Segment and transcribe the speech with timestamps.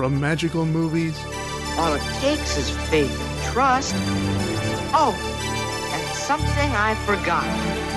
[0.00, 1.14] From magical movies
[1.76, 3.94] All it takes is faith and trust.
[4.94, 5.12] Oh,
[5.92, 7.44] and something I forgot.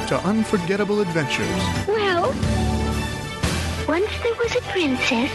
[0.09, 1.47] to unforgettable adventures.
[1.87, 2.27] Well,
[3.87, 5.31] once there was a princess.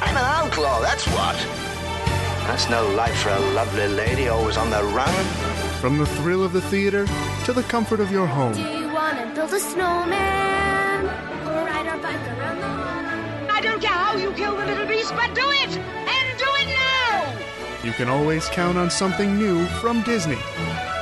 [0.00, 1.34] I'm an outlaw, that's what.
[2.46, 5.24] That's no life for a lovely lady always on the run.
[5.80, 7.08] From the thrill of the theater
[7.44, 8.52] to the comfort of your home.
[8.52, 10.75] Do you want to build a snowman?
[14.36, 15.76] Kill the little beast, but do it!
[15.76, 17.38] And do it now!
[17.82, 20.38] You can always count on something new from Disney.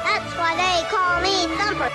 [0.04, 1.90] That's why they call me Thumper.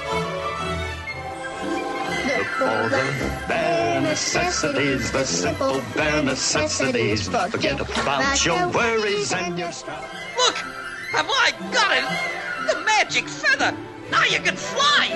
[2.62, 7.30] All the bare necessities, the simple bare necessities.
[7.30, 10.14] Forget about your worries and your stuff.
[10.38, 10.56] Look!
[11.14, 12.74] Have I got it?
[12.74, 13.76] The magic feather!
[14.12, 15.08] Now you can fly!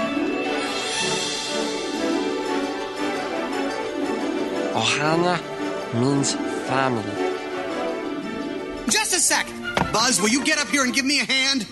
[4.74, 5.53] Ohana
[5.94, 6.34] means
[6.68, 7.04] family.
[8.90, 9.48] Just a sec.
[9.92, 11.68] Buzz, will you get up here and give me a hand?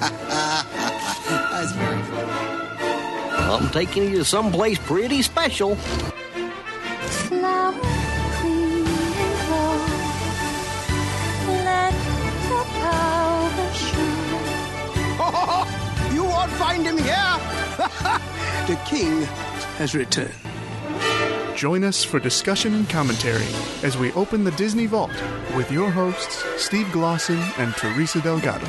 [0.00, 2.54] That's very funny.
[3.54, 5.76] I'm taking you to someplace pretty special.
[7.06, 7.72] Slow,
[8.40, 9.80] clean and warm.
[11.64, 11.94] Let
[12.50, 14.44] the powder shine.
[16.14, 17.38] you won't find him here.
[18.66, 19.22] the king
[19.78, 20.53] has returned.
[21.54, 23.46] Join us for discussion and commentary
[23.84, 25.12] as we open the Disney Vault
[25.54, 28.66] with your hosts, Steve Glosson and Teresa Delgado.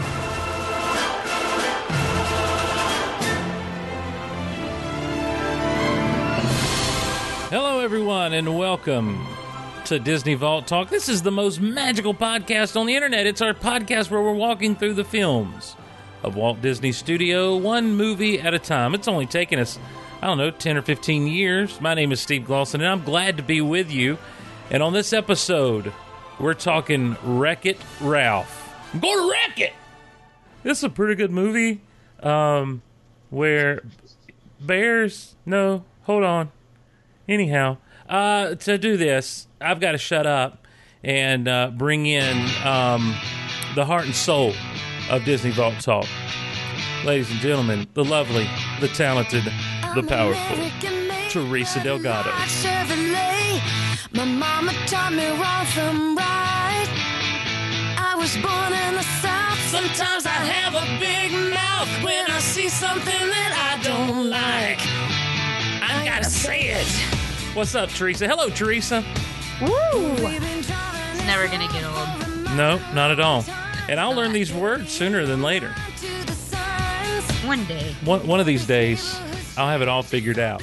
[7.49, 9.25] Hello, everyone, and welcome
[9.85, 10.89] to Disney Vault Talk.
[10.89, 13.25] This is the most magical podcast on the internet.
[13.25, 15.75] It's our podcast where we're walking through the films
[16.21, 18.93] of Walt Disney Studio, one movie at a time.
[18.93, 19.79] It's only taken us,
[20.25, 21.79] I don't know, 10 or 15 years.
[21.79, 24.17] My name is Steve Glosson, and I'm glad to be with you.
[24.71, 25.93] And on this episode,
[26.39, 28.73] we're talking Wreck It Ralph.
[28.91, 29.73] I'm going to wreck it!
[30.63, 31.79] This is a pretty good movie
[32.23, 32.81] um,
[33.29, 33.83] where
[34.59, 35.35] bears.
[35.45, 36.51] No, hold on.
[37.29, 37.77] Anyhow,
[38.09, 40.65] uh, to do this, I've got to shut up
[41.03, 42.35] and uh, bring in
[42.65, 43.15] um,
[43.75, 44.53] the heart and soul
[45.07, 46.07] of Disney Vault Talk.
[47.05, 48.49] Ladies and gentlemen, the lovely,
[48.79, 49.43] the talented,
[49.93, 50.57] the powerful
[51.29, 52.31] Teresa Delgado.
[54.11, 56.89] My mama taught me wrong from right.
[57.95, 59.59] I was born in the South.
[59.69, 64.79] Sometimes I have a big mouth when I see something that I don't like.
[65.83, 66.87] I gotta say it.
[67.55, 68.27] What's up, Teresa?
[68.27, 69.03] Hello, Teresa.
[69.61, 69.69] Woo!
[70.25, 72.57] It's never gonna get old.
[72.57, 73.45] No, not at all.
[73.87, 75.71] And I'll learn these words sooner than later.
[77.45, 77.95] One day.
[78.03, 79.19] One, one of these days,
[79.57, 80.61] I'll have it all figured out.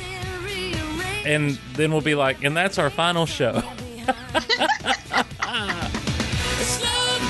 [1.24, 3.52] And then we'll be like, and that's our final show.
[3.62, 4.12] Slow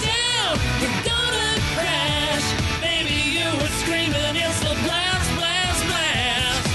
[0.00, 2.46] down, we're gonna crash.
[2.80, 6.66] Baby, you were screaming, it's a blast, blast, blast.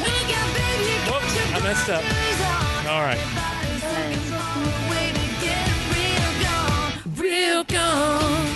[0.00, 2.02] Look out, baby, you got your I messed up.
[2.90, 3.20] All right.
[7.16, 8.51] Real gone.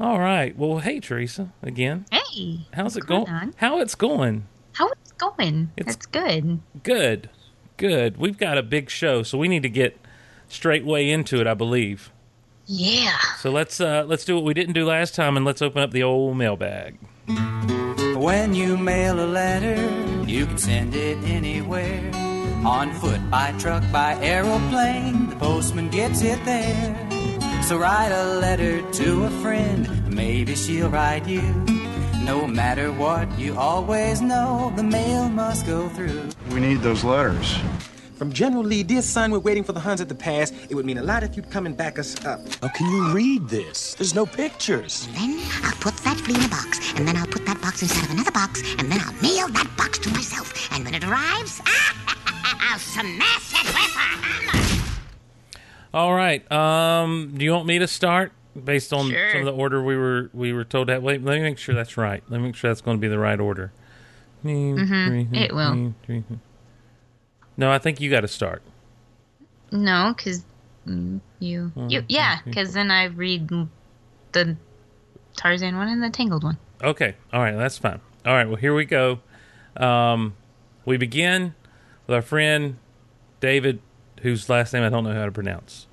[0.00, 0.56] All right.
[0.56, 2.06] Well, hey, Teresa, again.
[2.10, 2.66] Hey.
[2.72, 3.36] How's it going going?
[3.36, 3.54] on?
[3.56, 4.46] How it's going?
[4.72, 5.70] How it's going?
[5.76, 6.60] It's- It's good.
[6.82, 7.28] Good.
[7.76, 8.16] Good.
[8.16, 9.98] We've got a big show, so we need to get
[10.48, 12.10] straight way into it, I believe.
[12.66, 13.16] Yeah.
[13.40, 15.90] So let's uh let's do what we didn't do last time and let's open up
[15.90, 16.98] the old mailbag.
[18.16, 19.74] When you mail a letter,
[20.26, 22.10] you can send it anywhere.
[22.64, 26.94] On foot, by truck, by aeroplane, the postman gets it there.
[27.62, 31.42] So write a letter to a friend, maybe she'll write you.
[32.24, 36.28] No matter what, you always know the mail must go through.
[36.50, 37.58] We need those letters.
[38.16, 40.50] From General Lee, dear son, we're waiting for the Huns at the pass.
[40.68, 42.40] It would mean a lot if you'd come and back us up.
[42.60, 43.94] How can you read this?
[43.94, 45.06] There's no pictures.
[45.14, 48.04] Then I'll put that flea in a box, and then I'll put that box inside
[48.04, 50.52] of another box, and then I'll mail that box to myself.
[50.72, 51.62] And when it arrives,
[52.44, 54.89] I'll smash it with a hammer.
[55.92, 56.50] All right.
[56.52, 58.32] Um do you want me to start
[58.64, 59.30] based on Sure.
[59.30, 61.74] some of the order we were we were told that wait, let me make sure
[61.74, 62.22] that's right.
[62.28, 63.72] Let me make sure that's going to be the right order.
[64.44, 65.94] Mhm, it will.
[67.56, 68.62] No, I think you got to start.
[69.70, 70.44] No, because
[70.86, 73.50] you, you, yeah, because then I read
[74.32, 74.56] the
[75.36, 76.58] Tarzan one and the Tangled one.
[76.82, 77.14] Okay.
[77.32, 77.54] All right.
[77.54, 78.00] That's fine.
[78.24, 78.46] All right.
[78.46, 79.20] Well, here we go.
[79.76, 80.34] Um,
[80.86, 81.54] we begin
[82.06, 82.78] with our friend
[83.40, 83.80] David,
[84.22, 85.86] whose last name I don't know how to pronounce.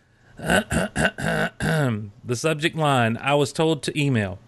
[0.38, 4.38] the subject line I was told to email.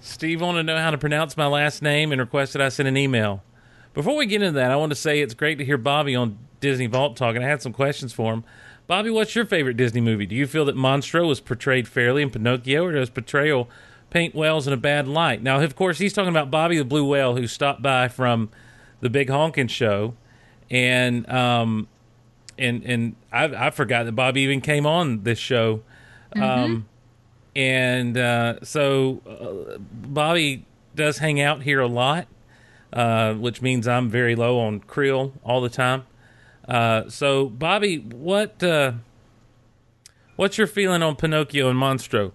[0.00, 2.96] Steve wanted to know how to pronounce my last name and requested I send an
[2.96, 3.42] email.
[3.92, 6.38] Before we get into that, I want to say it's great to hear Bobby on
[6.60, 8.44] Disney Vault Talk, and I had some questions for him.
[8.86, 10.26] Bobby, what's your favorite Disney movie?
[10.26, 13.68] Do you feel that Monstro was portrayed fairly in Pinocchio, or does portrayal
[14.10, 15.42] paint whales in a bad light?
[15.42, 18.50] Now, of course, he's talking about Bobby the Blue Whale, who stopped by from
[19.00, 20.14] the Big Honkin' Show,
[20.70, 21.88] and um,
[22.58, 25.82] and and I, I forgot that Bobby even came on this show.
[26.34, 26.86] Um,
[27.54, 32.26] and uh, so uh, Bobby does hang out here a lot,
[32.92, 36.04] uh, which means I'm very low on krill all the time.
[36.68, 38.92] Uh, so Bobby, what uh,
[40.36, 42.32] what's your feeling on Pinocchio and Monstro?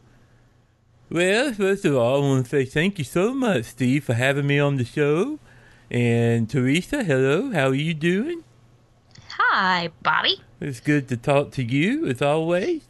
[1.12, 4.48] Well, first of all, I want to say thank you so much, Steve, for having
[4.48, 5.40] me on the show.
[5.90, 8.46] And Teresa, hello, how are you doing?
[9.38, 10.38] Hi, Bobby.
[10.62, 12.84] It's good to talk to you as always.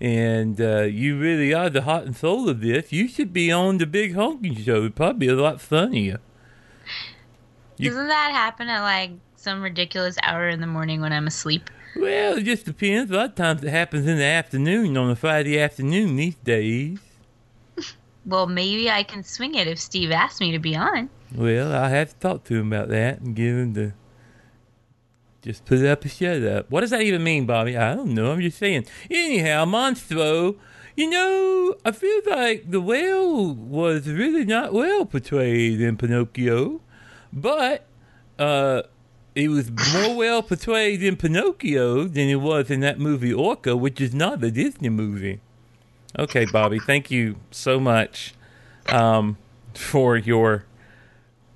[0.00, 2.92] And uh, you really are the heart and soul of this.
[2.92, 4.76] You should be on the Big Honking Show.
[4.76, 6.20] It'd probably be a lot funnier.
[7.78, 11.68] You- Doesn't that happen at like some ridiculous hour in the morning when I'm asleep?
[11.96, 13.10] Well, it just depends.
[13.10, 16.98] A lot of times it happens in the afternoon, on a Friday afternoon these days.
[18.26, 21.08] Well, maybe I can swing it if Steve asks me to be on.
[21.34, 23.92] Well, I'll have to talk to him about that and give him the.
[25.42, 26.68] Just put up a shut up.
[26.68, 27.76] What does that even mean, Bobby?
[27.76, 28.32] I don't know.
[28.32, 28.86] I'm just saying.
[29.08, 30.56] Anyhow, Monstro,
[30.96, 36.80] you know, I feel like the whale was really not well portrayed in Pinocchio,
[37.32, 37.86] but
[38.40, 38.82] uh,
[39.36, 44.00] it was more well portrayed in Pinocchio than it was in that movie Orca, which
[44.00, 45.40] is not a Disney movie.
[46.18, 48.34] Okay, Bobby, thank you so much
[48.88, 49.36] um,
[49.74, 50.64] for your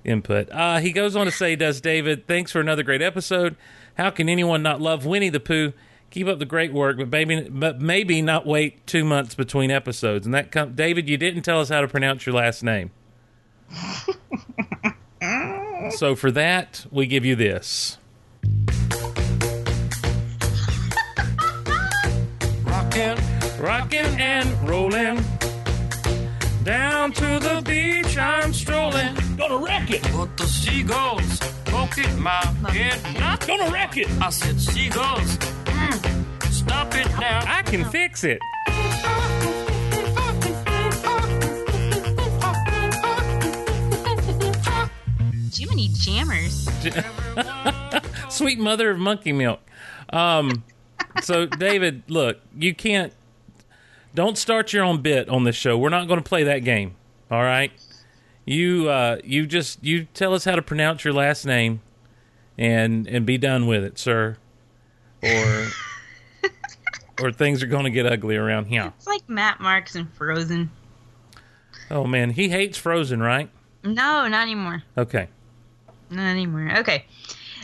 [0.03, 0.49] input.
[0.51, 3.55] Uh, he goes on to say, Does David, thanks for another great episode.
[3.95, 5.73] How can anyone not love Winnie the Pooh?
[6.11, 10.25] Keep up the great work, but maybe, but maybe not wait two months between episodes.
[10.25, 12.91] And that, com- David, you didn't tell us how to pronounce your last name.
[15.91, 17.97] so for that, we give you this.
[22.65, 23.17] Rockin',
[23.61, 25.23] rockin' and rollin'.
[26.63, 29.15] Down to the beach I'm strolling.
[29.37, 30.01] Gonna wreck it.
[30.13, 33.19] But the seagulls poking my head.
[33.19, 34.09] Not gonna wreck it.
[34.19, 35.37] I said seagulls.
[35.65, 37.43] Mm, stop it now.
[37.45, 38.41] I can fix it.
[45.53, 46.67] Jiminy Jammers.
[48.29, 49.59] Sweet mother of monkey milk.
[50.11, 50.63] Um,
[51.21, 53.13] so David, look, you can't.
[54.13, 55.77] Don't start your own bit on this show.
[55.77, 56.95] We're not going to play that game.
[57.29, 57.71] All right.
[58.45, 61.81] You uh, you just you tell us how to pronounce your last name,
[62.57, 64.37] and and be done with it, sir.
[65.23, 65.67] Or
[67.21, 68.91] or things are going to get ugly around here.
[68.97, 70.71] It's like Matt Marks and Frozen.
[71.91, 73.49] Oh man, he hates Frozen, right?
[73.83, 74.83] No, not anymore.
[74.97, 75.27] Okay.
[76.09, 76.79] Not anymore.
[76.79, 77.05] Okay.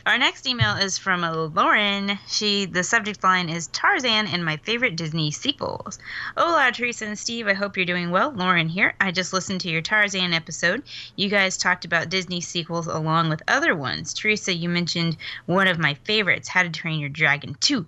[0.07, 1.19] Our next email is from
[1.53, 2.17] Lauren.
[2.29, 5.99] She the subject line is Tarzan and my favorite Disney sequels.
[6.37, 7.45] Hola, Teresa and Steve.
[7.49, 8.31] I hope you're doing well.
[8.31, 8.93] Lauren here.
[9.01, 10.83] I just listened to your Tarzan episode.
[11.17, 14.13] You guys talked about Disney sequels along with other ones.
[14.13, 17.85] Teresa, you mentioned one of my favorites, How to Train Your Dragon 2.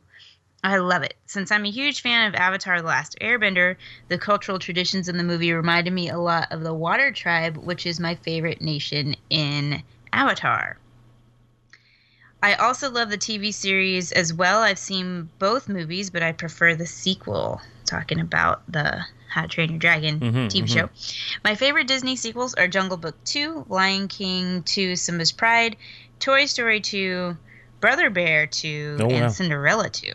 [0.62, 1.14] I love it.
[1.26, 3.78] Since I'm a huge fan of Avatar The Last Airbender,
[4.10, 7.86] the cultural traditions in the movie reminded me a lot of the Water Tribe, which
[7.86, 10.78] is my favorite nation in Avatar.
[12.42, 14.62] I also love the TV series as well.
[14.62, 19.72] I've seen both movies, but I prefer the sequel, talking about the How to Train
[19.72, 20.70] Your Dragon Mhm, TV mhm.
[20.74, 20.90] show.
[21.44, 25.76] My favorite Disney sequels are Jungle Book 2, Lion King 2, Simba's Pride,
[26.20, 27.38] Toy Story 2,
[27.82, 29.28] Brother Bear 2, Oh, and wow.
[29.30, 30.14] Cinderella 2.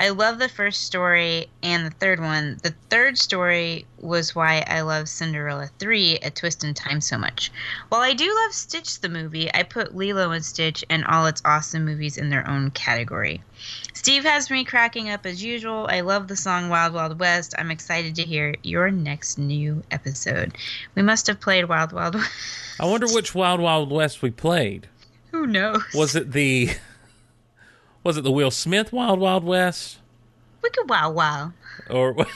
[0.00, 2.58] I love the first story and the third one.
[2.62, 7.52] The third story was why I love Cinderella 3, A Twist in Time so much.
[7.90, 11.42] While I do love Stitch the movie, I put Lilo and Stitch and all its
[11.44, 13.42] awesome movies in their own category.
[13.92, 15.86] Steve has me cracking up as usual.
[15.90, 17.54] I love the song Wild Wild West.
[17.58, 20.56] I'm excited to hear your next new episode.
[20.94, 22.30] We must have played Wild Wild West.
[22.80, 24.88] I wonder which Wild Wild West we played.
[25.32, 25.82] Who knows?
[25.94, 26.70] Was it the
[28.02, 29.98] was it the Will Smith Wild Wild West
[30.62, 31.52] Wicked Wild Wild.
[31.88, 32.14] or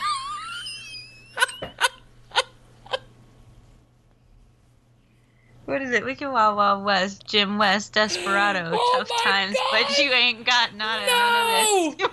[5.66, 6.04] What is it?
[6.04, 11.02] Wicked Wild Wild West, Jim West, Desperado, oh Tough Times, but you ain't got none
[11.02, 12.09] of, none of this.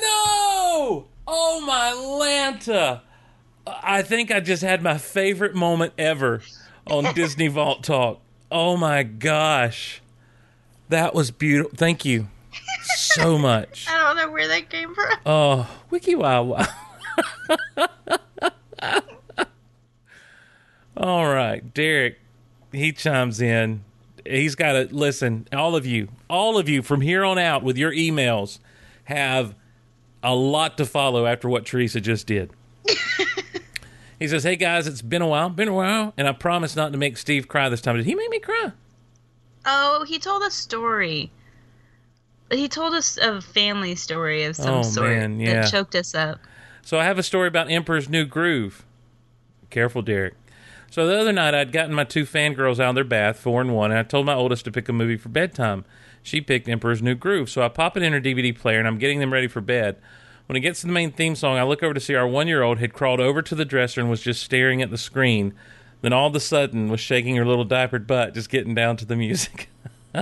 [0.00, 1.06] no!
[1.26, 3.02] Oh my Lanta!
[3.66, 6.40] I think I just had my favorite moment ever
[6.86, 8.20] on Disney Vault Talk.
[8.50, 10.00] Oh my gosh.
[10.88, 11.76] That was beautiful.
[11.76, 12.28] Thank you
[12.82, 13.86] so much.
[13.90, 15.18] I don't know where that came from.
[15.24, 16.66] Oh, Wiki Wow Wow.
[20.96, 22.18] All right, Derek,
[22.72, 23.84] he chimes in.
[24.24, 25.46] He's got to listen.
[25.52, 28.58] All of you, all of you, from here on out, with your emails,
[29.04, 29.54] have
[30.22, 32.50] a lot to follow after what Teresa just did.
[34.18, 36.92] he says, "Hey guys, it's been a while, been a while, and I promise not
[36.92, 37.96] to make Steve cry this time.
[37.96, 38.72] Did he make me cry?
[39.66, 41.30] Oh, he told a story.
[42.50, 45.62] He told us a family story of some Oh, sort man, yeah.
[45.62, 46.38] that choked us up.
[46.82, 48.84] So I have a story about Emperor's New Groove.
[49.70, 50.34] Careful, Derek.
[50.90, 53.74] So the other night, I'd gotten my two fangirls out of their bath, four and
[53.74, 55.84] one, and I told my oldest to pick a movie for bedtime.
[56.22, 57.50] She picked Emperor's New Groove.
[57.50, 59.96] So I pop it in her DVD player, and I'm getting them ready for bed.
[60.46, 62.46] When it gets to the main theme song, I look over to see our one
[62.46, 65.54] year old had crawled over to the dresser and was just staring at the screen.
[66.02, 69.04] Then all of a sudden was shaking her little diapered butt, just getting down to
[69.04, 69.68] the music.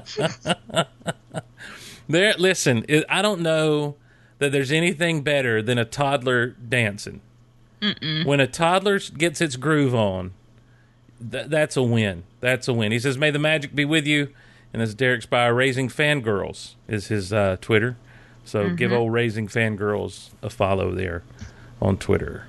[2.09, 3.97] there, listen, I don't know
[4.39, 7.21] that there's anything better than a toddler dancing.
[7.81, 8.25] Mm-mm.
[8.25, 10.33] When a toddler gets its groove on,
[11.31, 12.25] th- that's a win.
[12.41, 12.93] That's a win.
[12.93, 14.29] He says, "May the magic be with you."
[14.73, 17.97] And is Derek's by Raising Fangirls is his uh, Twitter.
[18.45, 18.97] So give Mhm.
[18.97, 21.23] old Raising Fangirls a follow there
[21.81, 22.47] on Twitter.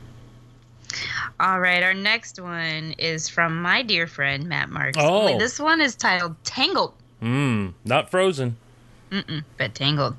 [1.39, 4.97] All right, our next one is from my dear friend Matt Marks.
[4.99, 5.25] Oh.
[5.25, 6.93] Wait, this one is titled Tangled.
[7.21, 8.55] Mmm, not frozen.
[9.11, 10.15] Mm-mm, but Tangled.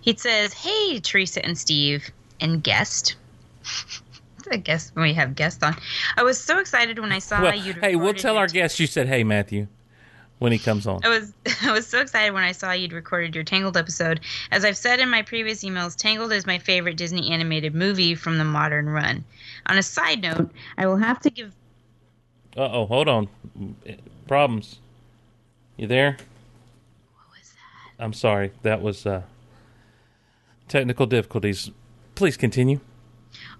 [0.00, 3.16] He says, "Hey, Teresa and Steve and guest."
[4.50, 5.76] I guess when we have guests on,
[6.16, 7.76] I was so excited when I saw Well, you'd.
[7.76, 9.66] hey, we'll tell our guests you said, "Hey, Matthew,"
[10.38, 11.00] when he comes on.
[11.04, 14.20] I was I was so excited when I saw you'd recorded your Tangled episode.
[14.50, 18.38] As I've said in my previous emails, Tangled is my favorite Disney animated movie from
[18.38, 19.24] the modern run.
[19.66, 21.54] On a side note, I will have to give
[22.56, 23.28] Uh oh, hold on.
[24.26, 24.78] Problems.
[25.76, 26.16] You there?
[28.00, 28.52] I'm sorry.
[28.62, 29.22] That was uh,
[30.68, 31.70] technical difficulties.
[32.14, 32.80] Please continue.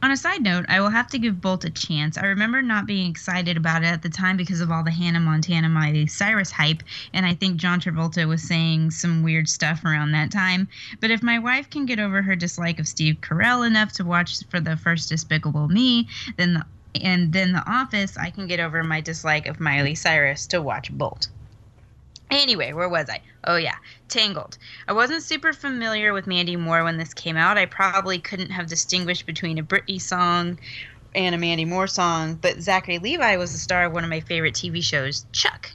[0.02, 2.18] On a side note, I will have to give Bolt a chance.
[2.18, 5.20] I remember not being excited about it at the time because of all the Hannah
[5.20, 6.82] Montana Miley Cyrus hype,
[7.12, 10.66] and I think John Travolta was saying some weird stuff around that time.
[11.00, 14.44] But if my wife can get over her dislike of Steve Carell enough to watch
[14.48, 16.64] for the first Despicable Me, then the
[17.00, 20.90] and then The Office, I can get over my dislike of Miley Cyrus to watch
[20.90, 21.28] Bolt.
[22.30, 23.20] Anyway, where was I?
[23.44, 23.76] Oh, yeah,
[24.10, 24.58] Tangled.
[24.88, 27.56] I wasn't super familiar with Mandy Moore when this came out.
[27.56, 30.58] I probably couldn't have distinguished between a Britney song
[31.14, 34.20] and a Mandy Moore song, but Zachary Levi was the star of one of my
[34.20, 35.70] favorite TV shows, Chuck.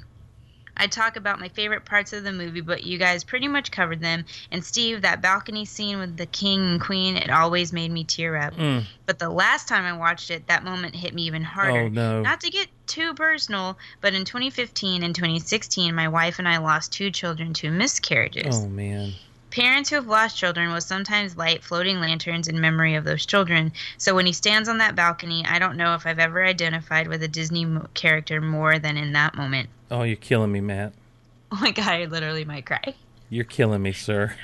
[0.77, 4.01] I talk about my favorite parts of the movie, but you guys pretty much covered
[4.01, 4.25] them.
[4.51, 8.36] And Steve, that balcony scene with the king and queen, it always made me tear
[8.36, 8.53] up.
[8.55, 8.86] Mm.
[9.05, 11.82] But the last time I watched it, that moment hit me even harder.
[11.82, 12.22] Oh, no.
[12.22, 16.91] Not to get too personal, but in 2015 and 2016, my wife and I lost
[16.91, 18.58] two children to miscarriages.
[18.58, 19.13] Oh man.
[19.56, 23.72] Parents who have lost children will sometimes light floating lanterns in memory of those children.
[23.98, 27.24] So when he stands on that balcony, I don't know if I've ever identified with
[27.24, 29.70] a Disney character more than in that moment.
[29.90, 30.92] Oh, you're killing me, Matt.
[31.52, 32.96] Oh my god, I literally might cry.
[33.30, 34.36] You're killing me, sir.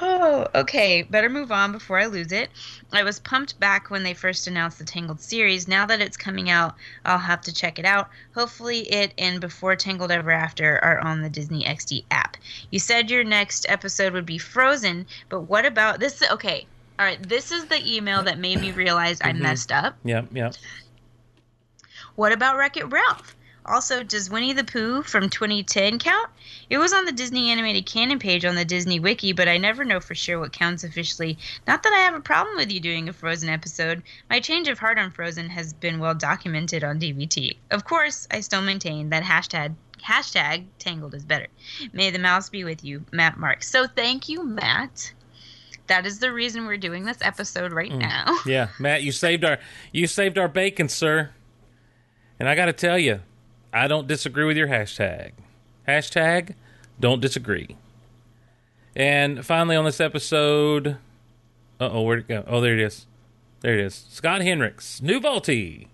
[0.00, 1.02] Oh, okay.
[1.02, 2.50] Better move on before I lose it.
[2.92, 5.68] I was pumped back when they first announced the Tangled series.
[5.68, 6.74] Now that it's coming out,
[7.04, 8.08] I'll have to check it out.
[8.34, 12.36] Hopefully, it and Before Tangled Ever After are on the Disney XD app.
[12.70, 16.22] You said your next episode would be Frozen, but what about this?
[16.30, 16.66] Okay.
[16.98, 17.22] All right.
[17.28, 19.40] This is the email that made me realize I Mhm.
[19.40, 19.96] messed up.
[20.04, 20.54] Yep, yep.
[22.16, 23.36] What about Wreck It Ralph?
[23.66, 26.28] Also, does Winnie the Pooh from 2010 count?
[26.68, 29.84] It was on the Disney animated canon page on the Disney Wiki, but I never
[29.84, 31.38] know for sure what counts officially.
[31.66, 34.02] Not that I have a problem with you doing a Frozen episode.
[34.28, 37.56] My change of heart on Frozen has been well documented on DVT.
[37.70, 41.46] Of course, I still maintain that hashtag hashtag Tangled is better.
[41.94, 43.70] May the mouse be with you, Matt Marks.
[43.70, 45.14] So thank you, Matt.
[45.86, 48.00] That is the reason we're doing this episode right Mm.
[48.00, 48.36] now.
[48.46, 49.58] Yeah, Matt, you saved our
[49.92, 51.30] you saved our bacon, sir.
[52.38, 53.20] And I got to tell you,
[53.74, 55.32] I don't disagree with your hashtag.
[55.88, 56.54] Hashtag
[57.00, 57.76] don't disagree.
[58.96, 60.96] And finally on this episode,
[61.80, 62.44] uh oh, where'd it go?
[62.46, 63.06] Oh, there it is.
[63.60, 64.06] There it is.
[64.10, 65.88] Scott Hendricks, New Volty,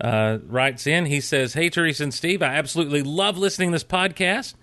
[0.00, 1.06] uh, writes in.
[1.06, 4.54] He says, Hey, Teresa and Steve, I absolutely love listening to this podcast.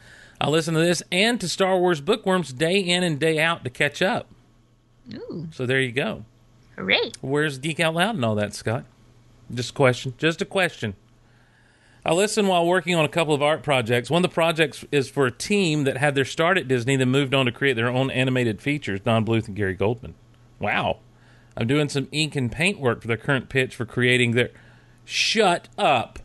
[0.42, 3.70] I listen to this and to Star Wars Bookworms day in and day out to
[3.70, 4.28] catch up.
[5.14, 6.26] Ooh, So there you go.
[6.76, 7.12] hooray.
[7.22, 8.84] Where's Geek Out Loud and all that, Scott?
[9.54, 10.14] Just a question.
[10.18, 10.96] Just a question.
[12.06, 14.12] I listen while working on a couple of art projects.
[14.12, 17.10] One of the projects is for a team that had their start at Disney, then
[17.10, 20.14] moved on to create their own animated features, Don Bluth and Gary Goldman.
[20.60, 21.00] Wow.
[21.58, 24.52] I'm doing some ink and paint work for their current pitch for creating their.
[25.04, 26.20] Shut up.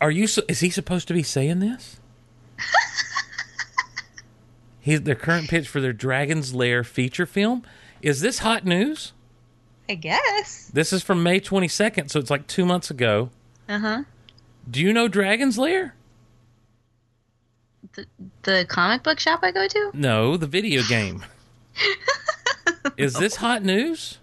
[0.00, 0.24] Are you.
[0.48, 2.00] Is he supposed to be saying this?
[4.80, 7.62] He's their current pitch for their Dragon's Lair feature film.
[8.00, 9.12] Is this hot news?
[9.88, 10.70] I guess.
[10.72, 13.30] This is from May 22nd, so it's like two months ago.
[13.68, 14.02] Uh huh.
[14.70, 15.94] Do you know Dragon's Lair?
[17.94, 18.06] The,
[18.42, 19.90] the comic book shop I go to?
[19.92, 21.24] No, the video game.
[22.96, 24.18] Is this hot news?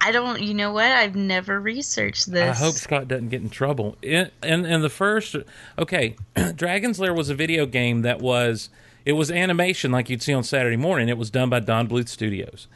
[0.00, 0.40] I don't.
[0.42, 0.90] You know what?
[0.90, 2.58] I've never researched this.
[2.58, 3.96] I hope Scott doesn't get in trouble.
[4.02, 5.34] In in, in the first,
[5.78, 6.16] okay,
[6.54, 8.68] Dragon's Lair was a video game that was
[9.04, 11.08] it was animation like you'd see on Saturday morning.
[11.08, 12.68] It was done by Don Bluth Studios,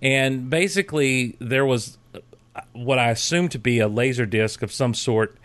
[0.00, 4.94] and basically there was uh, what I assume to be a laser disc of some
[4.94, 5.36] sort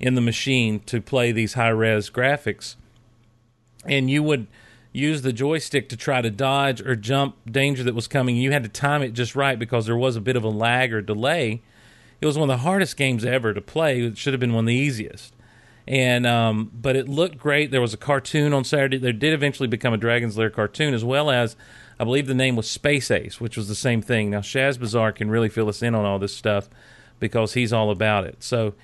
[0.00, 2.76] in the machine to play these high res graphics,
[3.84, 4.46] and you would
[4.92, 8.36] use the joystick to try to dodge or jump danger that was coming.
[8.36, 10.92] You had to time it just right because there was a bit of a lag
[10.92, 11.62] or delay.
[12.20, 14.00] It was one of the hardest games ever to play.
[14.00, 15.34] It should have been one of the easiest.
[15.86, 17.70] And um, but it looked great.
[17.70, 18.98] There was a cartoon on Saturday.
[18.98, 21.56] There did eventually become a Dragon's Lair cartoon, as well as
[21.98, 24.30] I believe the name was Space Ace, which was the same thing.
[24.30, 26.68] Now Shazbazzar can really fill us in on all this stuff
[27.18, 28.42] because he's all about it.
[28.42, 28.74] So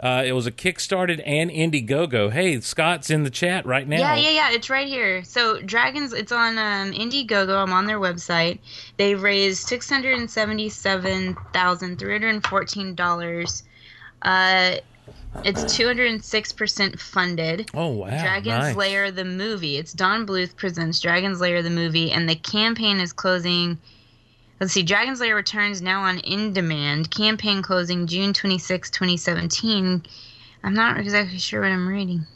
[0.00, 2.30] uh, it was a Kickstarted and Indiegogo.
[2.30, 3.98] Hey, Scott's in the chat right now.
[3.98, 4.50] Yeah, yeah, yeah.
[4.52, 5.24] It's right here.
[5.24, 7.62] So Dragons, it's on um, Indiegogo.
[7.62, 8.58] I'm on their website.
[8.98, 13.62] They raised six hundred and seventy-seven thousand three hundred and fourteen dollars.
[14.22, 14.76] Uh,
[15.44, 17.70] it's two hundred and six percent funded.
[17.74, 18.08] Oh wow!
[18.08, 18.76] Dragon's nice.
[18.76, 19.76] Lair the movie.
[19.76, 23.78] It's Don Bluth presents Dragon's Lair the movie, and the campaign is closing.
[24.58, 27.10] Let's see, Dragon's Lair returns now on in demand.
[27.10, 30.02] Campaign closing June 26, 2017.
[30.64, 32.26] I'm not exactly sure what I'm reading.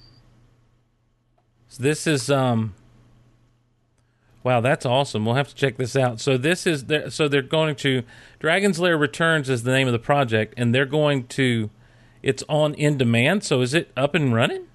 [1.69, 2.75] So this is um.
[4.43, 5.27] Wow, that's awesome.
[5.27, 6.19] We'll have to check this out.
[6.19, 8.03] So this is the, so they're going to
[8.39, 11.71] Dragon's Lair returns is the name of the project, and they're going to.
[12.23, 13.45] It's on in demand.
[13.45, 14.67] So is it up and running?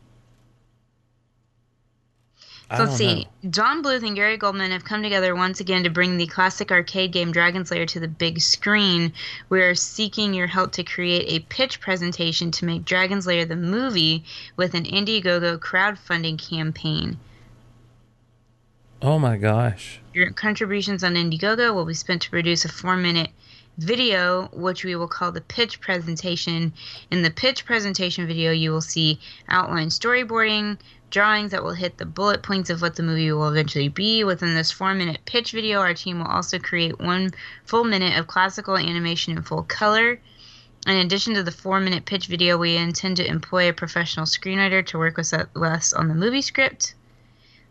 [2.75, 3.27] I So let's see.
[3.49, 7.11] Don Bluth and Gary Goldman have come together once again to bring the classic arcade
[7.11, 9.13] game Dragon's Lair to the big screen.
[9.49, 14.23] We're seeking your help to create a pitch presentation to make Dragon's Lair the movie
[14.57, 17.17] with an Indiegogo crowdfunding campaign.
[19.01, 19.99] Oh my gosh.
[20.13, 23.29] Your contributions on Indiegogo will be spent to produce a four minute
[23.77, 26.73] video, which we will call the pitch presentation.
[27.11, 30.77] In the pitch presentation video, you will see outline storyboarding,
[31.09, 34.23] drawings that will hit the bullet points of what the movie will eventually be.
[34.23, 37.31] Within this four minute pitch video, our team will also create one
[37.65, 40.19] full minute of classical animation in full color.
[40.87, 44.85] In addition to the four minute pitch video, we intend to employ a professional screenwriter
[44.87, 46.95] to work with us on the movie script.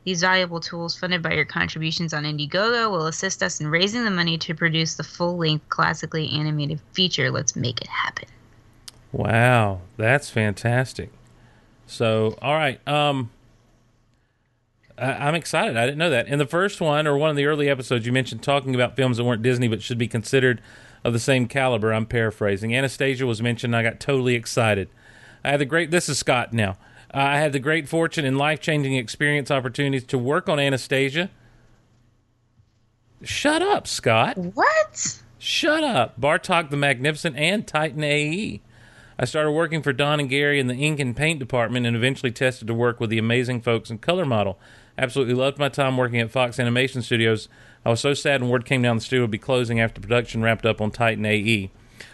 [0.05, 4.11] These valuable tools, funded by your contributions on Indiegogo, will assist us in raising the
[4.11, 7.31] money to produce the full length classically animated feature.
[7.31, 8.29] Let's make it happen.
[9.13, 11.11] Wow, that's fantastic.
[11.87, 13.31] So, all right, um,
[14.99, 15.77] I, I'm excited.
[15.77, 16.29] I didn't know that.
[16.29, 19.17] In the first one, or one of the early episodes, you mentioned talking about films
[19.17, 20.61] that weren't Disney but should be considered
[21.03, 21.93] of the same caliber.
[21.93, 22.75] I'm paraphrasing.
[22.75, 23.75] Anastasia was mentioned.
[23.77, 24.89] I got totally excited.
[25.45, 25.91] I had the great.
[25.91, 26.77] This is Scott now.
[27.15, 31.31] Uh, I had the great fortune and life changing experience opportunities to work on Anastasia.
[33.23, 34.37] Shut up, Scott.
[34.37, 35.21] What?
[35.39, 36.21] Shut up.
[36.21, 38.61] Bartok the Magnificent and Titan AE.
[39.17, 42.33] I started working for Don and Gary in the ink and paint department and eventually
[42.33, 44.59] tested to work with the amazing folks in Color Model.
[44.99, 47.49] Absolutely loved my time working at Fox Animation Studios.
[47.85, 50.43] I was so sad when word came down the studio would be closing after production
[50.43, 51.71] wrapped up on Titan AE.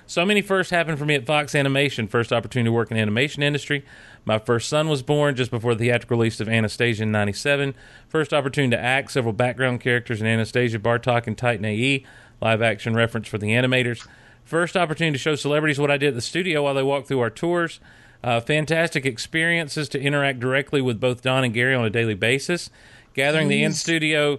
[0.07, 2.09] So many firsts happened for me at Fox Animation.
[2.09, 3.85] First opportunity to work in the animation industry.
[4.25, 7.75] My first son was born just before the theatrical release of Anastasia in 97.
[8.09, 12.05] First opportunity to act several background characters in Anastasia, Bartok, and Titan AE.
[12.41, 14.07] Live action reference for the animators.
[14.45, 17.21] First opportunity to show celebrities what I did at the studio while they walked through
[17.21, 17.81] our tours.
[18.23, 22.69] Uh, fantastic experiences to interact directly with both Don and Gary on a daily basis.
[23.15, 24.39] Gathering the in studio.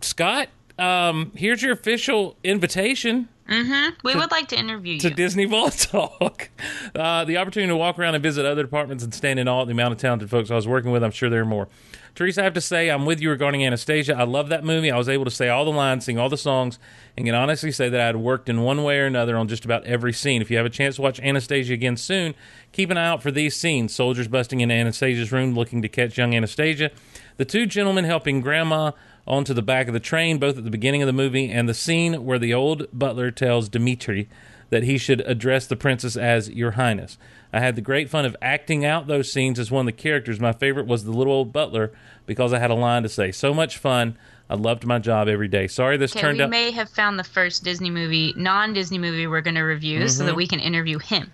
[0.00, 0.48] Scott,
[0.80, 3.96] um, here's your official invitation Mm-hmm.
[4.04, 5.00] We To- would like to interview you.
[5.00, 5.14] to you.
[5.16, 6.50] Disney Vault Talk.
[6.94, 9.66] Uh, the opportunity to walk around and visit other departments and stand in awe at
[9.66, 11.02] the amount of talented folks I was working with.
[11.02, 11.66] I'm sure there are more.
[12.14, 14.16] Teresa, I have to say, I'm with you regarding Anastasia.
[14.16, 14.88] I love that movie.
[14.88, 16.78] I was able to say all the lines, sing all the songs,
[17.16, 19.64] and can honestly say that I had worked in one way or another on just
[19.64, 20.40] about every scene.
[20.40, 22.36] If you have a chance to watch Anastasia again soon,
[22.70, 23.92] keep an eye out for these scenes.
[23.92, 26.92] Soldiers busting into Anastasia's room looking to catch young Anastasia.
[27.36, 28.92] The two gentlemen helping Grandma
[29.26, 31.74] onto the back of the train, both at the beginning of the movie, and the
[31.74, 34.28] scene where the old butler tells Dmitri
[34.70, 37.18] that he should address the princess as Your Highness.
[37.52, 40.38] I had the great fun of acting out those scenes as one of the characters.
[40.38, 41.92] My favorite was the little old butler
[42.26, 43.32] because I had a line to say.
[43.32, 44.16] So much fun.
[44.48, 45.66] I loved my job every day.
[45.66, 46.50] Sorry this Okay, turned we out.
[46.50, 50.26] may have found the first Disney movie, non-Disney movie, we're going to review, so Mhm.
[50.26, 51.32] that we can interview him.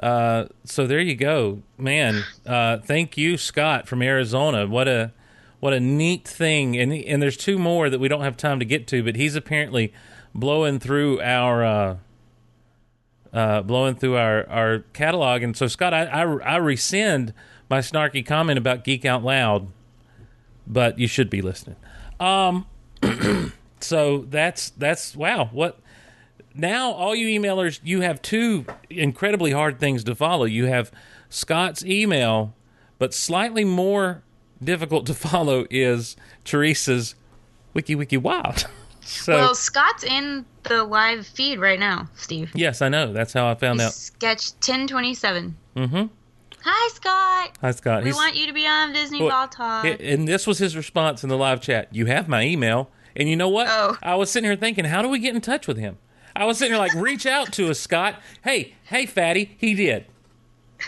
[0.00, 2.22] Uh, so there you go, man.
[2.46, 4.66] Uh, thank you, Scott from Arizona.
[4.68, 5.10] What a
[5.60, 6.76] what a neat thing.
[6.76, 9.34] And and there's two more that we don't have time to get to, but he's
[9.34, 9.92] apparently
[10.34, 11.96] blowing through our uh,
[13.32, 15.42] uh, blowing through our, our catalog.
[15.42, 17.34] And so, Scott, I, I, I rescind
[17.68, 19.68] my snarky comment about Geek Out Loud,
[20.66, 21.76] but you should be listening.
[22.18, 22.66] Um,
[23.80, 25.48] so that's that's wow.
[25.52, 25.78] What
[26.54, 26.90] now?
[26.92, 30.44] All you emailers, you have two incredibly hard things to follow.
[30.44, 30.90] You have
[31.28, 32.54] Scott's email,
[32.98, 34.22] but slightly more
[34.62, 37.14] difficult to follow is Teresa's
[37.74, 38.66] Wiki Wiki Wild.
[39.00, 42.50] so well, Scott's in the live feed right now, Steve.
[42.54, 43.12] yes, I know.
[43.12, 43.92] That's how I found out.
[43.92, 45.56] Sketch 1027.
[45.76, 46.06] Mm-hmm.
[46.64, 47.56] Hi, Scott.
[47.60, 48.02] Hi, Scott.
[48.02, 49.84] We He's- want you to be on Disney Well, Vault Talk.
[50.00, 51.88] And this was his response in the live chat.
[51.94, 52.90] You have my email.
[53.16, 53.66] And you know what?
[53.70, 53.96] Oh.
[54.02, 55.98] I was sitting here thinking, how do we get in touch with him?
[56.36, 58.20] I was sitting here like, reach out to us, Scott.
[58.42, 59.56] Hey, hey, fatty.
[59.58, 60.06] He did.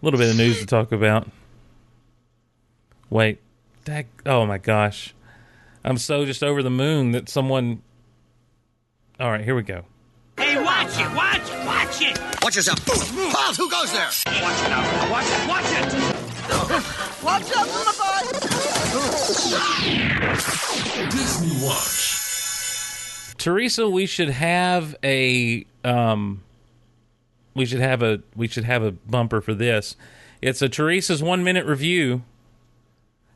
[0.00, 1.28] A little bit of news to talk about.
[3.10, 3.40] Wait.
[3.84, 5.14] Dag- oh my gosh.
[5.84, 7.82] I'm so just over the moon that someone.
[9.18, 9.84] All right, here we go.
[10.36, 12.18] Hey, watch it, watch it, watch it!
[12.42, 12.84] Watch yourself.
[12.86, 14.06] Pause, who goes there?
[14.06, 16.28] Watch it now, watch it, watch it!
[17.24, 17.92] Watch out for my
[21.10, 23.34] Disney Watch.
[23.38, 26.42] Teresa, we should have a um,
[27.58, 29.96] we should have a we should have a bumper for this.
[30.40, 32.22] It's a Teresa's one minute review.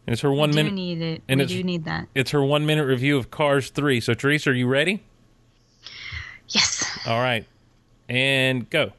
[0.07, 0.73] And it's her one we minute.
[0.75, 1.23] need it.
[1.29, 2.09] and we it's- do need that.
[2.15, 4.01] It's her one minute review of Cars Three.
[4.01, 5.03] So Teresa, are you ready?
[6.49, 6.85] Yes.
[7.07, 7.47] All right,
[8.09, 8.93] and go.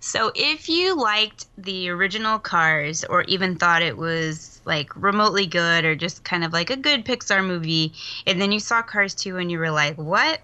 [0.00, 5.84] So, if you liked the original Cars or even thought it was like remotely good
[5.86, 7.92] or just kind of like a good Pixar movie,
[8.26, 10.40] and then you saw Cars 2 and you were like, what?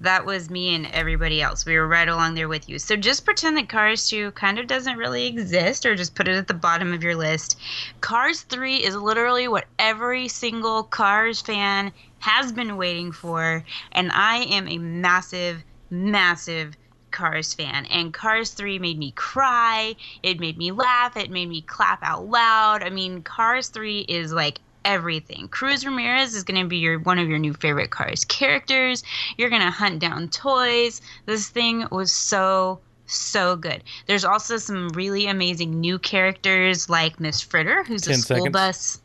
[0.00, 1.64] That was me and everybody else.
[1.64, 2.80] We were right along there with you.
[2.80, 6.34] So, just pretend that Cars 2 kind of doesn't really exist or just put it
[6.34, 7.58] at the bottom of your list.
[8.00, 14.38] Cars 3 is literally what every single Cars fan has been waiting for, and I
[14.38, 16.76] am a massive, massive
[17.12, 19.94] Cars fan, and Cars 3 made me cry.
[20.24, 21.16] It made me laugh.
[21.16, 22.82] It made me clap out loud.
[22.82, 25.48] I mean, Cars 3 is like everything.
[25.48, 29.02] Cruz Ramirez is going to be your one of your new favorite Cars characters.
[29.36, 31.00] You're going to hunt down toys.
[31.26, 33.82] This thing was so so good.
[34.06, 38.52] There's also some really amazing new characters like Miss Fritter, who's a school seconds.
[38.52, 39.00] bus.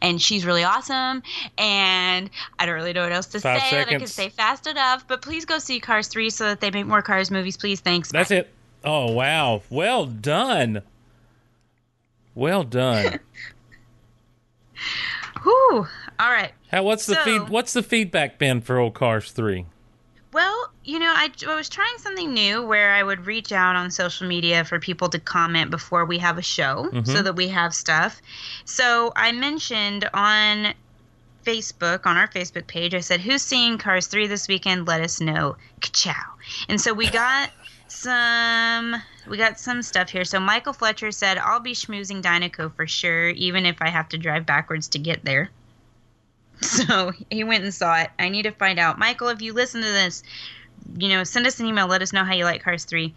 [0.00, 1.22] And she's really awesome.
[1.58, 3.76] And I don't really know what else to Five say.
[3.76, 5.06] that I can say fast enough.
[5.06, 7.80] But please go see Cars 3 so that they make more Cars movies, please.
[7.80, 8.10] Thanks.
[8.10, 8.50] That's it.
[8.84, 10.82] Oh wow, well done.
[12.34, 13.18] Well done.
[15.42, 15.86] Whew.
[16.18, 16.52] All right.
[16.70, 16.82] How?
[16.82, 17.48] What's the So- feed?
[17.48, 19.66] What's the feedback been for old Cars Three?
[20.32, 23.90] Well, you know, I, I was trying something new where I would reach out on
[23.92, 27.06] social media for people to comment before we have a show Mhm.
[27.06, 28.20] so that we have stuff.
[28.64, 30.74] So I mentioned on
[31.46, 34.88] Facebook, on our Facebook page, I said, Who's seeing Cars 3 this weekend?
[34.88, 35.56] Let us know.
[35.80, 36.12] Ka-chow.
[36.68, 37.50] And so we got
[37.94, 38.96] some.
[39.28, 40.24] We got some stuff here.
[40.24, 44.18] So Michael Fletcher said, I'll be schmoozing Dinoco for sure, even if I have to
[44.18, 45.50] drive backwards to get there.
[46.60, 48.10] So he went and saw it.
[48.18, 48.98] I need to find out.
[48.98, 50.22] Michael, if you listen to this,
[50.96, 51.88] you know, send us an email.
[51.88, 53.12] Let us know how you like Cars 3.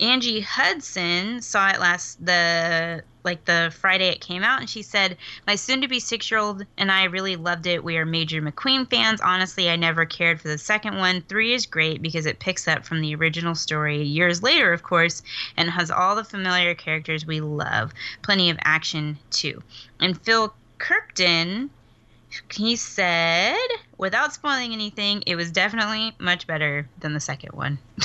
[0.00, 5.18] Angie Hudson saw it last the like the Friday it came out and she said,
[5.46, 7.84] "My soon to be 6-year-old and I really loved it.
[7.84, 9.20] We are major McQueen fans.
[9.20, 11.20] Honestly, I never cared for the second one.
[11.22, 15.22] 3 is great because it picks up from the original story years later, of course,
[15.58, 17.92] and has all the familiar characters we love.
[18.22, 19.62] Plenty of action too."
[20.00, 21.68] And Phil Kirkton
[22.52, 23.56] he said,
[23.98, 27.78] without spoiling anything, it was definitely much better than the second one.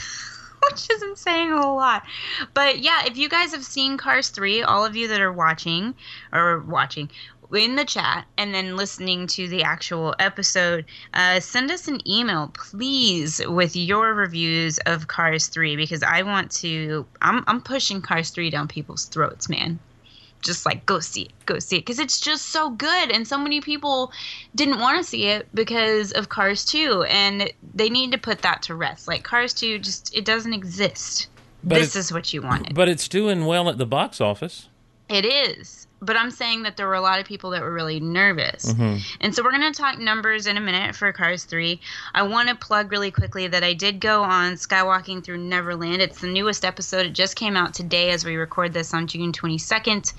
[0.72, 2.04] Which isn't saying a whole lot.
[2.54, 5.96] But yeah, if you guys have seen Cars 3, all of you that are watching,
[6.32, 7.10] or watching,
[7.54, 12.52] in the chat and then listening to the actual episode, uh, send us an email,
[12.54, 17.06] please, with your reviews of Cars 3 because I want to.
[17.22, 19.80] I'm, I'm pushing Cars 3 down people's throats, man
[20.42, 23.38] just like go see it go see it because it's just so good and so
[23.38, 24.12] many people
[24.56, 28.62] didn't want to see it because of cars 2 and they need to put that
[28.64, 29.08] to rest.
[29.08, 31.28] Like cars 2 just it doesn't exist.
[31.64, 32.74] But this is what you wanted.
[32.74, 34.68] But it's doing well at the box office.
[35.10, 38.00] it is but i'm saying that there were a lot of people that were really
[38.00, 39.02] nervous Mhm.
[39.22, 41.80] and so we're going to talk numbers in a minute for Cars 3.
[42.14, 46.02] I want to plug really quickly that I did go on Skywalking Through Neverland.
[46.02, 47.06] It's the newest episode.
[47.06, 50.14] It just came out today as we record this on June 22nd.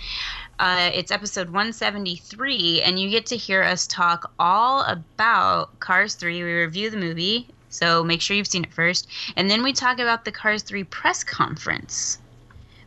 [0.59, 6.43] Uh, it's episode 173, and you get to hear us talk all about Cars 3.
[6.43, 9.09] We review the movie, so make sure you've seen it first.
[9.37, 12.19] And then we talk about the Cars 3 press conference,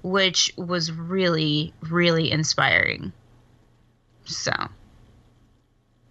[0.06, 3.12] which was really, really inspiring.
[4.26, 4.52] So,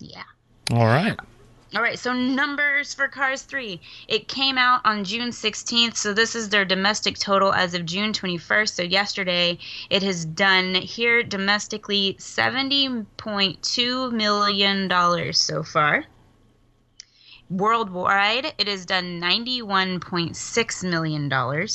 [0.00, 0.24] yeah.
[0.72, 1.16] All right.
[1.76, 3.80] All right, so numbers for Cars 3.
[4.09, 8.12] It came out on June 16th, so this is their domestic total as of June
[8.12, 8.74] 21st.
[8.74, 9.59] So yesterday,
[9.90, 16.04] it has done here domestically $70.2 million so far.
[17.50, 21.30] Worldwide, it has done $91.6 million.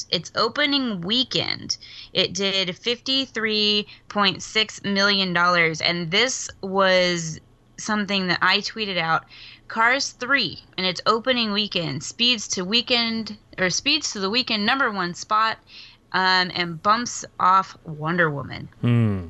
[0.10, 1.78] Its opening weekend,
[2.14, 5.38] it did $53.6 million.
[5.38, 7.40] And this was
[7.78, 9.26] something that I tweeted out.
[9.68, 14.92] Cars 3 in its opening weekend speeds to weekend or speeds to the weekend number
[14.92, 15.60] one spot
[16.12, 18.68] um, and bumps off Wonder Woman.
[18.82, 19.28] Hmm.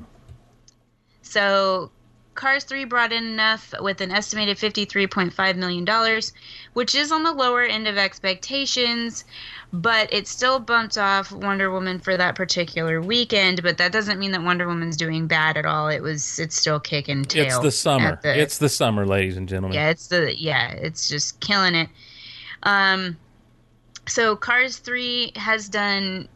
[1.22, 1.92] So
[2.40, 6.22] Cars 3 brought in enough with an estimated $53.5 million,
[6.72, 9.26] which is on the lower end of expectations,
[9.74, 14.32] but it still bumped off Wonder Woman for that particular weekend, but that doesn't mean
[14.32, 15.90] that Wonder Woman's doing bad at all.
[15.90, 17.46] It was it's still kicking tail.
[17.46, 18.18] It's the summer.
[18.24, 19.76] the- it's the summer, ladies and gentlemen.
[19.76, 21.90] yeah, it's the yeah, it's just killing it.
[22.64, 23.18] Um,
[24.08, 26.30] so Cars Three has done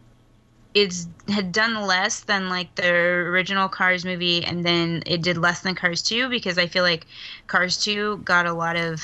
[0.73, 5.61] it's had done less than like the original Cars movie, and then it did less
[5.61, 7.05] than Cars Two because I feel like
[7.47, 9.01] Cars Two got a lot of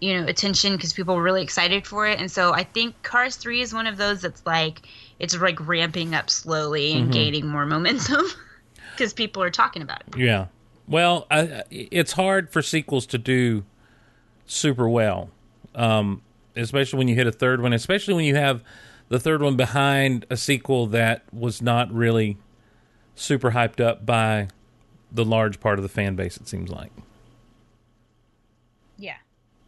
[0.00, 3.36] you know attention because people were really excited for it, and so I think Cars
[3.36, 4.82] Three is one of those that's like
[5.18, 7.12] it's like ramping up slowly and Mhm.
[7.12, 8.24] gaining more momentum
[8.92, 10.16] because people are talking about it.
[10.16, 10.46] Yeah.
[10.88, 13.64] Well, I, it's hard for sequels to do
[14.46, 15.30] super well,
[15.74, 16.22] um,
[16.56, 18.62] especially when you hit a third one, especially when you have
[19.10, 22.38] the third one behind a sequel that was not really
[23.16, 24.48] super hyped up by
[25.12, 26.92] the large part of the fan base, it seems like.
[28.96, 29.16] Yeah.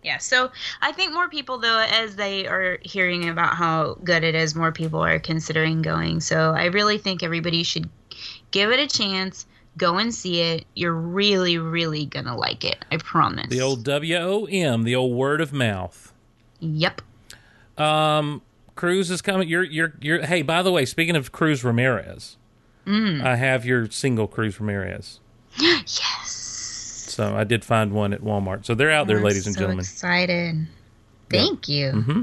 [0.05, 0.19] Yeah.
[0.19, 4.55] So I think more people, though, as they are hearing about how good it is,
[4.55, 6.21] more people are considering going.
[6.21, 7.91] So I really think everybody should
[8.53, 9.45] give it a chance.
[9.77, 10.67] Go and see it.
[10.75, 12.85] You're really, really going to like it.
[12.93, 13.49] I promise.
[13.49, 16.13] The old WOM, the old word of mouth.
[16.61, 17.03] Yep.
[17.77, 18.43] Um,
[18.83, 19.49] Cruz is coming.
[19.49, 20.23] You're, you're, you're.
[20.27, 22.37] Hey, by the way, speaking of Cruz Ramirez,
[22.85, 23.23] Mm.
[23.25, 25.21] I have your single Cruz Ramirez.
[25.57, 27.05] yes.
[27.09, 28.67] So I did find one at Walmart.
[28.67, 29.85] So they're out there, I'm ladies and gentlemen.
[29.85, 30.67] excited.
[31.31, 31.93] Thank you.
[31.93, 32.23] Mm-hmm.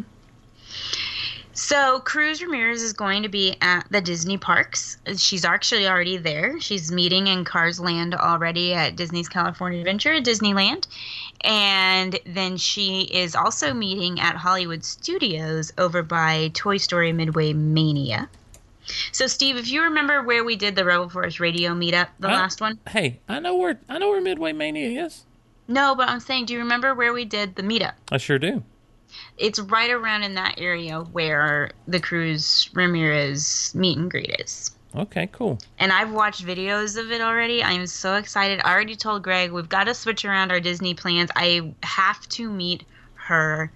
[1.53, 4.97] So Cruz Ramirez is going to be at the Disney parks.
[5.17, 6.59] She's actually already there.
[6.59, 10.87] She's meeting in Cars Land already at Disney's California Adventure at Disneyland.
[11.41, 18.29] And then she is also meeting at Hollywood Studios over by Toy Story Midway Mania.
[19.11, 22.33] So Steve, if you remember where we did the Rebel Force radio meetup, the I-
[22.33, 22.79] last one?
[22.87, 25.25] Hey, I know where I know where Midway Mania is.
[25.67, 27.93] No, but I'm saying, do you remember where we did the meetup?
[28.11, 28.63] I sure do.
[29.37, 34.71] It's right around in that area where the Cruz Ramirez meet and greet is.
[34.95, 35.59] Okay, cool.
[35.77, 37.61] And I've watched videos of it already.
[37.61, 38.59] I am so excited.
[38.63, 41.29] I already told Greg we've got to switch around our Disney plans.
[41.35, 43.71] I have to meet her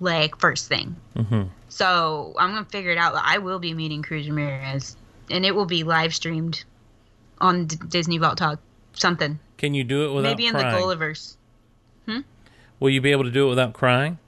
[0.00, 0.96] like first thing.
[1.16, 1.42] Mm-hmm.
[1.68, 3.14] So I'm gonna figure it out.
[3.16, 4.96] I will be meeting Cruz Ramirez,
[5.30, 6.64] and it will be live streamed
[7.40, 8.58] on D- Disney Vault Talk.
[8.94, 10.72] Something Can you do it without maybe in crying?
[10.74, 11.36] the Gulliver's.
[12.06, 12.20] Hmm.
[12.80, 14.18] Will you be able to do it without crying?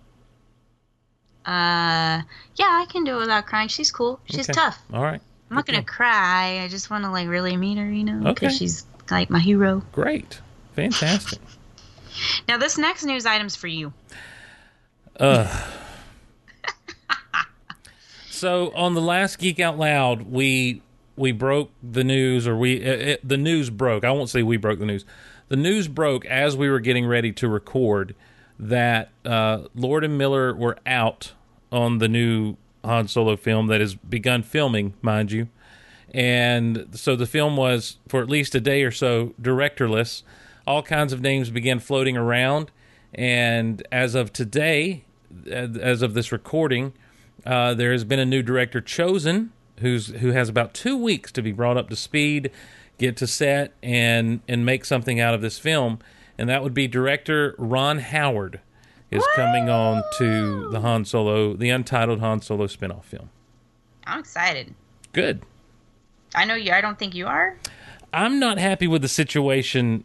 [1.46, 2.20] Uh,
[2.56, 3.68] yeah, I can do it without crying.
[3.68, 4.20] She's cool.
[4.26, 4.52] She's Okay.
[4.52, 4.78] tough.
[4.92, 5.22] All right.
[5.50, 6.60] I'm not gonna cry.
[6.62, 8.56] I just want to like really meet her, you know, because Okay.
[8.58, 9.82] she's like my hero.
[9.92, 10.40] Great.
[10.74, 11.38] Fantastic.
[12.48, 13.92] Now, this next news item's for you.
[15.20, 15.68] Ugh.
[18.30, 20.82] so on the last Geek Out Loud, we
[21.16, 24.04] we broke the news, or we it, it- the news broke.
[24.04, 25.04] I won't say we broke the news.
[25.48, 28.14] The news broke as we were getting ready to record
[28.58, 31.32] that uh, Lord and Miller were out
[31.72, 32.56] on the new
[32.88, 35.48] Han Solo film that has begun filming, mind you.
[36.12, 40.22] And so the film was, for at least a day or so, directorless.
[40.66, 42.70] All kinds of names began floating around.
[43.14, 45.04] And as of today,
[45.50, 46.92] as of this recording,
[47.46, 51.42] uh, there has been a new director chosen who's who has about two weeks to
[51.42, 52.50] be brought up to speed,
[52.98, 55.98] get to set, and and make something out of this film.
[56.36, 58.60] And that would be director Ron Howard
[59.10, 63.30] is coming on to the Han Solo, the untitled Han Solo spinoff film.
[64.06, 64.74] I'm excited.
[65.12, 65.42] Good.
[66.34, 66.72] I know you.
[66.72, 67.56] I don't think you are.
[68.12, 70.04] I'm not happy with the situation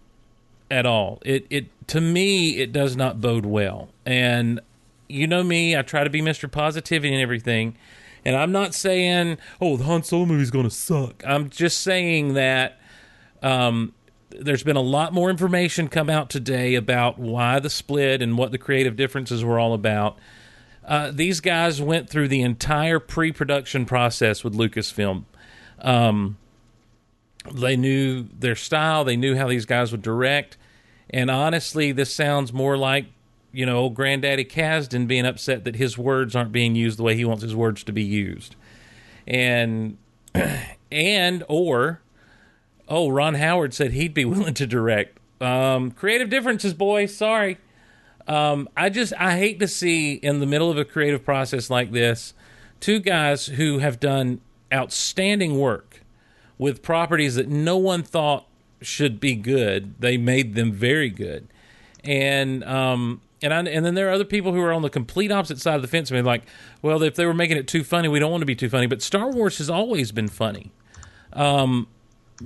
[0.70, 1.22] at all.
[1.26, 3.90] It it to me it does not bode well.
[4.06, 4.60] And
[5.08, 6.52] you know me, I try to be Mr.
[6.52, 7.78] Positivity and everything.
[8.26, 11.24] And I'm not saying, oh, the Han Solo movie's going to suck.
[11.28, 12.80] I'm just saying that
[13.42, 13.94] um,
[14.40, 18.52] there's been a lot more information come out today about why the split and what
[18.52, 20.18] the creative differences were all about.
[20.86, 25.24] Uh, these guys went through the entire pre-production process with Lucasfilm.
[25.80, 26.38] Um,
[27.52, 29.04] they knew their style.
[29.04, 30.58] They knew how these guys would direct.
[31.10, 33.06] And honestly, this sounds more like
[33.54, 37.16] you know, old granddaddy Kasdan being upset that his words aren't being used the way
[37.16, 38.56] he wants his words to be used.
[39.28, 39.98] And
[40.92, 42.02] and or
[42.94, 45.18] oh, Ron Howard said he'd be willing to direct.
[45.42, 47.08] Um, creative differences, boy.
[47.08, 47.58] Sorry.
[48.28, 51.92] Um, I just I hate to see in the middle of a creative process like
[51.92, 52.34] this,
[52.80, 54.40] two guys who have done
[54.72, 56.02] outstanding work
[56.58, 58.48] with properties that no one thought
[58.82, 60.00] should be good.
[60.00, 61.50] They made them very good,
[62.02, 65.30] and um, and I, and then there are other people who are on the complete
[65.30, 66.10] opposite side of the fence.
[66.10, 66.44] I mean, like,
[66.82, 68.88] well, if they were making it too funny, we don't want to be too funny.
[68.88, 70.72] But Star Wars has always been funny.
[71.34, 71.88] Um,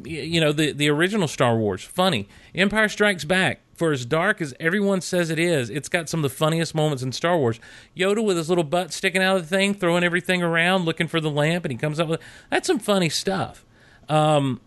[0.03, 2.27] you know, the the original Star Wars, funny.
[2.53, 6.29] Empire Strikes Back, for as dark as everyone says it is, it's got some of
[6.29, 7.59] the funniest moments in Star Wars.
[7.95, 11.19] Yoda with his little butt sticking out of the thing, throwing everything around, looking for
[11.19, 13.65] the lamp, and he comes up with that's some funny stuff.
[14.09, 14.61] Um,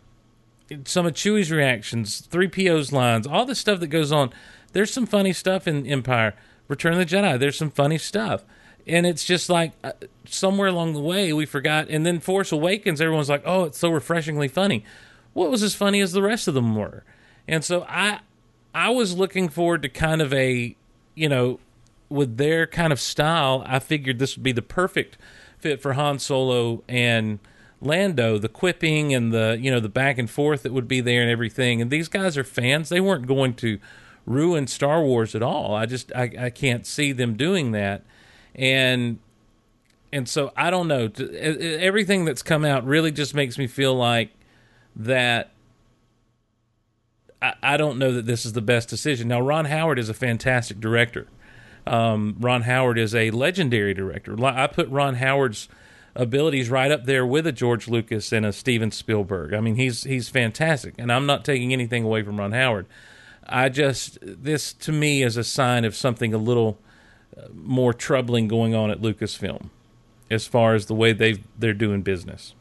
[0.84, 4.32] some of Chewie's reactions, 3PO's lines, all the stuff that goes on.
[4.72, 6.34] There's some funny stuff in Empire.
[6.68, 8.44] Return of the Jedi, there's some funny stuff.
[8.86, 9.92] And it's just like uh,
[10.24, 11.88] somewhere along the way we forgot.
[11.88, 14.84] And then Force Awakens, everyone's like, oh, it's so refreshingly funny.
[15.32, 17.04] What was as funny as the rest of them were?
[17.46, 18.20] And so I,
[18.74, 20.76] I was looking forward to kind of a,
[21.14, 21.60] you know,
[22.08, 25.16] with their kind of style, I figured this would be the perfect
[25.58, 27.38] fit for Han Solo and
[27.80, 31.22] Lando, the quipping and the you know the back and forth that would be there
[31.22, 31.80] and everything.
[31.80, 33.78] And these guys are fans; they weren't going to
[34.26, 35.74] ruin Star Wars at all.
[35.74, 38.02] I just I, I can't see them doing that,
[38.54, 39.18] and
[40.12, 41.10] and so I don't know.
[41.38, 44.30] Everything that's come out really just makes me feel like
[44.96, 45.52] that.
[47.42, 49.28] I, I don't know that this is the best decision.
[49.28, 51.26] Now, Ron Howard is a fantastic director.
[51.86, 54.36] Um, Ron Howard is a legendary director.
[54.44, 55.68] I put Ron Howard's
[56.14, 59.54] abilities right up there with a George Lucas and a Steven Spielberg.
[59.54, 62.86] I mean, he's he's fantastic, and I'm not taking anything away from Ron Howard.
[63.46, 66.78] I just this to me is a sign of something a little
[67.36, 69.70] uh, more troubling going on at Lucasfilm
[70.30, 72.54] as far as the way they they're doing business.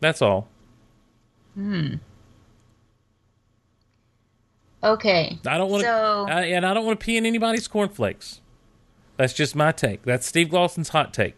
[0.00, 0.48] That's all.
[1.58, 1.94] Hmm.
[4.84, 5.36] Okay.
[5.44, 8.40] I don't want to, So- and I don't want to pee in anybody's cornflakes.
[9.16, 10.02] That's just my take.
[10.04, 11.34] That's Steve Gloson's hot take.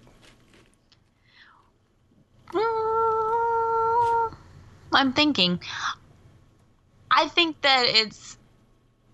[2.53, 4.35] Mm,
[4.93, 5.59] I'm thinking.
[7.11, 8.37] I think that it's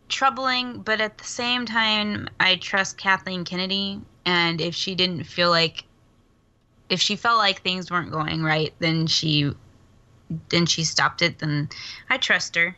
[0.08, 4.00] troubling, but at the same time, I trust Kathleen Kennedy.
[4.24, 5.84] And if she didn't feel like,
[6.88, 9.52] if she felt like things weren't going right, then she,
[10.50, 11.38] then she stopped it.
[11.38, 11.68] Then
[12.10, 12.76] I trust her.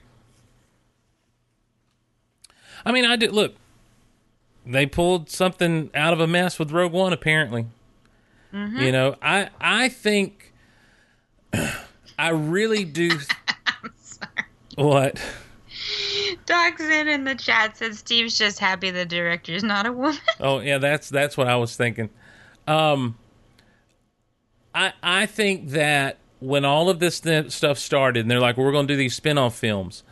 [2.84, 3.54] I mean, I did look.
[4.64, 7.66] They pulled something out of a mess with Rogue One, apparently.
[8.52, 8.80] Mhm.
[8.80, 10.52] You know, I I think
[12.18, 13.10] I really do.
[14.76, 15.20] What?
[16.46, 20.16] Doxin in the chat said Steve's just happy the director's not a woman.
[20.40, 22.10] Oh yeah, that's that's what I was thinking.
[22.68, 23.18] Um,
[24.72, 28.72] I I think that when all of this th- stuff started, and they're like, "We're
[28.72, 30.02] going to do these spin-off films,"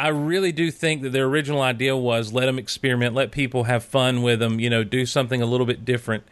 [0.00, 3.84] I really do think that their original idea was let them experiment, let people have
[3.84, 6.24] fun with them, you know, do something a little bit different.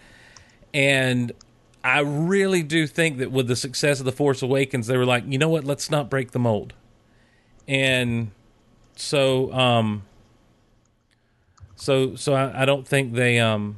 [0.72, 1.32] And
[1.84, 5.24] I really do think that with the success of The Force Awakens, they were like,
[5.26, 6.72] you know what, let's not break the mold.
[7.66, 8.30] And
[8.96, 10.04] so, um,
[11.76, 13.76] so, so I, I don't think they, um,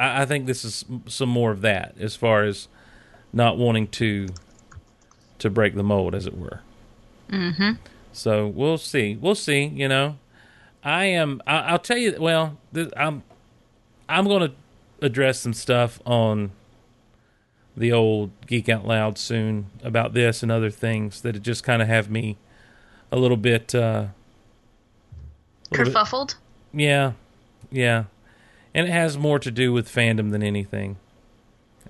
[0.00, 2.66] I, I think this is some more of that as far as
[3.32, 4.28] not wanting to,
[5.38, 6.60] to break the mold, as it were.
[7.30, 7.72] Mm-hmm.
[8.12, 9.16] So we'll see.
[9.20, 9.64] We'll see.
[9.66, 10.18] You know,
[10.82, 11.42] I am.
[11.46, 12.16] I, I'll tell you.
[12.18, 13.22] Well, th- I'm.
[14.08, 14.54] I'm going to
[15.04, 16.50] address some stuff on
[17.76, 21.88] the old Geek Out Loud soon about this and other things that just kind of
[21.88, 22.38] have me
[23.12, 23.74] a little bit.
[23.74, 24.06] Uh,
[25.70, 26.34] little bit- Kerfuffled.
[26.72, 27.12] yeah,
[27.70, 28.04] yeah,
[28.74, 30.96] and it has more to do with fandom than anything.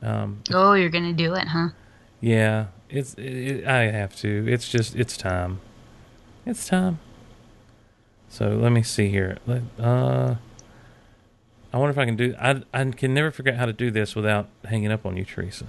[0.02, 1.68] Um, Oh, you're gonna do it, huh?
[2.20, 3.14] yeah, it's.
[3.14, 4.46] It, I have to.
[4.48, 4.94] It's just.
[4.96, 5.60] It's time.
[6.46, 6.98] It's time.
[8.28, 9.38] So let me see here.
[9.46, 10.36] Let, uh,
[11.72, 12.34] I wonder if I can do.
[12.40, 15.24] I I can never figure out how to do this without hanging up on you,
[15.24, 15.66] Teresa.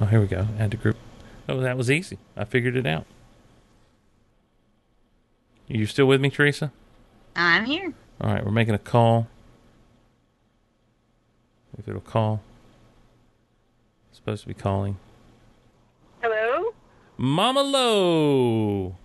[0.00, 0.46] Oh, here we go.
[0.58, 0.96] Add to group.
[1.48, 2.18] Oh, that was easy.
[2.36, 3.04] I figured it out.
[5.66, 6.72] You still with me, Teresa?
[7.36, 7.92] I'm here.
[8.20, 9.28] All right, we're making a call.
[11.78, 12.40] If it'll call.
[14.10, 14.96] It's supposed to be calling.
[16.20, 16.74] Hello?
[17.16, 18.96] Mama Low.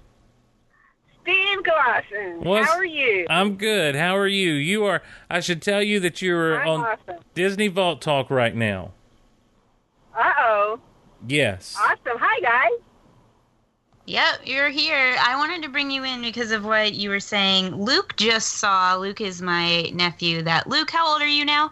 [1.21, 2.39] Steve Glosson.
[2.43, 3.26] What's- How are you?
[3.30, 3.95] I'm good.
[3.95, 4.51] How are you?
[4.53, 5.01] You are.
[5.30, 7.24] I should tell you that you're I'm on awesome.
[7.34, 8.91] Disney Vault Talk right now.
[10.17, 10.80] Uh oh.
[11.28, 11.76] Yes.
[11.80, 12.19] Awesome.
[12.19, 12.80] Hi, guys.
[14.05, 15.15] Yep, you're here.
[15.17, 17.74] I wanted to bring you in because of what you were saying.
[17.74, 18.97] Luke just saw.
[18.97, 20.41] Luke is my nephew.
[20.41, 21.71] That Luke, how old are you now?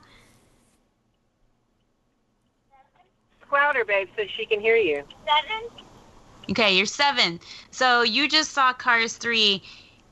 [3.51, 5.03] Louder, babe, so she can hear you.
[5.25, 5.69] Seven?
[6.51, 7.39] Okay, you're seven.
[7.71, 9.61] So you just saw Cars 3.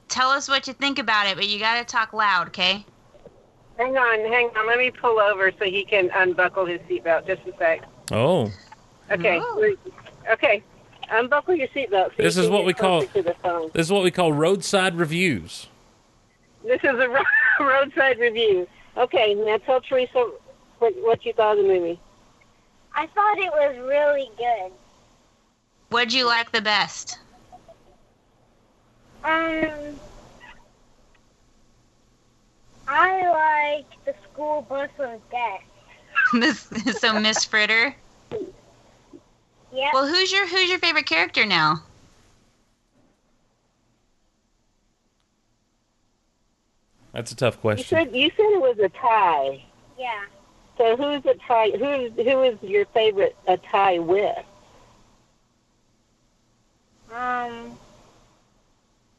[0.07, 2.85] Tell us what you think about it, but you gotta talk loud, okay?
[3.77, 4.67] Hang on, hang on.
[4.67, 7.27] Let me pull over so he can unbuckle his seatbelt.
[7.27, 7.83] Just a sec.
[8.11, 8.51] Oh,
[9.11, 9.39] Okay.
[9.41, 9.55] Oh.
[9.57, 9.77] we're-
[10.31, 10.63] Okay.
[11.11, 12.09] Unbuckle your seatbelt.
[12.15, 13.71] so this you is what we call closer to the phone.
[13.73, 15.67] this is what we call roadside reviews.
[16.63, 17.23] This is a ro-
[17.59, 18.67] roadside review.
[18.97, 20.29] Okay, now tell Teresa
[20.79, 21.99] what, what you thought of the movie.
[22.95, 24.71] I thought it was really good.
[25.89, 27.19] What'd you like the best?
[29.23, 29.99] Um,
[32.87, 33.27] I
[33.77, 35.63] like the school bus was best.
[36.33, 37.95] Miss, so Miss Fritter.
[39.71, 39.91] Yeah.
[39.93, 41.83] Well, who's your who's your favorite character now?
[47.13, 47.97] That's a tough You question.
[47.97, 49.63] said you said it was a tie.
[49.97, 50.21] Yeah.
[50.79, 51.71] So who's a tie?
[51.71, 54.45] Who's who is your favorite a tie with?
[57.13, 57.77] Um,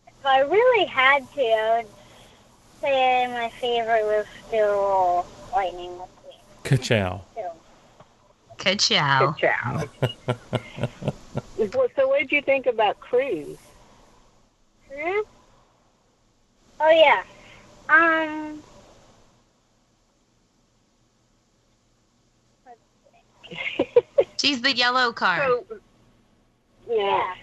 [0.06, 1.90] if I really had to, I would
[2.80, 6.64] say my favorite was still Lightning McQueen.
[6.64, 7.20] Ka-chow.
[7.32, 7.54] Still.
[8.56, 9.34] Ka-chow.
[9.38, 9.88] Ka-chow.
[11.74, 13.58] Well, so what did you think about Cruz?
[14.90, 15.20] Hmm?
[16.80, 17.22] Oh yeah.
[17.90, 18.62] Um.
[24.40, 25.44] She's the yellow car.
[25.46, 25.64] So,
[26.88, 27.34] yeah.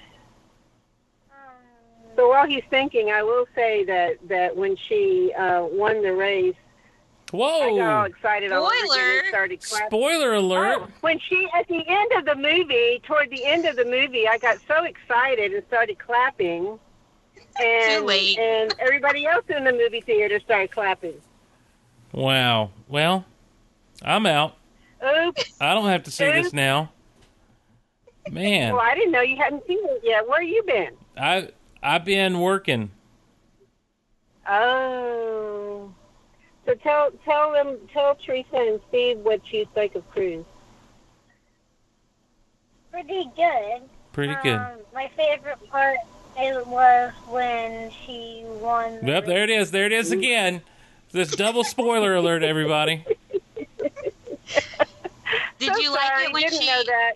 [2.15, 6.55] So while he's thinking, I will say that that when she uh, won the race,
[7.31, 7.75] Whoa!
[7.75, 9.19] I got all excited all Spoiler!
[9.19, 9.87] and started clapping.
[9.89, 10.79] Spoiler alert!
[10.81, 14.27] Oh, when she at the end of the movie, toward the end of the movie,
[14.27, 16.79] I got so excited and started clapping.
[17.59, 18.37] And, Too late.
[18.39, 21.15] And everybody else in the movie theater started clapping.
[22.13, 22.71] Wow.
[22.87, 23.25] Well,
[24.01, 24.55] I'm out.
[25.03, 25.53] Oops.
[25.61, 26.91] I don't have to see this now.
[28.31, 30.27] Man, Well, I didn't know you hadn't seen it yet.
[30.27, 30.91] Where you been?
[31.15, 31.49] I
[31.81, 32.91] I've been working.
[34.49, 35.93] Oh.
[36.65, 40.43] So tell tell them tell Teresa and Steve what you think of Cruz.
[42.91, 43.81] Pretty good.
[44.11, 44.55] Pretty good.
[44.57, 45.97] Um, my favorite part
[46.39, 48.99] it was when she won.
[49.01, 49.71] the Yep, there it is.
[49.71, 50.61] There it is again.
[51.11, 53.05] This double spoiler alert, everybody.
[55.59, 57.13] Did So you like sorry, it when didn't she know that.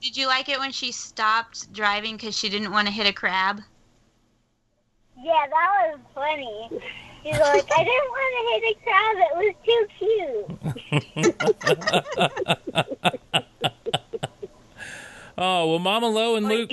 [0.00, 3.12] Did you like it when she stopped driving because she didn't want to hit a
[3.12, 3.60] crab?
[5.22, 6.68] Yeah, that was funny.
[7.22, 9.16] She's like, I didn't want to hit a crowd.
[9.18, 9.86] It was too
[12.92, 13.26] cute.
[15.38, 16.70] Oh well, Mama Lo and Luke.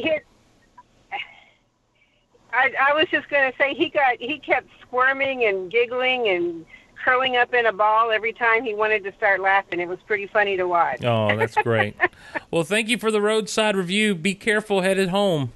[2.54, 6.66] I, I was just going to say he got he kept squirming and giggling and
[7.04, 9.80] curling up in a ball every time he wanted to start laughing.
[9.80, 11.04] It was pretty funny to watch.
[11.04, 11.96] Oh, that's great.
[12.52, 14.16] well, thank you for the roadside review.
[14.16, 15.52] Be careful headed home.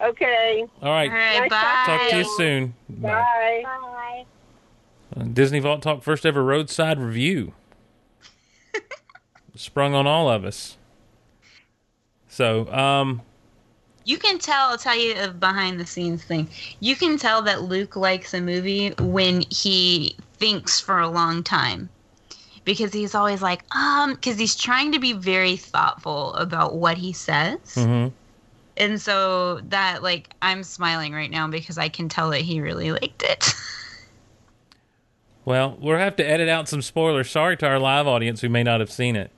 [0.00, 0.64] Okay.
[0.82, 1.10] All right.
[1.10, 1.82] All right, Nice bye.
[1.86, 2.74] Talk to you soon.
[2.88, 3.62] Bye.
[3.64, 4.26] Bye.
[5.16, 7.54] Uh, Disney Vault Talk first ever roadside review.
[9.54, 10.76] Sprung on all of us.
[12.28, 13.22] So, um,
[14.06, 16.48] You can tell, I'll tell you a behind the scenes thing.
[16.78, 21.90] You can tell that Luke likes a movie when he thinks for a long time.
[22.64, 27.12] Because he's always like, um, because he's trying to be very thoughtful about what he
[27.12, 27.58] says.
[27.74, 28.14] mm-hmm.
[28.76, 32.92] And so that, like, I'm smiling right now because I can tell that he really
[32.92, 33.54] liked it.
[35.44, 37.28] well, we'll have to edit out some spoilers.
[37.28, 39.32] Sorry to our live audience who may not have seen it,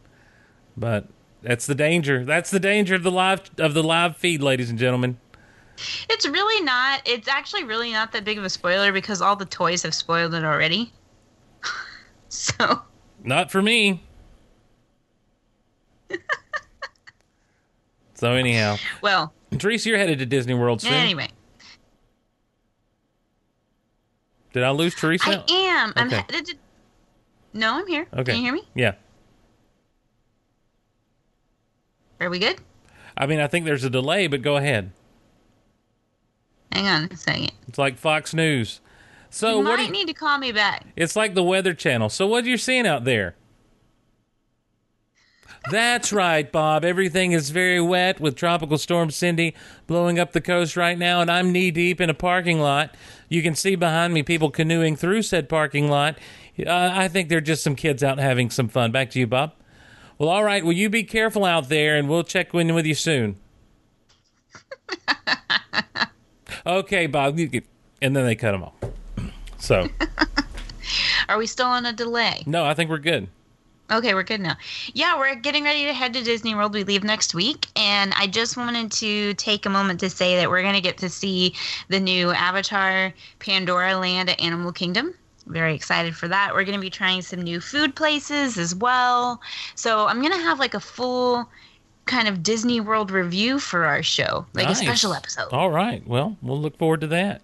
[0.77, 1.09] but
[1.43, 2.24] that's the danger.
[2.24, 5.18] That's the danger of the live of the live feed, ladies and gentlemen.
[6.11, 9.45] it's really not, it's actually really not that big of a spoiler because all the
[9.47, 10.93] toys have spoiled it already.
[12.28, 12.82] so.
[13.22, 14.03] Not for me.
[18.14, 20.93] so anyhow, Well, Teresa, you're headed to Disney World soon.
[20.95, 21.28] anyway,
[24.53, 25.45] Did I lose Teresa?
[25.49, 25.93] I am.
[25.97, 26.16] I'm Okay.
[26.28, 26.55] headed to.
[27.55, 28.07] No, I'm here.
[28.12, 28.32] Okay.
[28.32, 28.62] Can you hear me?
[28.74, 28.95] Yeah.
[32.21, 32.57] Are we good?
[33.16, 34.93] I mean, I think there's a delay, but go ahead.
[36.73, 37.53] Hang on a second.
[37.66, 38.81] It's like Fox News.
[39.31, 39.64] So you what?
[39.64, 40.87] might do you- need to call me back.
[40.97, 42.09] it's like the Weather Channel.
[42.09, 43.35] So what are you seeing out there?
[45.71, 46.85] That's right, Bob.
[46.85, 49.55] Everything is very wet with Tropical Storm Cindy
[49.87, 52.95] blowing up the coast right now, and I'm knee deep in a parking lot.
[53.29, 56.16] You can see behind me people canoeing through said parking lot.
[56.59, 58.93] Uh, I think they're just some kids out having some fun.
[58.93, 59.53] Back to you, Bob.
[60.19, 60.64] Well, all right.
[60.64, 63.37] Well, you be careful out there, and we'll check in with you soon.
[66.66, 67.39] Okay, Bob.
[67.39, 68.75] And then they cut him off.
[69.59, 69.89] So
[71.29, 72.43] Are we still on a delay?
[72.47, 73.29] no, I think we're good.
[73.91, 74.55] Okay, we're good now.
[74.93, 76.75] Yeah, we're getting ready to head to Disney World.
[76.75, 80.51] We leave next week, and I just wanted to take a moment to say that
[80.51, 81.55] we're going to get to see
[81.89, 85.14] the new Avatar Pandora Land at Animal Kingdom.
[85.49, 86.53] Very excited for that.
[86.55, 89.40] We're going to be trying some new food places as well.
[89.74, 91.49] So I'm going to have like a full
[92.07, 94.80] kind of Disney World review for our show, like Nice.
[94.80, 95.49] a special episode.
[95.53, 96.07] All right.
[96.07, 97.42] Well, we'll look forward to that.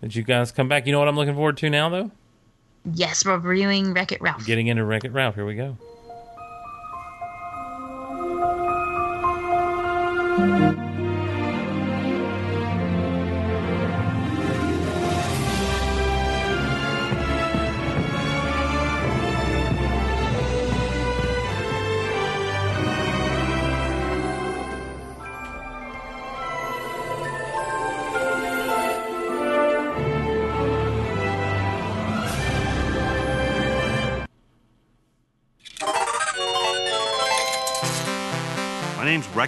[0.00, 0.86] Did you guys come back?
[0.86, 2.10] You know what I'm looking forward to now, though?
[2.92, 4.44] Yes, we're reviewing Wreck It Ralph.
[4.44, 5.34] Getting into Wreck It Ralph.
[5.36, 5.76] Here we go.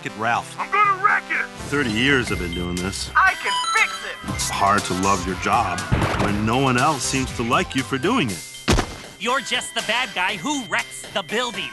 [0.06, 0.56] Wreck It Ralph.
[0.58, 1.46] I'm gonna wreck it!
[1.68, 3.10] 30 years I've been doing this.
[3.16, 4.34] I can fix it!
[4.34, 5.80] It's hard to love your job
[6.22, 8.64] when no one else seems to like you for doing it.
[9.18, 11.70] You're just the bad guy who wrecks the building.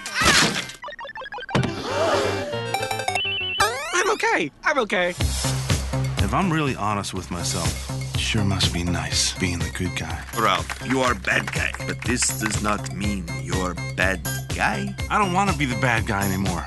[3.93, 4.51] I'm okay.
[4.63, 5.09] I'm okay.
[5.09, 10.23] If I'm really honest with myself, it sure must be nice being the good guy.
[10.39, 14.95] Ralph, you are bad guy, but this does not mean you're bad guy.
[15.11, 16.65] I don't want to be the bad guy anymore.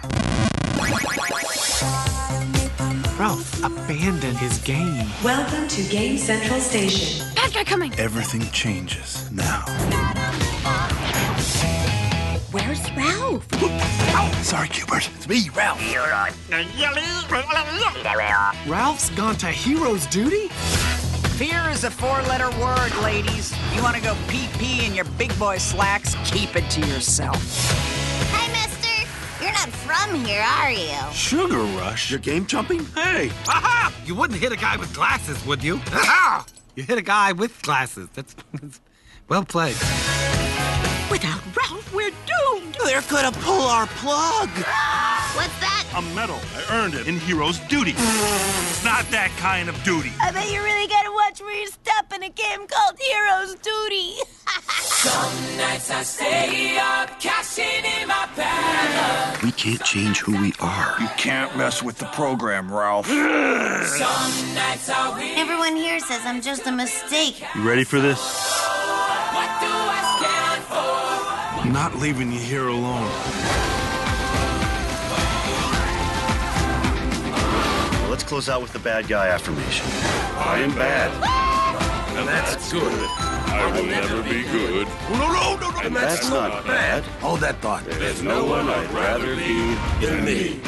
[3.18, 5.06] Ralph abandoned his game.
[5.24, 7.26] Welcome to Game Central Station.
[7.34, 7.94] Bad guy coming.
[7.98, 9.64] Everything changes now.
[12.50, 13.46] Where's Ralph?
[14.44, 15.08] Sorry, Q*bert.
[15.16, 15.80] It's me, Ralph.
[18.68, 20.48] Ralph's gone to hero's duty?
[21.38, 23.54] Fear is a four letter word, ladies.
[23.74, 26.16] You want to go pee pee in your big boy slacks?
[26.24, 27.95] Keep it to yourself.
[29.47, 29.53] Hey, mister.
[29.53, 31.12] You're not from here, are you?
[31.12, 32.11] Sugar Rush?
[32.11, 32.84] You're game jumping?
[32.86, 33.30] Hey!
[33.49, 33.92] Aha!
[34.05, 35.76] You wouldn't hit a guy with glasses, would you?
[35.86, 36.44] Aha!
[36.74, 38.09] You hit a guy with glasses.
[38.14, 38.80] That's, that's
[39.28, 39.76] well played.
[41.11, 42.76] Without Ralph, we're doomed.
[42.84, 44.49] They're gonna pull our plug.
[44.51, 45.86] What's that?
[45.97, 46.38] A medal.
[46.55, 47.94] I earned it in hero's duty.
[47.97, 50.12] it's not that kind of duty.
[50.20, 54.16] I bet you really gotta watch where you step in a game called Heroes Duty.
[54.78, 59.42] Some nights I stay up, cashing in my bag.
[59.42, 60.96] We can't change who we are.
[61.00, 63.06] You can't mess with the program, Ralph.
[63.06, 65.38] Some nights I win.
[65.38, 67.42] Everyone here says I'm just a mistake.
[67.54, 68.18] You ready for this?
[68.18, 71.62] What do I stand for?
[71.62, 73.10] I'm not leaving you here alone.
[78.00, 79.86] Well, let's close out with the bad guy affirmation.
[80.36, 81.10] I am bad.
[82.18, 83.25] And that's good.
[83.57, 84.86] I will never be good.
[85.11, 85.80] No, no, no, no.
[85.80, 87.02] And that's not bad.
[87.20, 87.84] Hold that thought.
[87.84, 90.61] There's no one I'd rather be than me.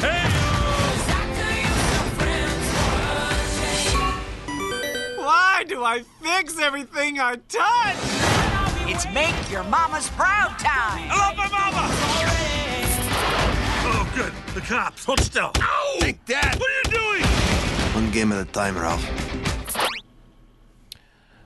[5.17, 7.97] Why do I fix everything I touch?
[8.91, 11.07] It's make your mama's proud time.
[11.11, 11.87] I love my mama!
[13.91, 14.33] Oh, good.
[14.55, 15.05] The cops.
[15.05, 15.51] Hold still.
[15.61, 15.97] Ow!
[15.99, 16.57] Take that.
[16.59, 17.25] What are you doing?
[17.93, 19.28] One game at a time, Ralph.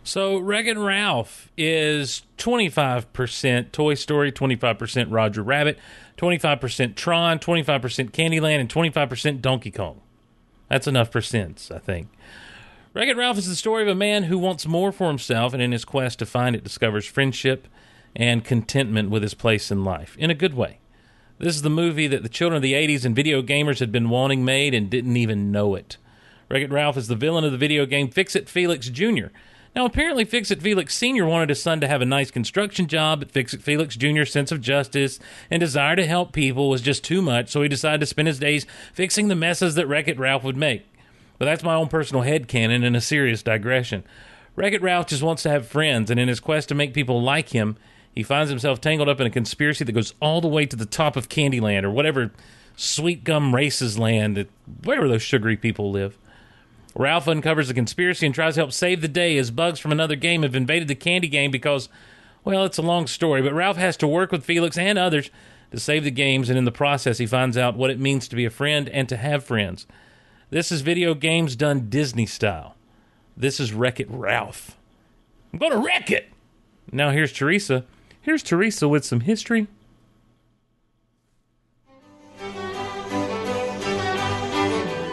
[0.06, 5.80] So Wreck Ralph is 25% Toy Story, 25% Roger Rabbit,
[6.18, 10.02] 25% Tron, 25% Candyland, and 25% Donkey Kong.
[10.68, 12.10] That's enough percents, I think.
[12.94, 15.64] Wreck It Ralph is the story of a man who wants more for himself and
[15.64, 17.68] in his quest to find it discovers friendship
[18.14, 20.80] and contentment with his place in life, in a good way.
[21.40, 24.10] This is the movie that the children of the 80s and video gamers had been
[24.10, 25.98] wanting made and didn't even know it.
[26.50, 29.28] Wreck It Ralph is the villain of the video game Fix It Felix Jr.
[29.76, 31.26] Now, apparently, Fix It Felix Sr.
[31.26, 34.52] wanted his son to have a nice construction job, but Fix It Felix Jr.'s sense
[34.52, 35.20] of justice
[35.50, 38.38] and desire to help people was just too much, so he decided to spend his
[38.38, 40.86] days fixing the messes that Wreck It Ralph would make.
[41.40, 44.04] But that's my own personal head headcanon and a serious digression.
[44.56, 47.24] Wreck It Ralph just wants to have friends, and in his quest to make people
[47.24, 47.76] like him,
[48.14, 50.86] he finds himself tangled up in a conspiracy that goes all the way to the
[50.86, 52.32] top of Candyland or whatever
[52.76, 54.48] sweet gum races land,
[54.84, 56.16] wherever those sugary people live.
[56.96, 60.16] Ralph uncovers the conspiracy and tries to help save the day as bugs from another
[60.16, 61.90] game have invaded the candy game because,
[62.44, 65.32] well, it's a long story, but Ralph has to work with Felix and others
[65.72, 68.36] to save the games, and in the process, he finds out what it means to
[68.36, 69.88] be a friend and to have friends.
[70.52, 72.76] This is video games done Disney style.
[73.36, 74.78] This is Wreck It Ralph.
[75.52, 76.30] I'm going to wreck it!
[76.92, 77.86] Now here's Teresa.
[78.22, 79.66] Here's Teresa with some history.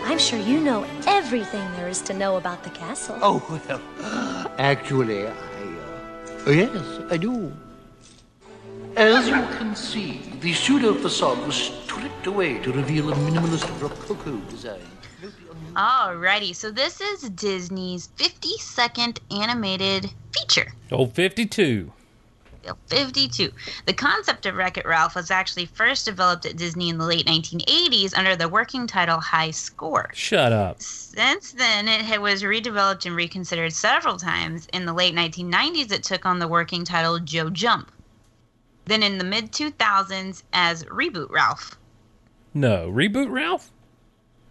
[0.05, 0.85] I'm sure you know
[1.31, 3.16] everything there is to know about the castle.
[3.22, 3.81] Oh, well,
[4.59, 7.53] actually, I, uh, oh, yes, I do.
[8.97, 14.39] As you can see, the pseudo facade was stripped away to reveal a minimalist rococo
[14.51, 14.91] design.
[15.76, 20.72] Alrighty, so this is Disney's 52nd animated feature.
[20.91, 21.93] Oh, 52.
[22.89, 23.51] 52.
[23.87, 27.27] The concept of Wreck It Ralph was actually first developed at Disney in the late
[27.27, 30.11] 1980s under the working title High Score.
[30.15, 30.81] Shut up.
[30.83, 34.69] Since then, it was redeveloped and reconsidered several times.
[34.73, 37.91] In the late 1990s, it took on the working title Joe Jump.
[38.87, 41.79] Then in the mid 2000s, as Reboot Ralph.
[42.55, 42.91] No.
[42.91, 43.71] Reboot Ralph?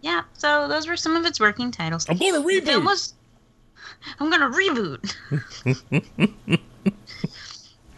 [0.01, 2.07] Yeah, so those were some of its working titles.
[2.09, 3.13] I'm gonna reboot.
[4.19, 5.15] I'm gonna reboot.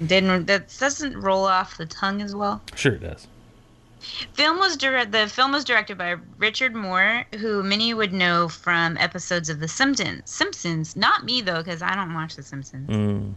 [0.06, 2.62] Didn't that doesn't roll off the tongue as well?
[2.76, 3.28] Sure it does.
[4.34, 5.12] Film was direct.
[5.12, 9.68] The film was directed by Richard Moore, who many would know from episodes of The
[9.68, 10.24] Simpsons.
[10.26, 12.90] Simpsons, not me though, because I don't watch The Simpsons.
[12.90, 13.34] Mm.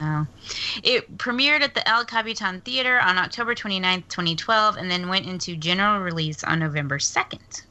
[0.00, 0.26] No.
[0.82, 5.56] It premiered at the El Capitan Theater on October 29th, 2012, and then went into
[5.56, 7.62] general release on November 2nd.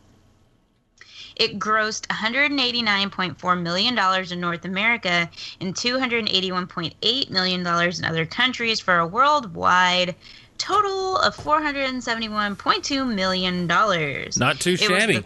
[1.35, 5.29] It grossed $189.4 million in North America
[5.59, 10.15] and $281.8 million in other countries for a worldwide
[10.57, 13.67] total of $471.2 million.
[13.67, 15.23] Not too shabby.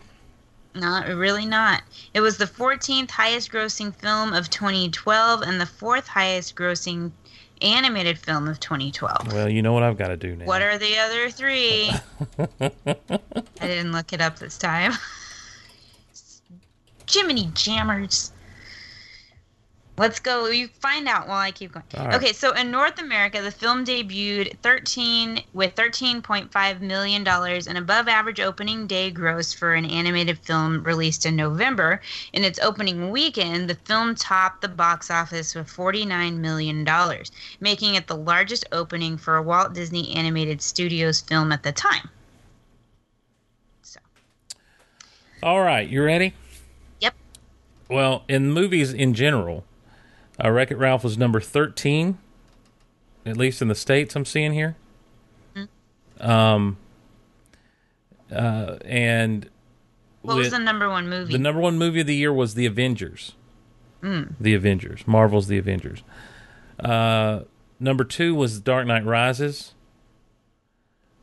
[0.73, 1.83] not really not.
[2.13, 7.11] It was the 14th highest grossing film of 2012 and the fourth highest grossing
[7.61, 9.33] animated film of 2012.
[9.33, 10.45] Well, you know what I've got to do now.
[10.45, 11.91] What are the other three?
[12.59, 12.71] I
[13.59, 14.93] didn't look it up this time.
[17.09, 18.31] Jiminy Jammers.
[19.99, 20.47] Let's go.
[20.47, 21.83] You find out while I keep going.
[21.93, 22.15] Right.
[22.15, 28.39] Okay, so in North America, the film debuted 13 with 13.5 million dollars, an above-average
[28.39, 31.99] opening day gross for an animated film released in November.
[32.31, 37.29] In its opening weekend, the film topped the box office with 49 million dollars,
[37.59, 42.09] making it the largest opening for a Walt Disney Animated Studios film at the time.
[43.81, 43.99] So.
[45.43, 46.33] All right, you ready?
[47.89, 49.65] Well, in movies in general,
[50.43, 52.17] uh, Wreck It Ralph was number 13,
[53.25, 54.75] at least in the States I'm seeing here.
[56.19, 56.77] Um,
[58.31, 59.49] uh, and
[60.21, 61.31] What was the number one movie?
[61.31, 63.33] the number one movie of the year was The Avengers.
[64.03, 64.35] Mm.
[64.39, 65.07] The Avengers.
[65.07, 66.03] Marvel's The Avengers.
[66.79, 67.41] Uh,
[67.79, 69.73] number two was Dark Knight Rises.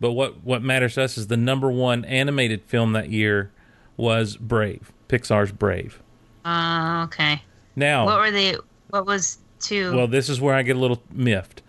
[0.00, 3.50] But what, what matters to us is the number one animated film that year
[3.96, 6.02] was Brave, Pixar's Brave.
[6.46, 7.42] Uh, okay.
[7.74, 8.56] Now, What were they?
[8.90, 9.94] What was two?
[9.94, 11.62] well, this is where I get a little miffed.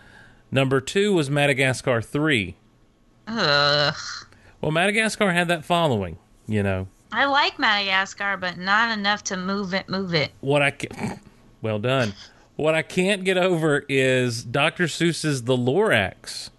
[0.52, 2.56] Number two was Madagascar 3.
[3.28, 3.96] Ugh.
[4.62, 6.18] Well, Madagascar had that following,
[6.48, 6.88] you know.
[7.12, 9.90] I like Madagascar, but not enough to move it.
[9.90, 10.32] Move it.
[10.42, 11.18] What I ca-
[11.62, 12.14] well done.
[12.56, 14.86] What I can't get over is Dr.
[14.86, 16.50] Seuss's The Lorax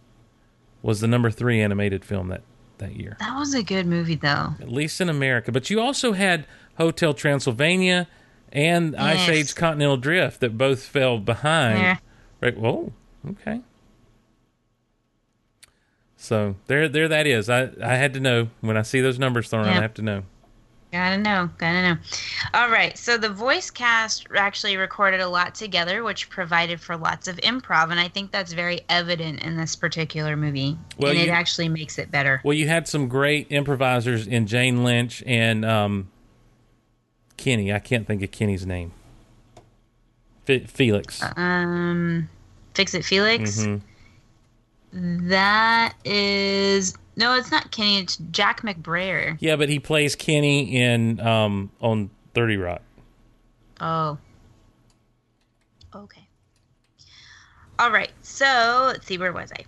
[0.83, 2.43] was the number three animated film that
[2.79, 4.55] that year, That was a good movie, though.
[4.61, 5.51] at least in America.
[5.51, 6.47] But you also had
[6.79, 8.09] Hotel Transylvania
[8.53, 11.79] and Ice Age Continental Drift that both fell behind.
[11.81, 11.97] Yeah.
[12.41, 12.57] Right?
[12.57, 12.93] Whoa.
[13.31, 13.61] Okay.
[16.17, 17.51] So there, there that is.
[17.51, 19.67] I, I had to know when I see those numbers thrown.
[19.67, 19.79] Yeah.
[19.79, 20.23] I have to know.
[20.91, 21.97] Gotta know, gotta know.
[22.55, 27.29] All right, so the voice cast actually recorded a lot together, which provided for lots
[27.29, 31.29] of improv, and I think that's very evident in this particular movie, Well, and it
[31.29, 32.41] actually makes it better.
[32.43, 36.09] Well, you had some great improvisers in Jane Lynch and um,
[37.39, 37.73] Kenny.
[37.73, 38.93] I can't think of Kenny's name.
[40.45, 41.23] Fe- Felix.
[41.37, 42.29] Um,
[42.75, 43.63] Fix It Felix.
[43.63, 43.81] Mhm.
[44.93, 47.99] That is no, it's not Kenny.
[47.99, 49.37] It's Jack McBrayer.
[49.41, 52.83] Yeah, but he plays Kenny in um, on Thirty Rock.
[53.81, 54.19] Oh.
[55.95, 56.27] Okay.
[57.79, 58.11] All right.
[58.23, 59.19] So let's see.
[59.19, 59.65] Where was I?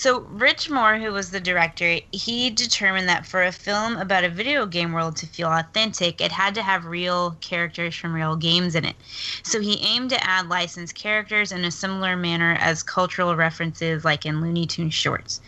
[0.00, 4.30] So Rich Moore, who was the director, he determined that for a film about a
[4.30, 8.74] video game world to feel authentic, it had to have real characters from real games
[8.74, 8.96] in it.
[9.42, 14.24] So he aimed to add licensed characters in a similar manner as cultural references, like
[14.24, 15.42] in Looney Tunes shorts,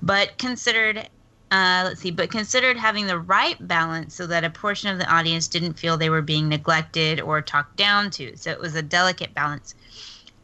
[0.00, 1.10] but considered
[1.50, 5.10] uh, let's see, but considered having the right balance so that a portion of the
[5.12, 8.36] audience didn't feel they were being neglected or talked down to.
[8.36, 9.74] So it was a delicate balance.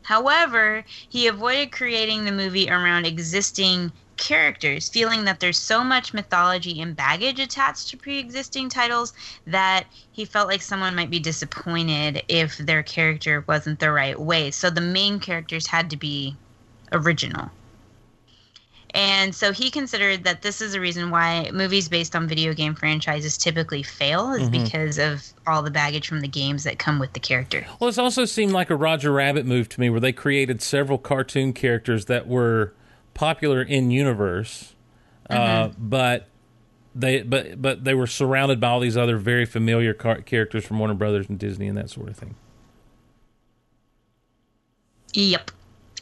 [0.04, 6.80] However, he avoided creating the movie around existing characters, feeling that there's so much mythology
[6.80, 9.12] and baggage attached to pre existing titles
[9.46, 14.50] that he felt like someone might be disappointed if their character wasn't the right way.
[14.50, 16.36] So the main characters had to be
[16.92, 17.50] original.
[18.94, 22.74] And so he considered that this is a reason why movies based on video game
[22.76, 24.64] franchises typically fail, is Mhm.
[24.64, 27.66] because of all the baggage from the games that come with the character.
[27.80, 30.98] Well, this also seemed like a Roger Rabbit move to me, where they created several
[30.98, 32.72] cartoon characters that were
[33.14, 34.74] popular in universe,
[35.28, 36.28] uh, but
[36.94, 40.78] they but but they were surrounded by all these other very familiar car- characters from
[40.78, 42.36] Warner Brothers and Disney and that sort of thing.
[45.14, 45.50] Yep.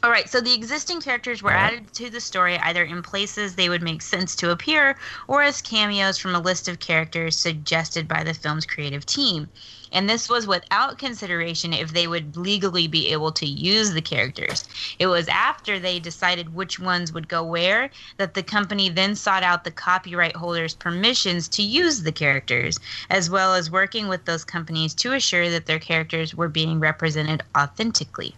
[0.03, 1.65] All right, so the existing characters were uh-huh.
[1.65, 4.97] added to the story either in places they would make sense to appear
[5.29, 9.47] or as cameos from a list of characters suggested by the film's creative team.
[9.93, 14.65] And this was without consideration if they would legally be able to use the characters.
[14.99, 19.43] It was after they decided which ones would go where that the company then sought
[19.43, 22.77] out the copyright holders' permissions to use the characters,
[23.09, 27.41] as well as working with those companies to assure that their characters were being represented
[27.57, 28.35] authentically.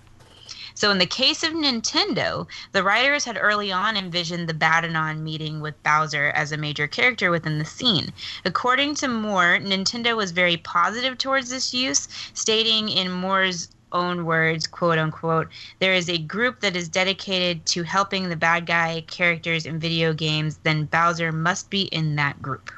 [0.77, 5.61] So, in the case of Nintendo, the writers had early on envisioned the Bad-Anon meeting
[5.61, 8.11] with Bowser as a major character within the scene.
[8.43, 14.67] According to Moore, Nintendo was very positive towards this use, stating in Moore's own words,
[14.67, 15.47] quote unquote,
[15.79, 20.13] there is a group that is dedicated to helping the bad guy characters in video
[20.13, 22.69] games, then Bowser must be in that group.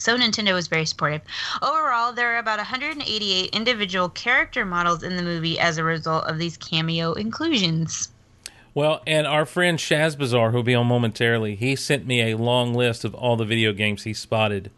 [0.00, 1.20] So Nintendo was very supportive.
[1.62, 6.38] Overall, there are about 188 individual character models in the movie as a result of
[6.38, 8.08] these cameo inclusions.
[8.72, 13.04] Well, and our friend Shazbazzar, who'll be on momentarily, he sent me a long list
[13.04, 14.70] of all the video games he spotted,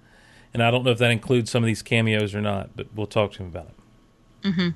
[0.53, 3.07] and I don't know if that includes some of these cameos or not, but we'll
[3.07, 4.55] talk to him about it.
[4.55, 4.69] hmm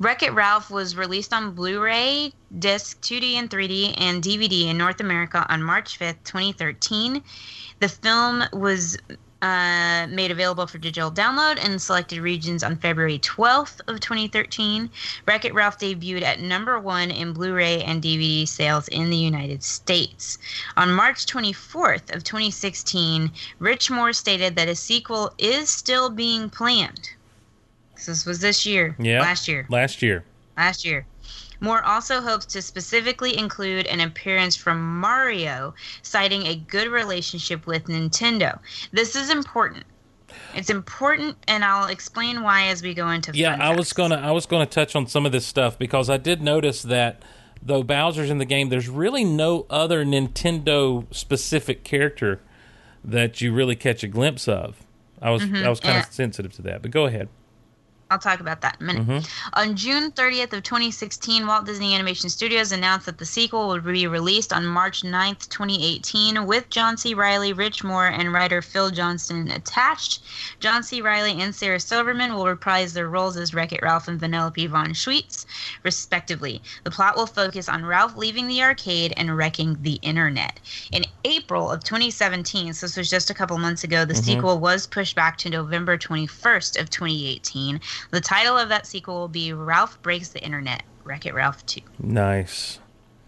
[0.00, 4.76] Wreck It Ralph was released on Blu ray, disc, 2D and 3D, and DVD in
[4.76, 7.22] North America on March 5th, 2013.
[7.78, 8.98] The film was
[9.42, 14.90] uh, made available for digital download in selected regions on February 12th of 2013.
[15.26, 19.62] Wreck It Ralph debuted at number one in Blu-ray and DVD sales in the United
[19.62, 20.38] States.
[20.76, 23.30] On March 24th of 2016,
[23.60, 27.10] Rich Moore stated that a sequel is still being planned.
[28.06, 29.20] This was this year, Yeah.
[29.20, 30.24] last year Last year.
[30.56, 31.04] last year.
[31.60, 37.84] Moore also hopes to specifically include an appearance from Mario, citing a good relationship with
[37.84, 38.58] Nintendo.
[38.92, 39.84] This is important.
[40.54, 43.32] It's important, and I'll explain why as we go into.
[43.34, 46.16] Yeah, I was gonna I was gonna touch on some of this stuff because I
[46.16, 47.22] did notice that
[47.62, 52.40] though Bowser's in the game, there's really no other Nintendo specific character
[53.04, 54.76] that you really catch a glimpse of.
[55.20, 56.06] I was Mhm, I was kind yeah.
[56.06, 57.28] of sensitive to that, but go ahead.
[58.10, 59.06] I'll talk about that in a minute.
[59.06, 59.28] Mhm.
[59.52, 64.06] On June 30th of 2016, Walt Disney Animation Studios announced that the sequel would be
[64.06, 67.12] released on March 9th, 2018, with John C.
[67.12, 70.20] Reilly, Rich Moore, and writer Phil Johnston attached.
[70.58, 71.02] John C.
[71.02, 75.44] Reilly and Sarah Silverman will reprise their roles as Wreck-It Ralph and Vanellope von Schweetz,
[75.82, 76.62] respectively.
[76.84, 80.60] The plot will focus on Ralph leaving the arcade and wrecking the internet.
[80.92, 84.24] In April of 2017, so this was just a couple months ago, the Mhm.
[84.24, 87.80] sequel was pushed back to November 21st of 2018.
[88.10, 91.80] The title of that sequel will be Ralph Breaks the Internet, Wreck-It Ralph 2.
[92.00, 92.78] Nice.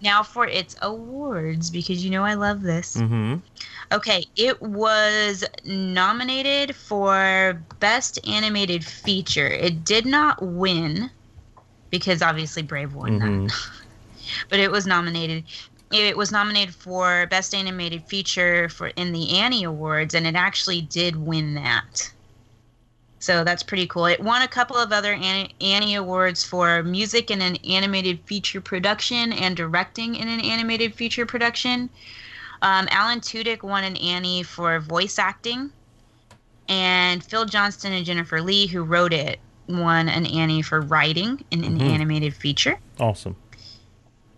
[0.02, 2.96] Now for its awards, because you know I love this.
[2.96, 3.36] Mm-hmm.
[3.92, 9.48] Okay, it was nominated for Best Animated Feature.
[9.48, 11.10] It did not win,
[11.90, 13.76] because obviously Brave won that Mm-hmm.
[14.48, 15.44] but it was nominated.
[15.92, 20.82] It was nominated for Best Animated Feature for in the Annie Awards, and it actually
[20.82, 22.10] did win that.
[23.20, 24.06] So that's pretty cool.
[24.06, 29.32] It won a couple of other Annie, Awards for music in an animated feature production
[29.34, 31.90] and directing in an animated feature production.
[32.62, 35.70] Um, Alan Tudyk won an Annie for voice acting,
[36.68, 41.62] and Phil Johnston and Jennifer Lee, who wrote it, won an Annie for writing in
[41.62, 41.90] an Mhm.
[41.90, 43.36] animated feature Awesome.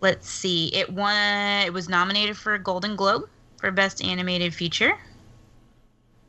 [0.00, 1.14] let's see it won
[1.64, 3.22] it was nominated for a golden globe
[3.58, 4.92] for best animated feature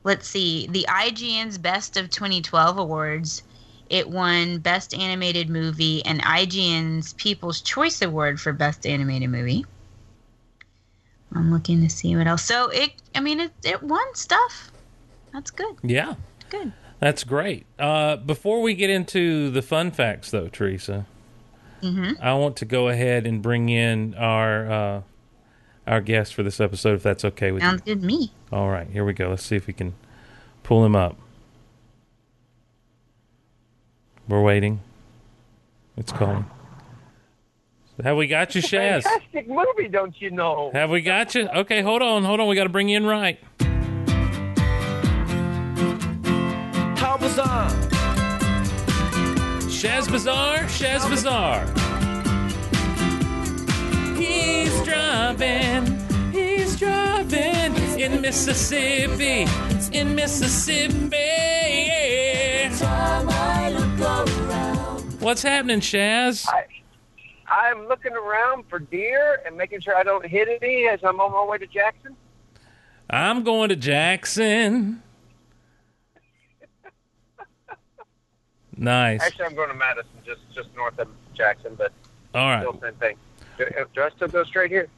[0.04, 3.44] let's see the ign's best of 2012 awards
[3.90, 9.66] it won best animated movie and ign's people's choice award for best animated movie
[11.34, 14.72] i'm looking to see what else so it i mean it, it won stuff
[15.32, 16.16] that's good Yeah.
[16.50, 17.66] good That's great.
[17.78, 21.06] Uh, before we get into the fun facts, though, Teresa,
[21.82, 22.14] mm-hmm.
[22.22, 25.02] I want to go ahead and bring in our uh,
[25.86, 28.58] our guest for this episode, if that's okay with sounds good to me you.
[28.58, 29.30] All right, here we go.
[29.30, 29.94] Let's see if we can
[30.64, 31.18] pull him up.
[34.28, 34.80] We're waiting.
[35.98, 36.46] It's calling.
[38.04, 39.04] Have we got you, Shaz?
[39.04, 40.72] Fantastic movie, don't you know?
[40.74, 41.48] Have we got you?
[41.50, 42.48] Okay, hold on, hold on.
[42.48, 43.40] We got to bring you in right.
[46.98, 47.70] How bizarre!
[49.70, 51.83] Shazbazzar, Shaz Bazaar.
[56.32, 59.46] He's driving in Mississippi,
[59.96, 61.20] in Mississippi.
[65.20, 66.48] What's happening, Shaz?
[66.50, 66.66] I,
[67.48, 71.32] I'm looking around for deer and making sure I don't hit any as I'm on
[71.32, 72.16] my way to Jackson.
[73.08, 75.04] I'm going to Jackson.
[78.76, 79.22] Nice.
[79.22, 81.94] Actually, I'm going to Madison, just just north of Jackson, but
[82.34, 82.68] All right.
[82.68, 83.16] still same thing.
[83.60, 84.90] Do, uh, do I still go straight here?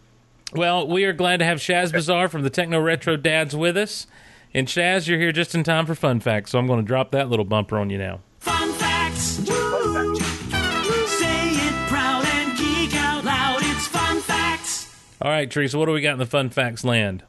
[0.56, 4.08] Well, we are glad to have Shazbazzar from the Techno Retro Dads with us.
[4.53, 7.12] And Shaz, you're here just in time for fun facts, so I'm going to drop
[7.12, 8.22] that little bumper on you now.
[8.39, 9.39] Fun facts.
[9.39, 10.16] Woo!
[10.16, 13.60] Say it proud and geek out loud.
[13.64, 14.95] It's fun facts.
[15.22, 17.24] All right, Teresa, what do we got in the fun facts land?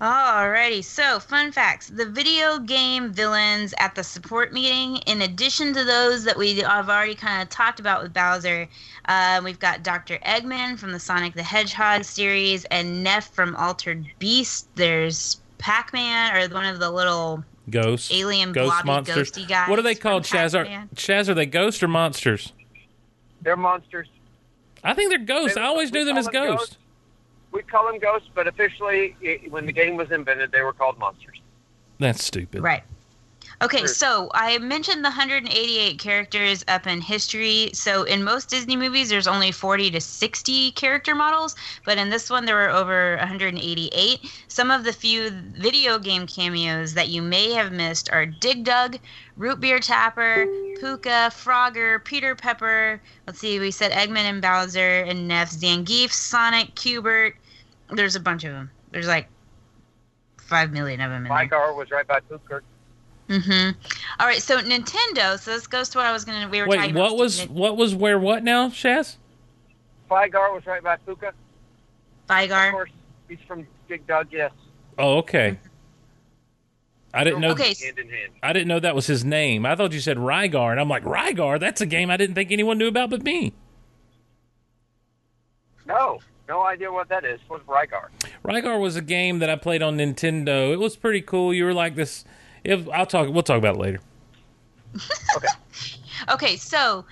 [0.00, 1.88] Alrighty, so fun facts.
[1.88, 6.90] The video game villains at the support meeting, in addition to those that we have
[6.90, 8.68] already kind of talked about with Bowser,
[9.06, 10.18] uh, we've got Dr.
[10.18, 14.68] Eggman from the Sonic the Hedgehog series and Neff from Altered Beast.
[14.74, 18.12] There's Pac Man, or one of the little Ghosts.
[18.12, 19.32] alien Ghost blobby monsters.
[19.32, 19.70] ghosty guys.
[19.70, 20.54] What are they called, Shaz?
[20.54, 22.52] Are, Shaz, are they ghosts or monsters?
[23.40, 24.08] They're monsters.
[24.84, 25.54] I think they're ghosts.
[25.54, 26.76] They- I always we knew them as ghosts.
[27.56, 30.98] We call them ghosts, but officially, it, when the game was invented, they were called
[30.98, 31.40] monsters.
[31.98, 32.62] That's stupid.
[32.62, 32.82] Right.
[33.62, 37.70] Okay, so I mentioned the 188 characters up in history.
[37.72, 42.28] So in most Disney movies, there's only 40 to 60 character models, but in this
[42.28, 44.20] one, there were over 188.
[44.48, 48.98] Some of the few video game cameos that you may have missed are Dig Dug,
[49.38, 50.44] Root Beer Tapper,
[50.78, 53.00] Pooka, Frogger, Peter Pepper.
[53.26, 57.36] Let's see, we said Eggman and Bowser and Neff, Zangief, Sonic, Q*bert.
[57.90, 58.70] There's a bunch of them.
[58.90, 59.28] There's like
[60.38, 61.48] five million of them in there.
[61.48, 62.62] Fygar was right by Poopkirk.
[63.28, 63.78] Mm-hmm.
[64.20, 65.38] All right, so Nintendo.
[65.38, 66.48] So this goes to what I was gonna.
[66.48, 67.18] We were Wait, talking what about.
[67.18, 69.16] was what was where what now, Shaz?
[70.10, 71.32] Fygar was right by Pooka.
[72.28, 72.68] Fygar?
[72.68, 72.90] Of course,
[73.28, 74.52] he's from Dig Dug, yes.
[74.98, 75.58] Oh, okay.
[77.12, 77.50] I didn't know.
[77.50, 77.74] Okay.
[77.82, 78.32] Hand in hand.
[78.42, 79.64] I didn't know that was his name.
[79.64, 81.58] I thought you said Rygar, and I'm like Rygar.
[81.58, 83.54] That's a game I didn't think anyone knew about but me.
[85.86, 87.40] No, no idea what that is.
[87.48, 88.08] What's Rygar?
[88.44, 90.72] Rygar was a game that I played on Nintendo.
[90.72, 91.52] It was pretty cool.
[91.52, 92.24] You were like this.
[92.64, 93.28] If, I'll talk.
[93.32, 94.00] We'll talk about it later.
[95.36, 95.48] Okay,
[96.30, 96.56] Okay.
[96.56, 97.04] so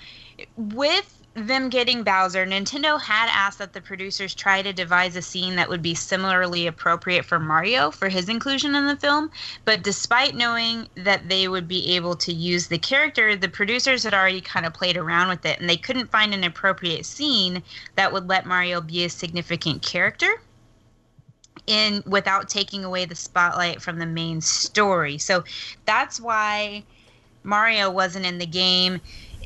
[0.56, 5.56] with them getting Bowser, Nintendo had asked that the producers try to devise a scene
[5.56, 9.30] that would be similarly appropriate for Mario for his inclusion in the film.
[9.64, 14.14] But despite knowing that they would be able to use the character, the producers had
[14.14, 17.62] already kind of played around with it, and they couldn't find an appropriate scene
[17.96, 20.40] that would let Mario be a significant character
[21.66, 25.18] in without taking away the spotlight from the main story.
[25.18, 25.42] So
[25.84, 26.84] that's why
[27.42, 29.00] Mario wasn't in the game.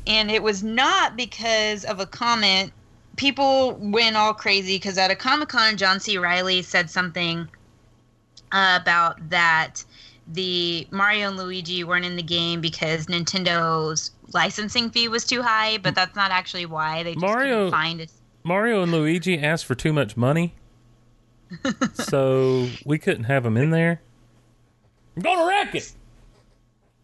[0.07, 2.71] And it was not because of a comment.
[3.15, 6.17] People went all crazy because at a Comic Con, John C.
[6.17, 7.47] Reilly said something
[8.51, 9.83] uh, about that
[10.31, 15.77] the Mario and Luigi weren't in the game because Nintendo's licensing fee was too high,
[15.79, 17.03] but that's not actually why.
[17.03, 18.11] They just Mario- find it.
[18.43, 20.53] Mario and Luigi asked for too much money,
[21.93, 24.01] so we couldn't have them in there.
[25.15, 25.91] I'm gonna wreck it.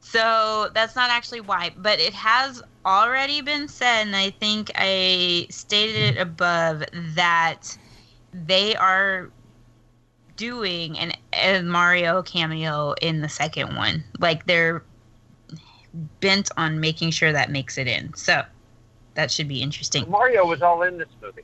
[0.07, 5.47] So that's not actually why, but it has already been said, and I think I
[5.49, 7.75] stated it above that
[8.31, 9.31] they are
[10.37, 14.03] doing an a Mario cameo in the second one.
[14.19, 14.83] Like they're
[16.19, 18.13] bent on making sure that makes it in.
[18.13, 18.43] So
[19.15, 20.07] that should be interesting.
[20.07, 21.41] Mario was all in this movie.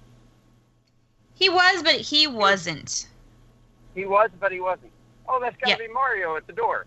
[1.34, 3.08] He was, but he wasn't.
[3.96, 4.92] He was, but he wasn't.
[5.28, 6.86] Oh, that's got to be Mario at the door.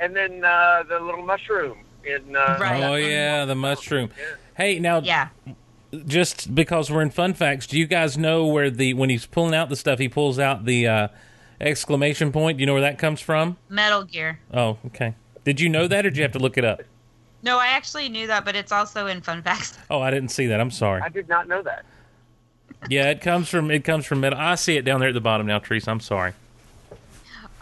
[0.00, 2.36] And then uh, the little mushroom in.
[2.36, 4.10] Uh, Oh yeah, the mushroom.
[4.56, 5.28] Hey, now, yeah.
[6.06, 9.54] just because we're in fun facts, do you guys know where the when he's pulling
[9.54, 11.08] out the stuff, he pulls out the uh,
[11.60, 12.58] exclamation point?
[12.58, 13.56] Do you know where that comes from?
[13.68, 14.38] Metal Gear.
[14.52, 15.14] Oh, okay.
[15.44, 16.82] Did you know that, or did you have to look it up?
[17.42, 19.78] No, I actually knew that, but it's also in Fun Facts.
[19.90, 20.60] Oh, I didn't see that.
[20.60, 21.00] I'm sorry.
[21.02, 21.84] I did not know that.
[22.90, 24.38] Yeah, it comes from it comes from metal.
[24.38, 25.90] I see it down there at the bottom now, Teresa.
[25.90, 26.32] I'm sorry.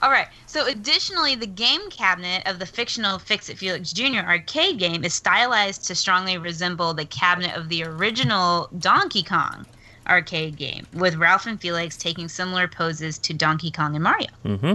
[0.06, 0.28] All right.
[0.46, 4.20] So, additionally, the game cabinet of the fictional Fix It Felix Jr.
[4.20, 9.66] arcade game is stylized to strongly resemble the cabinet of the original Donkey Kong
[10.06, 14.28] arcade game, with Ralph and Felix taking similar poses to Donkey Kong and Mario.
[14.44, 14.74] Mm-hmm.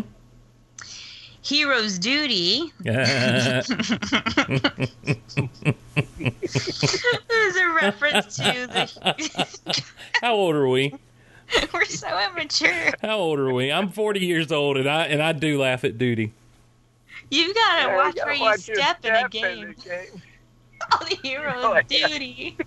[1.41, 3.69] Hero's Duty is
[7.55, 9.83] a reference to the.
[10.21, 10.93] How old are we?
[11.73, 12.91] We're so immature.
[13.01, 13.71] How old are we?
[13.71, 16.31] I'm 40 years old, and I and I do laugh at duty.
[17.29, 19.41] You gotta Yeah, watch you gotta where you watch your step in a step in
[19.41, 19.75] game.
[19.77, 20.21] the game.
[20.91, 22.07] Oh, the Hero's Oh, yeah.
[22.07, 22.57] Duty.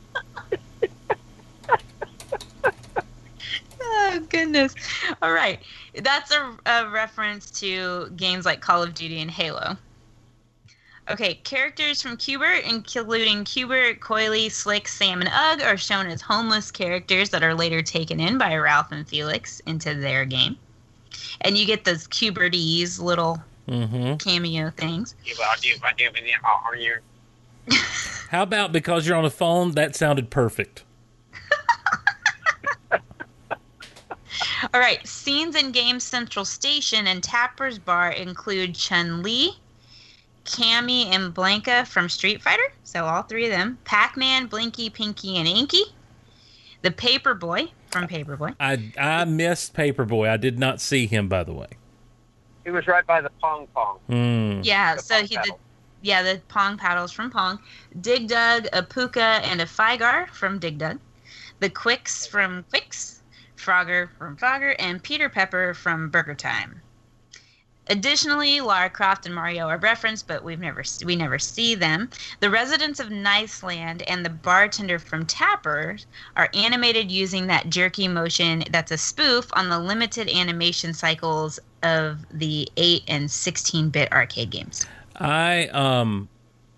[3.83, 4.75] oh goodness.
[5.23, 5.61] All right.
[6.03, 9.77] That's a, a reference to games like Call of Duty and Halo.
[11.11, 16.71] Okay, characters from Q*bert, including Q*bert, Coily, Slick, Sam, and Ugg, are shown as homeless
[16.71, 20.57] characters that are later taken in by Ralph and Felix into their game.
[21.43, 24.17] And you get those Cubertese little Mm-hmm.
[24.17, 25.15] cameo things.
[28.31, 29.71] How about because you're on the phone?
[29.73, 30.85] That sounded perfect.
[34.75, 39.59] All right, scenes in Game Central Station and Tapper's Bar include Chun Li,
[40.45, 42.73] Cammy, and Blanka from Street Fighter.
[42.85, 43.79] So all three of them.
[43.85, 45.83] Pac Man, Blinky, Pinky, and Inky.
[46.83, 48.55] The Paperboy from Paperboy.
[48.61, 50.29] I I missed Paperboy.
[50.29, 51.69] I did not see him, by the way.
[52.65, 53.99] He was right by the pong pong.
[54.09, 54.61] Hmm.
[54.63, 55.59] Yeah, The so Pong he the paddle.
[56.03, 57.59] yeah the Pong paddles from Pong.
[58.01, 60.99] Dig Dug, a Pooka, and a Fygar from Dig Dug.
[61.61, 63.21] The Qix from Qix.
[63.57, 66.83] Frogger from Frogger, and Peter Pepper from Burger Time.
[67.89, 72.09] Additionally, Lara Croft and Mario are referenced, but we've never we never see them.
[72.41, 76.07] The residents of Niceland and the bartender from Tappers
[76.37, 82.25] are animated using that jerky motion that's a spoof on the limited animation cycles of
[82.31, 84.87] the 8 and 16-bit arcade games.
[85.17, 86.29] I um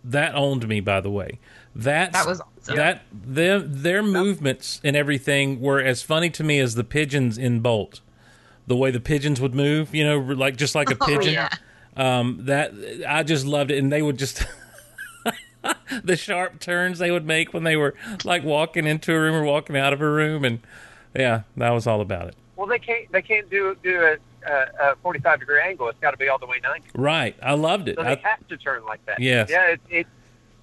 [0.05, 1.39] that owned me by the way.
[1.75, 2.77] That's, That was awesome.
[2.77, 7.61] that their their movements and everything were as funny to me as the pigeons in
[7.61, 8.01] Bolt.
[8.67, 11.35] The way the pigeons would move, you know, like just like a Oh, pigeon.
[11.35, 11.49] yeah.
[11.97, 12.73] Um that
[13.09, 14.45] I just loved it and they would just
[16.05, 17.95] the sharp turns they would make when they were
[18.25, 20.61] like walking into a room or walking out of a room and
[21.15, 22.35] yeah, that was all about it.
[22.57, 23.11] Well, they can't.
[23.13, 25.89] They can't do do a, a, a 45 degree angle.
[25.89, 26.89] It's got to be all the way 90.
[26.95, 27.35] Right.
[27.43, 27.97] I loved it.
[27.97, 29.21] So they I, have to turn like that.
[29.21, 29.49] Yes.
[29.51, 29.73] Yeah.
[29.73, 30.07] It, it.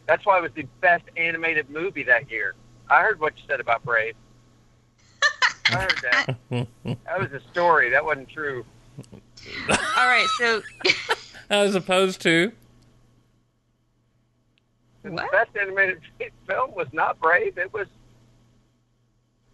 [0.07, 2.53] That's why it was the best animated movie that year.
[2.89, 4.15] I heard what you said about Brave.
[5.69, 6.37] I heard that.
[7.05, 7.89] That was a story.
[7.89, 8.65] That wasn't true.
[9.69, 10.61] All right, so
[11.49, 12.51] as opposed to
[15.03, 16.01] The best animated
[16.47, 17.57] film was not Brave.
[17.57, 17.87] It was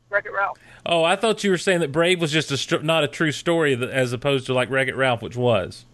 [0.09, 0.57] Wreck It Ralph.
[0.85, 3.31] Oh, I thought you were saying that Brave was just a str- not a true
[3.31, 5.85] story, th- as opposed to like Wreck It Ralph, which was.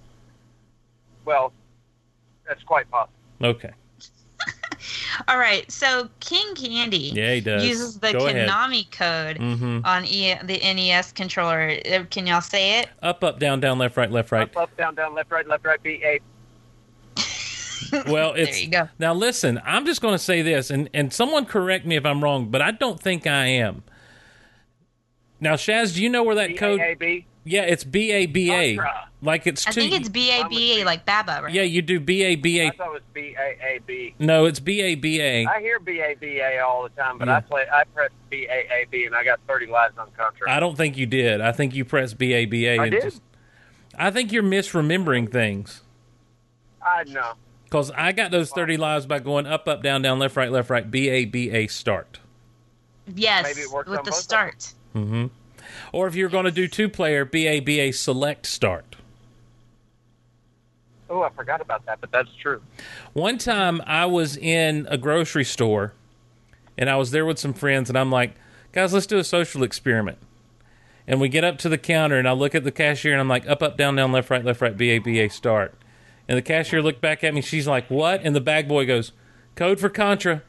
[1.25, 1.51] Well,
[2.47, 3.11] that's quite possible.
[3.43, 3.71] Okay.
[5.27, 7.63] All right, so King Candy Yeah, he does.
[7.63, 8.49] uses the Go ahead.
[8.49, 9.85] Konami code Mhm.
[9.85, 11.77] on e- the NES controller.
[11.91, 12.89] Uh, Can y'all say it?
[13.01, 14.43] Up, up, down, down, left, right, left, right.
[14.43, 16.19] Up, up, down, down, left, right, left, right, B, A.
[18.07, 18.89] Well, it's you go.
[18.99, 19.13] now.
[19.13, 22.49] Listen, I'm just going to say this, and and someone correct me if I'm wrong,
[22.49, 23.83] but I don't think I am.
[25.39, 26.79] Now, Shaz, do you know where that code?
[26.79, 27.25] B-A-A-B?
[27.47, 28.79] Yeah, it's B A B A.
[29.21, 29.81] Like it's I two.
[29.81, 31.53] think it's B A B A like Baba, right?
[31.53, 32.71] Yeah, you do B A B I A.
[32.73, 34.15] thought it was B A A B.
[34.19, 35.45] No, it's B A B A.
[35.45, 37.37] I hear B A B A all the time, but Yeah.
[37.37, 37.65] I play.
[37.71, 40.49] I press B A A B, and I got 30 lives on Contra.
[40.51, 41.39] I don't think you did.
[41.39, 42.79] I think you pressed B A B A.
[42.79, 43.03] I and did?
[43.03, 43.21] just-
[43.97, 45.81] I think you're misremembering things.
[46.81, 47.33] I know.
[47.63, 50.69] Because I got those 30 lives by going up, up, down, down, left, right, left,
[50.69, 52.19] right, B A B A start.
[53.15, 54.73] Yes, Maybe it with on the both of start.
[54.93, 55.27] hmm
[55.95, 58.97] Or if you're going to do two player, B A B A select start.
[61.09, 62.61] Oh, I forgot about that, but that's true.
[63.13, 65.93] One time I was in a grocery store
[66.77, 68.35] and I was there with some friends and I'm like,
[68.73, 70.17] guys, let's do a social experiment.
[71.07, 73.29] And we get up to the counter and I look at the cashier and I'm
[73.29, 75.75] like, up, up, down, down, left, right, left, right, B A B A start.
[76.27, 77.39] And the cashier looked back at me.
[77.39, 78.19] She's like, what?
[78.21, 79.13] And the bag boy goes,
[79.55, 80.43] code for Contra.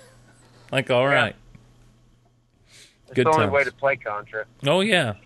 [0.72, 1.36] like, all right.
[3.08, 3.52] It's Good the only times.
[3.52, 4.44] way to play Contra.
[4.66, 5.14] Oh, yeah.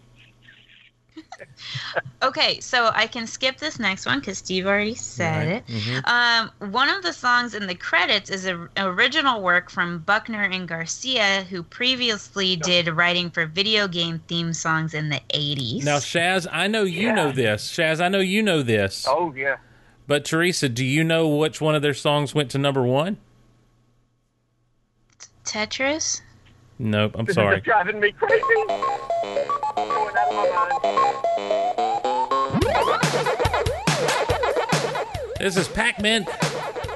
[2.22, 5.56] Okay, so I can skip this next one because Steve already said Right.
[5.56, 5.66] it.
[5.66, 6.08] Mhm.
[6.08, 10.68] Um, one of the songs in the credits is an original work from Buckner and
[10.68, 15.84] Garcia, who previously did writing for video game theme songs in the 80s.
[15.84, 17.14] Now, Shaz, I know you Yeah.
[17.14, 17.68] know this.
[17.68, 19.04] Shaz, I know you know this.
[19.08, 19.56] Oh yeah.
[20.06, 23.18] But Teresa, do you know which one of their songs went to number one?
[25.44, 26.22] Tetris?
[26.84, 27.58] Nope, I'm This sorry.
[27.58, 28.42] is driving me crazy.
[28.42, 28.68] Going
[29.78, 30.82] out of my mind.
[35.38, 36.26] This is Pac-Man.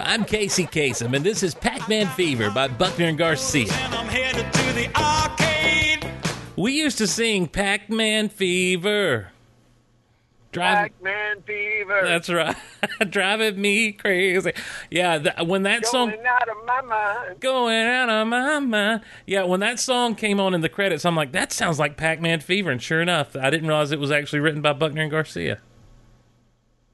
[0.00, 3.72] I'm Casey Kasem, and this is Pac-Man Fever by Buckner and Garcia.
[3.72, 6.10] I'm headed to the arcade.
[6.56, 9.28] We used to sing Pac-Man Fever.
[10.56, 12.00] Driving, Pac-Man fever.
[12.04, 12.56] that's right.
[13.10, 14.52] Driving me crazy.
[14.90, 17.40] Yeah, th- when that song Going out of my mind.
[17.40, 19.00] going out of my mind.
[19.26, 22.40] Yeah, when that song came on in the credits, I'm like, that sounds like Pac-Man
[22.40, 25.60] Fever, and sure enough, I didn't realize it was actually written by Buckner and Garcia.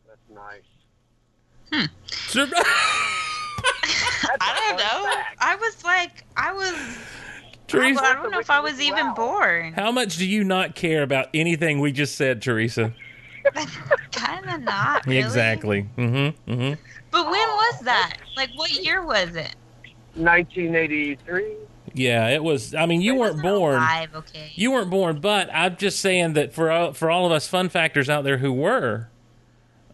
[0.06, 0.62] That's nice.
[1.72, 1.86] Hmm.
[2.06, 2.48] Sur-
[4.40, 5.22] I don't know.
[5.40, 6.74] I was like, I was.
[7.68, 9.72] Teresa, I don't know if I was even born.
[9.72, 12.92] how much do you not care about anything we just said, Teresa?
[14.12, 15.06] Kind of not.
[15.06, 15.18] Really.
[15.18, 15.86] Exactly.
[15.96, 16.50] Mm-hmm.
[16.52, 16.80] Mm-hmm.
[17.10, 18.16] But when was that?
[18.36, 19.54] Like, what year was it?
[20.14, 21.54] 1983.
[21.94, 22.74] Yeah, it was.
[22.74, 23.74] I mean, you weren't born.
[23.76, 24.52] Alive, okay.
[24.54, 27.68] You weren't born, but I'm just saying that for all- for all of us fun
[27.68, 29.08] factors out there who were.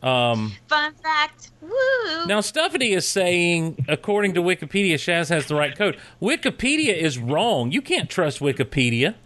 [0.01, 1.51] Um, Fun fact.
[1.61, 2.27] Woo.
[2.27, 5.97] now, Stephanie is saying, according to Wikipedia, Shaz has the right code.
[6.23, 7.73] Wikipedia is wrong.
[7.73, 9.17] You can't trust Wikipedia.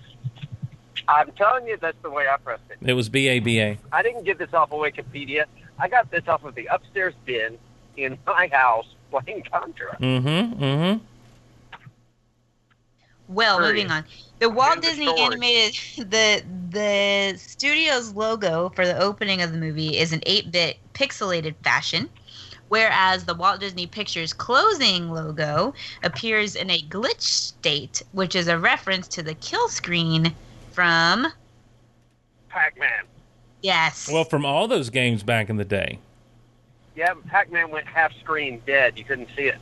[1.08, 2.78] I'm telling you, that's the way I pressed it.
[2.80, 3.78] It was B A B A.
[3.92, 5.44] I didn't get this off of Wikipedia.
[5.78, 7.58] I got this off of the upstairs bin
[7.96, 9.96] in my house playing Contra.
[9.98, 10.62] Mm-hmm.
[10.62, 11.04] Mm-hmm.
[13.28, 13.68] Well, Hurry.
[13.68, 14.04] moving on.
[14.40, 15.20] The Walt End Disney story.
[15.20, 15.80] animated
[16.10, 22.08] the the studio's logo for the opening of the movie is an 8-bit pixelated fashion,
[22.68, 28.58] whereas the Walt Disney Pictures closing logo appears in a glitch state, which is a
[28.58, 30.34] reference to the kill screen
[30.72, 31.28] from
[32.48, 33.04] Pac-Man.
[33.62, 34.10] Yes.
[34.10, 35.98] Well, from all those games back in the day.
[36.96, 38.98] Yeah, Pac-Man went half screen dead.
[38.98, 39.58] You couldn't see it.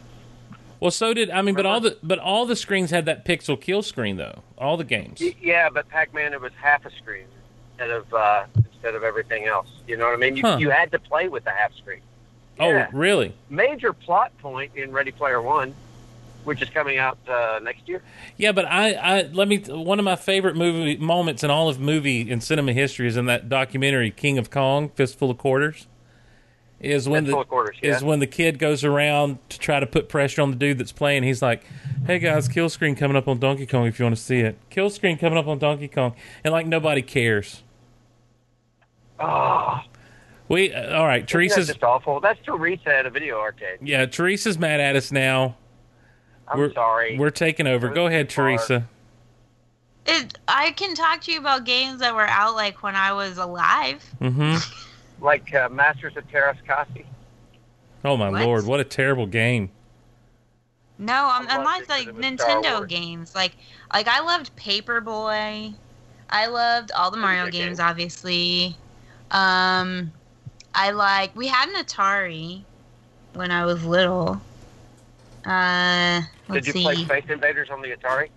[0.80, 3.60] Well, so did I mean, but all the but all the screens had that pixel
[3.60, 4.42] kill screen though.
[4.56, 5.20] All the games.
[5.40, 7.26] Yeah, but Pac-Man it was half a screen
[7.72, 9.68] instead of uh, instead of everything else.
[9.86, 10.36] You know what I mean?
[10.36, 10.56] You Huh.
[10.58, 12.00] you had to play with the half screen.
[12.58, 13.34] Oh, really?
[13.48, 15.74] Major plot point in Ready Player One,
[16.50, 18.02] which is coming out uh, next year.
[18.36, 19.58] Yeah, but I, I let me.
[19.58, 23.26] One of my favorite movie moments in all of movie and cinema history is in
[23.26, 25.86] that documentary King of Kong, Fistful of Quarters.
[26.80, 29.86] Is when Fistful the of Quarters, is when the kid goes around to try to
[29.86, 31.22] put pressure on the dude that's playing.
[31.22, 31.62] He's like,
[32.04, 34.58] "Hey guys, kill screen coming up on Donkey Kong if you want to see it.
[34.70, 37.62] Kill screen coming up on Donkey Kong," and like nobody cares.
[39.20, 39.78] Oh,
[40.48, 42.18] We uh, all right, that's Teresa's just awful.
[42.18, 43.78] That's Teresa at a video arcade.
[43.82, 45.56] yeah, Teresa's mad at us now.
[46.50, 47.16] I'm we're, sorry.
[47.18, 47.88] We're taking over.
[47.88, 48.88] Go ahead, Teresa.
[50.06, 53.38] It, I can talk to you about games that were out like when I was
[53.38, 54.04] alive.
[54.20, 54.56] Mm-hmm.
[55.22, 57.04] Like uh, Masters of Teräs Käsi.
[58.04, 58.42] Oh my What?
[58.42, 59.70] lord, what a terrible game!
[60.98, 63.34] No, I'm, I unlike loved like it 'cause it was Star Nintendo games.
[63.34, 63.52] Like
[63.92, 65.74] like I loved Paperboy.
[66.30, 68.76] I loved all the Mario good games, obviously.
[69.30, 70.12] Um,
[70.74, 72.62] I like we had an Atari
[73.34, 74.40] when I was little.
[75.44, 76.82] Uh, let's Did you see.
[76.82, 78.28] play Space Invaders on the Atari?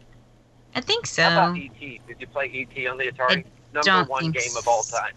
[0.76, 1.24] I think so.
[1.24, 2.02] How about E.T.?
[2.08, 2.88] Did you play E.T.
[2.88, 3.46] on the Atari?
[3.74, 5.14] Number don't one think game of all time.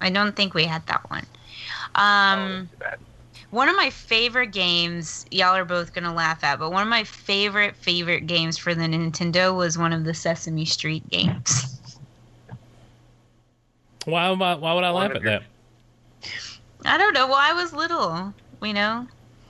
[0.00, 1.26] I don't think we had that one.
[1.94, 2.98] Oh, Um, Too bad.
[3.50, 7.04] one of my favorite games, y'all are both gonna laugh at, but one of my
[7.04, 11.78] favorite favorite games for the Nintendo was one of the Sesame Street games.
[14.04, 15.42] Why am I, why would I One laugh at your- that?
[16.84, 17.26] I don't know.
[17.28, 19.06] Well, I was little, you know.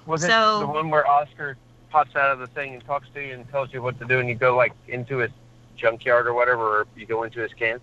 [0.07, 1.57] Was it So- the one where Oscar
[1.93, 4.19] pops out of the thing and talks to you and tells you what to do,
[4.19, 5.31] and you go like into his
[5.77, 7.79] junkyard or whatever, or you go into his can?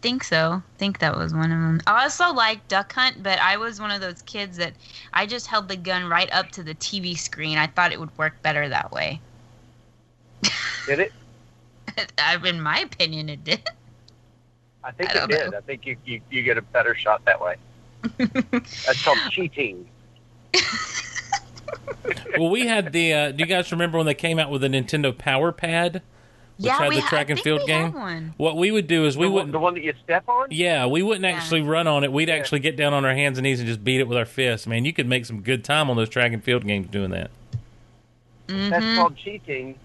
[0.00, 0.62] Think so.
[0.76, 1.80] Think that was one of them.
[1.86, 4.74] I also like Duck Hunt, but I was one of those kids that
[5.12, 7.58] I just held the gun right up to the TV screen.
[7.58, 9.20] I thought it would work better that way.
[10.86, 11.12] Did it?
[12.44, 13.68] In my opinion, it did.
[14.84, 15.50] I think I it did.
[15.50, 15.58] know.
[15.58, 17.56] I think you, you you get a better shot that way.
[18.18, 19.88] That's called cheating.
[22.38, 23.12] well, we had the.
[23.12, 26.02] Uh, do you guys remember when they came out with the Nintendo Power Pad, which
[26.66, 27.92] yeah, had we the ha- track I and field game?
[27.92, 28.34] One.
[28.36, 29.52] What we would do is we the, wouldn't.
[29.52, 30.48] the one that you step on.
[30.50, 32.12] Yeah, we wouldn't actually run on it.
[32.12, 34.26] We'd actually get down on our hands and knees and just beat it with our
[34.26, 34.66] fists.
[34.66, 37.30] Man, you could make some good time on those track and field games doing that.
[38.48, 38.70] Mm-hmm.
[38.70, 39.76] That's called cheating.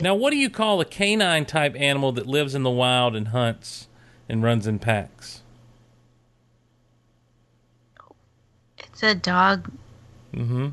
[0.00, 3.28] Now, what do you call a canine type animal that lives in the wild and
[3.28, 3.88] hunts
[4.28, 5.40] and runs in packs?
[8.78, 9.70] It's a dog.
[10.34, 10.68] Mm-hmm.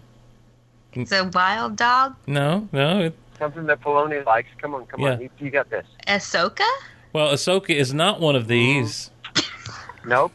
[1.02, 2.16] It's a wild dog.
[2.28, 3.00] No, no.
[3.02, 4.50] It, Something that Filoni likes.
[4.60, 5.12] Come on, come on.
[5.14, 5.20] Yeah.
[5.20, 5.86] You, you got this.
[6.08, 6.66] Ahsoka?
[7.14, 9.12] well, Ahsoka is not one of these.
[10.06, 10.32] Nope.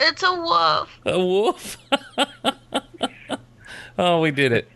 [0.00, 0.90] It's a wolf.
[1.06, 1.76] A wolf.
[3.98, 4.68] oh, we did it.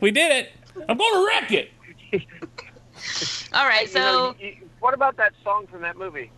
[0.00, 0.52] We did it.
[0.88, 1.70] I'm going to wreck it.
[3.52, 6.30] All right, You know, so you- you- what about that song from that movie?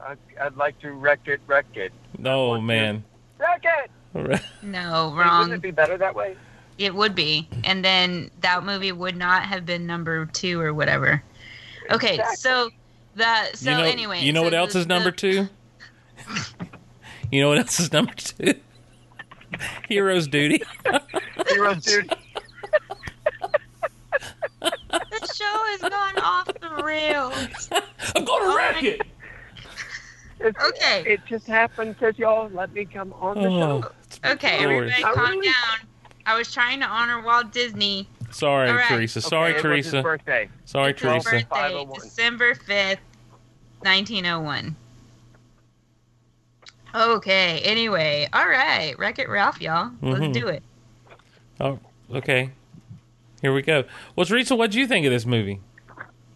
[0.00, 1.92] I, I'd like to wreck it, wreck it,
[2.24, 3.04] Oh man.
[3.38, 3.90] wreck it.
[4.14, 5.14] No, wrong.
[5.16, 5.52] Wouldn't wrong.
[5.52, 6.36] it be better that way?
[6.78, 7.48] It would be.
[7.64, 11.22] And then that movie would not have been number 2 or whatever.
[11.90, 12.70] Okay, so
[13.14, 15.48] the so you know, anyway, you know so what else the- is number the- two?
[17.32, 18.54] you know what else is number two?
[19.88, 20.62] Heroes duty.
[21.48, 22.14] Heroes, dude.
[24.60, 27.68] The show has gone off the rails.
[28.14, 29.00] I'm gonna oh wreck it.
[30.44, 31.04] Okay.
[31.06, 33.82] It just happened because y'all let me come on the Oh,
[34.22, 34.30] show.
[34.32, 34.92] Okay, glorious.
[34.98, 35.46] everybody calm really.
[35.46, 35.78] down.
[36.26, 38.06] I was trying to honor Walt Disney.
[38.30, 38.88] Sorry, All right.
[38.88, 39.20] Teresa.
[39.20, 40.02] Sorry, Okay, it was his Teresa.
[40.02, 40.48] birthday.
[40.64, 41.46] Sorry, It's his Teresa.
[41.50, 42.98] birthday, December 5th,
[43.82, 44.76] 1901.
[46.94, 48.28] Okay, anyway.
[48.32, 48.94] All right.
[48.98, 49.90] Wreck It Ralph, y'all.
[50.02, 50.20] Mhm.
[50.20, 50.62] Let's do it.
[51.60, 51.78] Oh,
[52.14, 52.50] okay.
[53.40, 53.84] Here we go.
[54.14, 55.60] Well, Teresa, what do you think of this movie?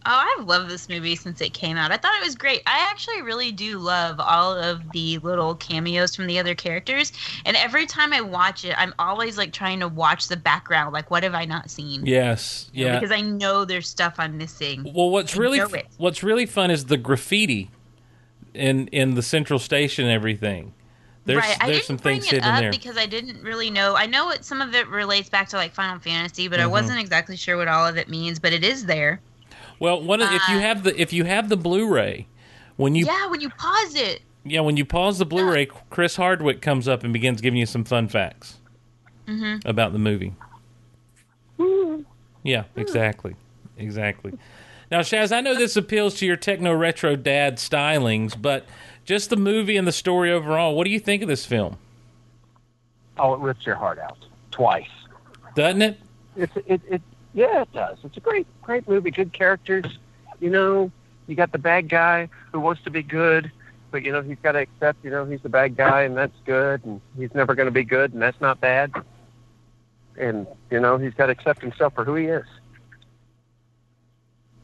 [0.09, 1.91] Oh, I've loved this movie since it came out.
[1.91, 2.62] I thought it was great.
[2.66, 7.12] I actually really do love all of the little cameos from the other characters.
[7.45, 10.93] And every time I watch it, I'm always like trying to watch the background.
[10.93, 12.07] Like, what have I not seen?
[12.07, 12.70] Yes.
[12.73, 13.01] You know, Yeah.
[13.01, 14.85] Because I know there's stuff I'm missing.
[14.95, 15.61] Well, what's I really
[15.99, 17.70] what's really fun is the graffiti
[18.55, 20.73] in in the central station and everything.
[21.24, 21.57] There's right.
[21.61, 22.70] I didn't some bring things it up there.
[22.70, 23.97] because I didn't really know.
[23.97, 26.70] I know it, some of it relates back to like Final Fantasy, but I Mhm.
[26.70, 28.39] wasn't exactly sure what all of it means.
[28.39, 29.20] But it is there.
[29.78, 32.27] Well, one of, if you Uh, have the if you have the Blu-ray,
[32.77, 34.23] when you yeah, when you pause it.
[34.44, 37.85] yeah when you pause the Blu-ray, Chris Hardwick comes up and begins giving you some
[37.85, 38.59] fun facts
[39.27, 39.69] Mm-hmm.
[39.69, 40.35] about the movie.
[42.43, 43.35] Yeah, exactly,
[43.77, 44.32] exactly.
[44.90, 48.66] Now, Shaz, I know this appeals to your techno retro dad stylings, but
[49.05, 51.77] just the movie and the story overall, what do you think of this film?
[53.19, 54.19] Oh, it rips your heart out
[54.53, 54.86] twice.
[55.57, 55.98] Doesn't it?
[56.36, 57.03] It's it, it
[57.37, 57.99] yeah, it does.
[58.03, 59.11] It's a great great movie.
[59.11, 59.85] Good characters.
[60.41, 60.91] You know,
[61.27, 63.53] you got the bad guy who wants to be good,
[63.91, 65.05] but you know he's got to accept.
[65.05, 67.85] You know he's the bad guy, and that's good, and he's never going to be
[67.85, 68.91] good, and that's not bad.
[70.19, 72.47] And you know he's got to accept himself for who he is.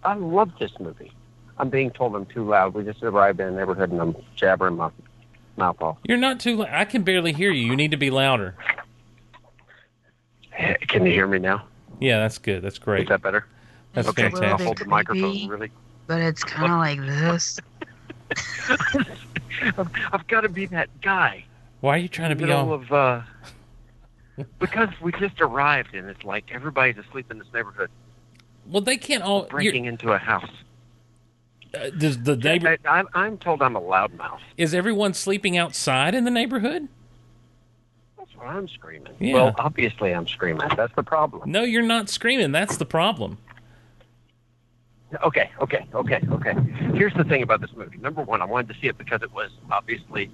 [0.03, 1.13] I love this movie.
[1.59, 2.73] I'm being told I'm too loud.
[2.75, 4.91] We just arrived in a neighborhood, and I'm jabbering my
[5.59, 5.99] mouth off.
[6.05, 6.57] You're not too.
[6.57, 7.67] lou- I can barely hear you.
[7.67, 8.57] You need to be louder.
[10.57, 11.67] Eh, can you hear me now?
[12.03, 12.63] Yeah, that's good.
[12.63, 13.03] That's great.
[13.05, 13.47] Is that better?
[13.93, 14.67] That's okay, I'll fantastic.
[14.67, 15.71] hold the microphone really
[16.07, 17.61] But it's kind of like this.
[19.61, 21.45] I've, I've got to be that guy.
[21.81, 22.73] Why are you trying to be middle all?
[22.75, 23.21] of uh,
[24.59, 27.91] because we just arrived and it's like everybody's asleep in this neighborhood,
[28.67, 29.41] Well, they can't all.
[29.41, 30.51] you're- breaking into a house.
[31.75, 32.77] Uh, does the neighbor?
[32.85, 34.41] I, I'm, I'm told I'm a loudmouth.
[34.59, 36.89] Is everyone sleeping outside in the neighborhood?
[38.43, 39.15] I'm screaming.
[39.19, 39.35] Yeah.
[39.35, 40.69] Well, obviously I'm screaming.
[40.77, 41.51] That's the problem.
[41.51, 42.53] No, you're not screaming.
[42.53, 43.39] That's the problem.
[45.23, 46.55] Okay, okay, okay, okay.
[46.95, 47.99] Here's the thing about this movie.
[47.99, 50.31] Number one, I wanted to see it because it was obviously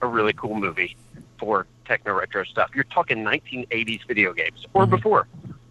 [0.00, 0.96] a really cool movie
[1.38, 2.70] for techno retro stuff.
[2.74, 5.26] You're talking 1980s video games or before.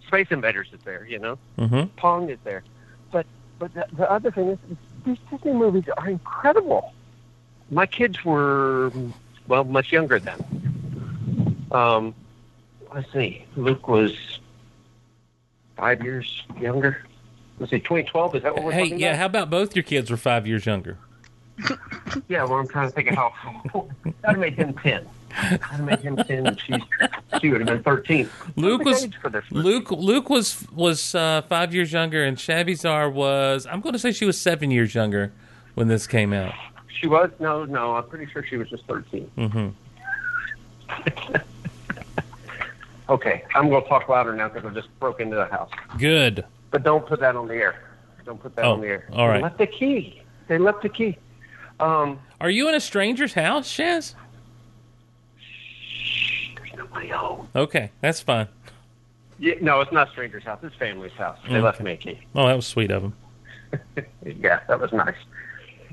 [0.07, 1.37] Space Invaders is there, you know.
[1.57, 1.87] Mm-hmm.
[1.95, 2.63] Pong is there.
[3.11, 3.25] But
[3.59, 6.93] but the, the other thing is, is these Disney movies are incredible.
[7.71, 8.91] My kids were
[9.47, 10.72] well much younger then.
[11.73, 12.13] Um,
[12.93, 13.45] let's see.
[13.55, 14.39] Luke was
[15.75, 17.03] five years younger.
[17.59, 18.35] Let's see, 2012.
[18.35, 19.07] Is that what we're Hey, talking yeah.
[19.09, 19.19] about?
[19.19, 20.97] How about both your kids were five years younger?
[22.27, 23.33] Yeah, well, I'm trying to think of how.
[24.03, 25.07] That'd have made him 10.
[25.35, 26.79] I'd have made him 10, and she's,
[27.41, 28.29] she would have been 13.
[28.55, 29.43] Luke was age for this.
[29.49, 29.89] Luke.
[29.89, 33.65] Luke was was uh, five years younger, and Shabizar was.
[33.65, 35.31] I'm going to say she was seven years younger
[35.73, 36.53] when this came out.
[36.99, 37.31] She was?
[37.39, 39.31] No, no, I'm pretty sure she was just 13.
[39.37, 39.69] Mm-hmm.
[43.09, 45.69] Okay, I'm going to talk louder now because I just broke into the house.
[45.97, 46.45] Good.
[46.71, 47.89] But don't put that on the air.
[48.25, 49.07] Don't put that Oh, on the air.
[49.11, 49.37] all right.
[49.37, 50.21] They left the key.
[50.47, 51.17] They left the key.
[51.79, 54.15] Um, Are you in a stranger's house, Shaz?
[56.55, 57.47] there's nobody home.
[57.55, 58.47] Okay, that's fine.
[59.39, 60.59] Yeah, no, it's not stranger's house.
[60.63, 61.37] It's family's house.
[61.43, 61.61] They Okay.
[61.61, 62.19] left me a key.
[62.35, 63.13] Oh, that was sweet of them.
[64.25, 65.15] yeah, that was nice.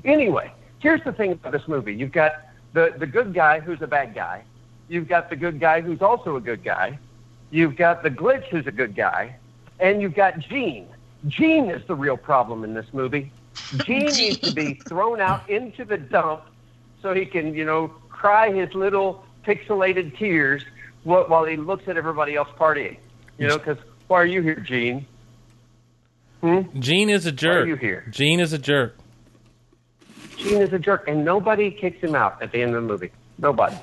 [0.05, 1.93] Anyway, here's the thing about this movie.
[1.93, 2.31] You've got
[2.73, 4.43] the, the good guy who's a bad guy.
[4.91, 6.99] You've got the good guy who's also a good guy.
[7.49, 9.37] You've got the glitch who's a good guy.
[9.79, 10.85] And you've got Gene.
[11.27, 13.31] Gene is the real problem in this movie.
[13.85, 16.41] Gene needs to be thrown out into the dump
[17.01, 20.61] so he can, you know, cry his little pixelated tears
[21.03, 22.97] while he looks at everybody else partying.
[23.37, 23.77] You know, because
[24.09, 25.05] why are you here, Gene?
[26.41, 26.63] Hmm?
[26.79, 27.53] Gene is a jerk.
[27.53, 28.05] Why are you here?
[28.09, 28.97] Gene is a jerk.
[30.35, 33.11] Gene is a jerk, and nobody kicks him out at the end of the movie.
[33.37, 33.77] Nobody.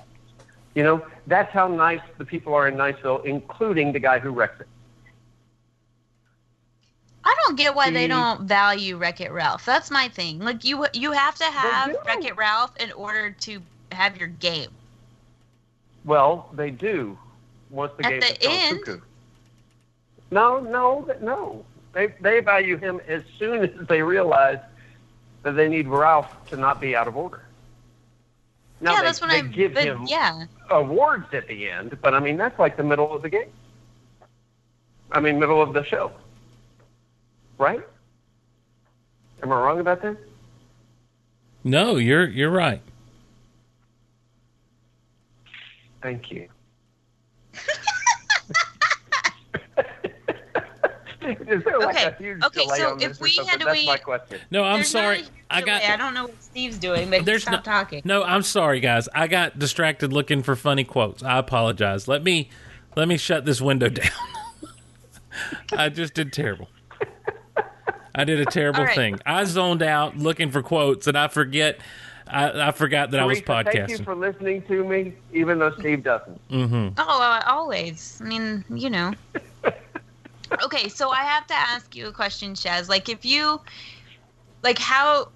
[0.74, 4.60] You know, that's how nice the people are in Niceville, including the guy who wrecks
[4.60, 4.68] it.
[7.24, 9.64] I don't get why they don't value Wreck It Ralph.
[9.64, 10.38] That's my thing.
[10.40, 11.96] Like you, you have to have.
[12.06, 13.62] Wreck It Ralph in order to
[13.92, 14.70] have your game.
[16.04, 17.18] Well, they do
[17.70, 18.84] once the At game the end?
[18.84, 19.00] cuckoo.
[20.30, 21.64] No, no, no.
[21.92, 24.58] They they value him as soon as they realize
[25.42, 27.42] that they need Ralph to not be out of order.
[28.80, 29.40] Now yeah, they, that's what I.
[29.40, 33.12] give but him yeah, awards at the end, but I mean that's like the middle
[33.14, 33.50] of the game.
[35.10, 36.12] I mean, middle of the show,
[37.56, 37.80] right?
[39.42, 40.16] Am I wrong about that?
[41.64, 42.82] No, you're you're right.
[46.02, 46.48] Thank you.
[51.48, 53.50] Is there like Okay, a huge okay, delay so on if this or we something?
[53.50, 54.38] had to That's wait- my question.
[54.50, 55.24] No, I'm There's sorry.
[55.50, 55.80] I got.
[55.82, 55.92] delay.
[55.92, 58.02] I don't know what Steve's doing, but There's stop no- talking.
[58.04, 59.08] No, I'm sorry, guys.
[59.14, 61.22] I got distracted looking for funny quotes.
[61.22, 62.08] I apologize.
[62.08, 62.50] Let me
[62.96, 64.10] let me shut this window down.
[65.72, 66.68] I just did terrible.
[68.14, 68.96] I did a terrible All right.
[68.96, 69.20] thing.
[69.24, 71.78] I zoned out looking for quotes, and I forget.
[72.30, 73.72] I, I forgot that I was podcasting.
[73.72, 76.48] Thank you for listening to me, even though Steve doesn't.
[76.50, 76.88] mm-hmm.
[76.98, 78.20] Oh, uh, always.
[78.22, 79.14] I mean, you know.
[80.64, 82.88] okay, so I have to ask you a question, Shaz.
[82.88, 83.60] Like, if you,
[84.62, 85.28] like, how?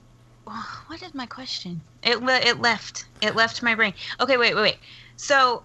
[0.89, 1.83] What is my question?
[2.03, 3.07] It it left.
[3.21, 3.95] It left my brain.
[4.21, 4.79] Okay, wait, wait, wait.
[5.17, 5.65] So,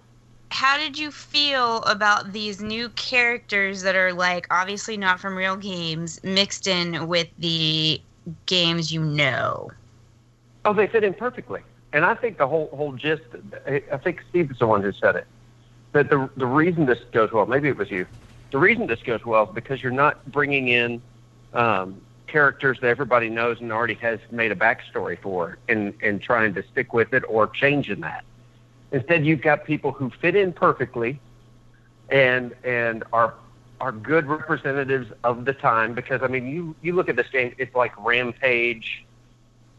[0.50, 5.56] how did you feel about these new characters that are like obviously not from real
[5.56, 8.00] games mixed in with the
[8.46, 9.70] games you know?
[10.64, 11.62] Oh, they fit in perfectly.
[11.92, 13.22] And I think the whole whole gist.
[13.66, 15.26] I I think Steve is the one who said it.
[15.92, 18.06] That the the reason this goes well, maybe it was you.
[18.50, 21.02] The reason this goes well is because you're not bringing in
[21.52, 26.54] um, characters that everybody knows and already has made a backstory for, and and trying
[26.54, 28.24] to stick with it or changing that.
[28.92, 31.20] Instead, you've got people who fit in perfectly,
[32.08, 33.34] and and are
[33.80, 35.94] are good representatives of the time.
[35.94, 39.04] Because I mean, you you look at this game, it's like Rampage,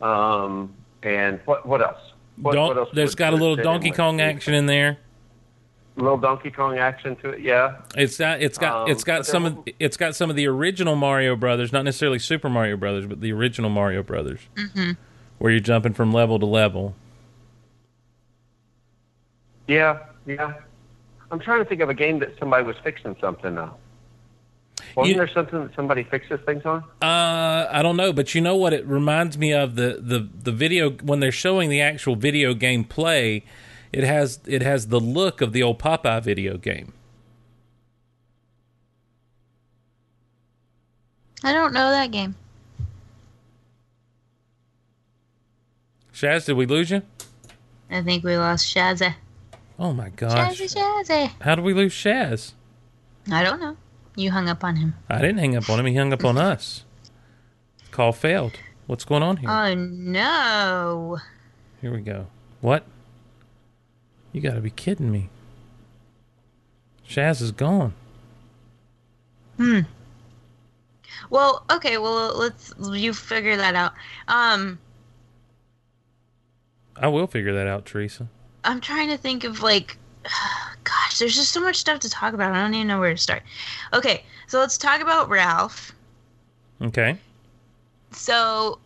[0.01, 0.73] um,
[1.03, 2.01] and what what else?
[2.37, 4.99] What, Don- what else there's got a little Donkey Kong action in there.
[5.95, 7.41] Little Donkey Kong action to it.
[7.41, 10.47] Yeah, It's got it's got Um, it's got some of it's got some of the
[10.47, 14.91] original Mario Brothers, not necessarily Super Mario Brothers, but the original Mario Brothers, Mm-hmm.
[15.39, 16.95] where you're jumping from level to level.
[19.67, 20.53] yeah, yeah.
[21.31, 23.75] I'm trying to think of a game that somebody was fixing something now.
[24.95, 26.83] Wasn't You- there something that somebody fixes things on?
[27.01, 28.73] Uh, I don't know, but you know what?
[28.73, 32.83] It reminds me of the, the, the video when they're showing the actual video game
[32.83, 33.43] play.
[33.91, 36.93] It has it has the look of the old Popeye video game.
[41.43, 42.35] I don't know that game.
[46.13, 47.01] Shaz, did we lose you?
[47.89, 49.15] I think we lost Shazza.
[49.79, 50.59] Oh my gosh!
[50.59, 51.31] Shazzy, Shazzy.
[51.41, 52.51] How did we lose Shaz?
[53.31, 53.77] I don't know.
[54.15, 54.95] You hung up on him.
[55.07, 55.85] I didn't hang up on him.
[55.85, 56.83] He hung up on us.
[57.91, 58.59] Call failed.
[58.85, 59.49] What's going on here?
[59.49, 61.19] Oh no.
[61.81, 62.27] Here we go.
[62.59, 62.83] What?
[64.31, 65.29] You got to be kidding me.
[67.07, 67.93] Shaz is gone.
[69.57, 69.81] Hmm.
[71.29, 71.97] Well, okay.
[71.97, 73.93] Well, let's you figure that out.
[74.27, 74.79] Um,
[76.95, 78.27] I will figure that out, Teresa.
[78.63, 79.97] I'm trying to think of like,
[80.83, 82.53] gosh, there's just so much stuff to talk about.
[82.53, 83.43] I don't even know where to start.
[83.93, 85.93] Okay, so let's talk about Ralph.
[86.81, 87.17] Okay.
[88.11, 88.79] So,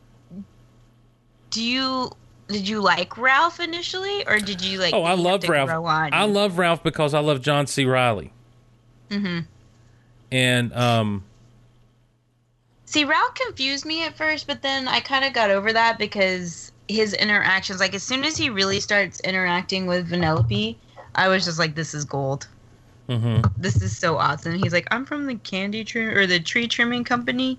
[1.50, 2.12] do you
[2.54, 4.94] did you like Ralph initially, or did you like?
[4.94, 6.10] oh, I did you have love Ralph.
[6.14, 7.84] I love Ralph because I love John C.
[7.86, 8.32] Reilly.
[9.10, 9.40] Mm-hmm.
[10.32, 11.24] And um
[12.86, 16.72] See, Ralph confused me at first, but then I kind of got over that because
[16.88, 20.76] his interactions, like as soon as he really starts interacting with Vanellope,
[21.16, 22.48] I was just like, this is gold.
[23.10, 23.48] Mm-hmm.
[23.58, 24.62] This is so awesome.
[24.62, 27.58] He's like, I'm from the candy trim or the tree trimming company.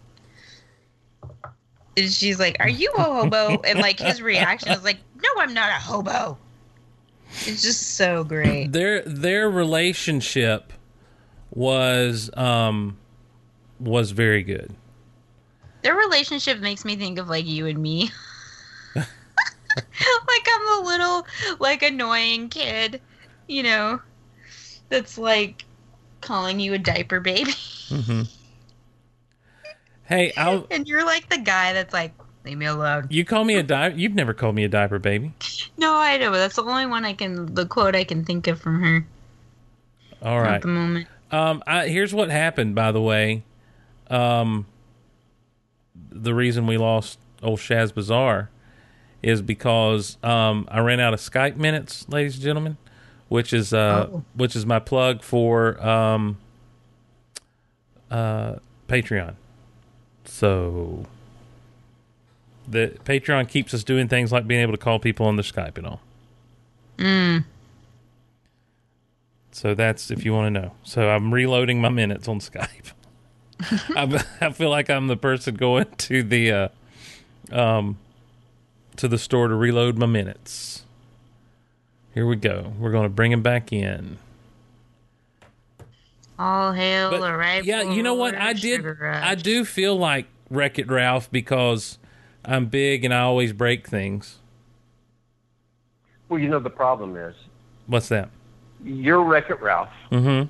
[1.97, 3.61] And she's like, Are you a hobo?
[3.63, 6.39] And like his reaction is like, No, I'm not a hobo.
[7.47, 8.73] It's just so great.
[8.73, 10.73] Their their relationship
[11.51, 12.97] was um
[13.81, 14.75] was very good.
[15.83, 18.11] Their relationship makes me think of like you and me.
[18.97, 21.27] like I'm the little
[21.59, 23.01] like annoying kid,
[23.49, 24.01] you know,
[24.89, 25.65] that's like
[26.21, 27.53] calling you a diaper baby.
[27.53, 28.23] Mm-hmm.
[30.07, 32.13] Hey, I'll, and you're like the guy that's like,
[32.45, 33.07] leave me alone.
[33.11, 33.97] you call me a diaper.
[33.97, 35.33] You've never called me a diaper baby.
[35.77, 38.47] No, I know, but that's the only one I can the quote I can think
[38.47, 39.07] of from her
[40.23, 40.55] All right.
[40.55, 41.09] at the moment.
[41.33, 43.43] Um, I, here's what happened, by the way.
[44.09, 44.67] Um,
[46.11, 48.49] the reason we lost old Shazbazzar
[49.23, 52.77] is because um, I ran out of Skype minutes, ladies and gentlemen,
[53.29, 54.23] which is uh, Oh.
[54.35, 56.39] which is my plug for um,
[58.11, 58.55] uh,
[58.89, 59.35] Patreon.
[60.25, 61.07] So
[62.67, 65.79] the Patreon keeps us doing things like being able to call people on the Skype
[65.79, 66.01] and all.
[66.99, 67.45] Mm.
[69.53, 70.73] So that's if you want to know.
[70.83, 72.93] So I'm reloading my minutes on Skype.
[73.61, 76.69] I, I feel like I'm the person going to the uh,
[77.53, 77.99] um
[78.97, 80.85] to the store to reload my minutes.
[82.15, 82.73] Here we go.
[82.79, 84.19] We're going to bring him back in.
[86.39, 87.65] All hail But, the right.
[87.65, 88.35] Yeah, you know what?
[88.35, 88.85] I did.
[89.03, 91.99] I do feel like Wreck It Ralph because
[92.45, 94.39] I'm big and I always break things.
[96.29, 97.35] Well, you know the problem is
[97.87, 98.31] What's that?
[98.83, 99.89] you're Wreck It Ralph.
[100.11, 100.49] Mm-hmm.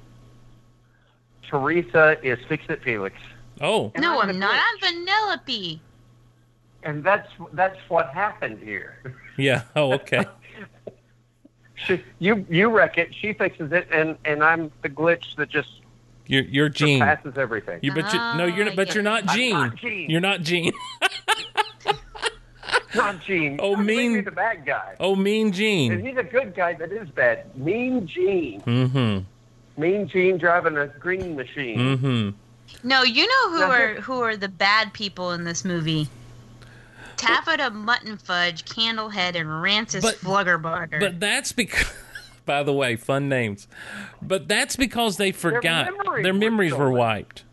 [1.49, 3.17] Teresa is Fix It Felix,
[3.61, 3.93] Oh.
[3.99, 4.55] No, I'm I'm the not.
[4.83, 5.79] I'm Vanellope.
[6.83, 8.97] and that's that's what happened here.
[9.37, 9.63] Yeah.
[9.77, 10.25] Oh, okay.
[11.77, 15.69] She, you you wreck it, she fixes it, and and I'm the glitch that just
[16.27, 17.01] You're you're Gene.
[17.01, 17.81] surpasses everything.
[17.83, 19.53] You but you no you're not, but you're not I'm Gene.
[19.53, 20.11] not Gene.
[20.11, 20.73] You're not Gene.
[22.95, 23.59] Not Gene.
[23.61, 24.95] Oh, Don't make mean- the bad guy.
[25.01, 26.05] oh, mean And Gene.
[26.07, 27.57] he's a good guy that is bad.
[27.59, 28.61] Mean Gene.
[28.63, 29.81] Mm-hmm.
[29.83, 31.77] Mean Gene driving a green machine.
[31.79, 32.89] Mm-hmm.
[32.89, 36.09] No, you know who Now, are who are the bad people in this movie?
[37.17, 41.01] Taffyta Muttonfudge, Candlehead, and Rancis But- Fluggerbarger.
[41.01, 41.93] But that's because.
[42.47, 43.67] By the way, fun names.
[44.21, 46.99] But that's because they forgot memories their memories were stolen.
[46.99, 47.45] wiped.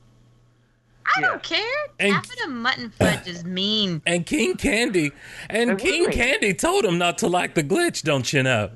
[1.16, 1.66] I don't care.
[2.00, 4.02] And- Taffyta Muttonfudge is mean.
[4.06, 5.12] And King Candy
[5.50, 6.14] and King really?
[6.14, 8.72] Candy told him not to like the glitch, don't you know?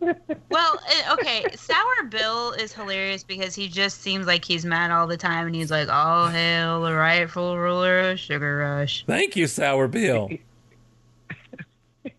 [0.00, 0.80] Well,
[1.12, 5.46] okay, Sour Bill is hilarious because he just seems like he's mad all the time,
[5.46, 10.30] and he's like, "All hail the rightful ruler of Sugar Rush." Thank you, Sour Bill.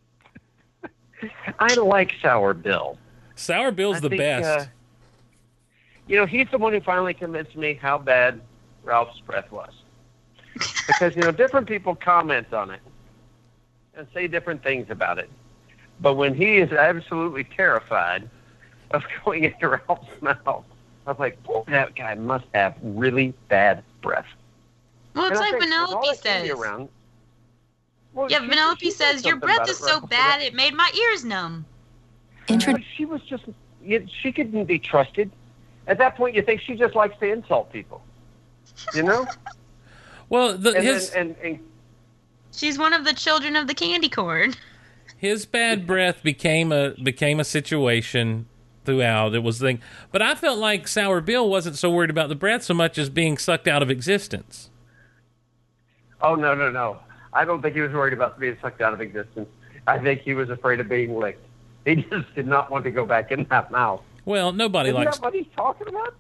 [1.60, 2.98] I like Sour Bill.
[3.36, 4.68] Sour Bill's I the think, best.
[4.68, 4.70] uh,
[6.08, 8.42] you know, he's the one who finally convinced me how bad
[8.84, 9.72] Ralph's breath was.
[10.88, 12.82] Because, you know, different people comment on it
[13.96, 15.30] and say different things about it.
[16.02, 18.28] But when he is absolutely terrified
[18.92, 20.66] of going into Ralph's mouth,
[21.06, 24.26] I was like, boy, that guy must have really bad breath.
[25.16, 26.50] Well, it's like think with all Vanellope says.
[26.50, 26.90] Around,
[28.14, 31.24] well, yeah, she- Vanellope she says your breath is so bad it made my ears
[31.24, 31.66] numb.
[32.48, 33.44] But she was just,
[33.84, 35.32] she couldn't be trusted.
[35.88, 38.04] At that point, you think she just likes to insult people.
[38.94, 39.28] You know?
[40.30, 41.60] well, the, and, his then, and, and
[42.54, 44.56] She's one of the children of the candy corn.
[45.22, 48.48] his bad breath became a became a situation
[48.86, 49.36] throughout.
[49.36, 49.82] It was the thing,
[50.12, 53.12] but I felt like Sour Bill wasn't so worried about the breath so much as
[53.12, 54.72] being sucked out of existence.
[56.22, 56.98] oh, no, no, no.
[57.34, 59.48] I don't think he was worried about being sucked out of existence.
[59.86, 61.46] I think he was afraid of being licked.
[61.86, 64.02] He just did not want to go back in that mouth.
[64.26, 66.16] Well, nobody Isn't likes that what he's talking about?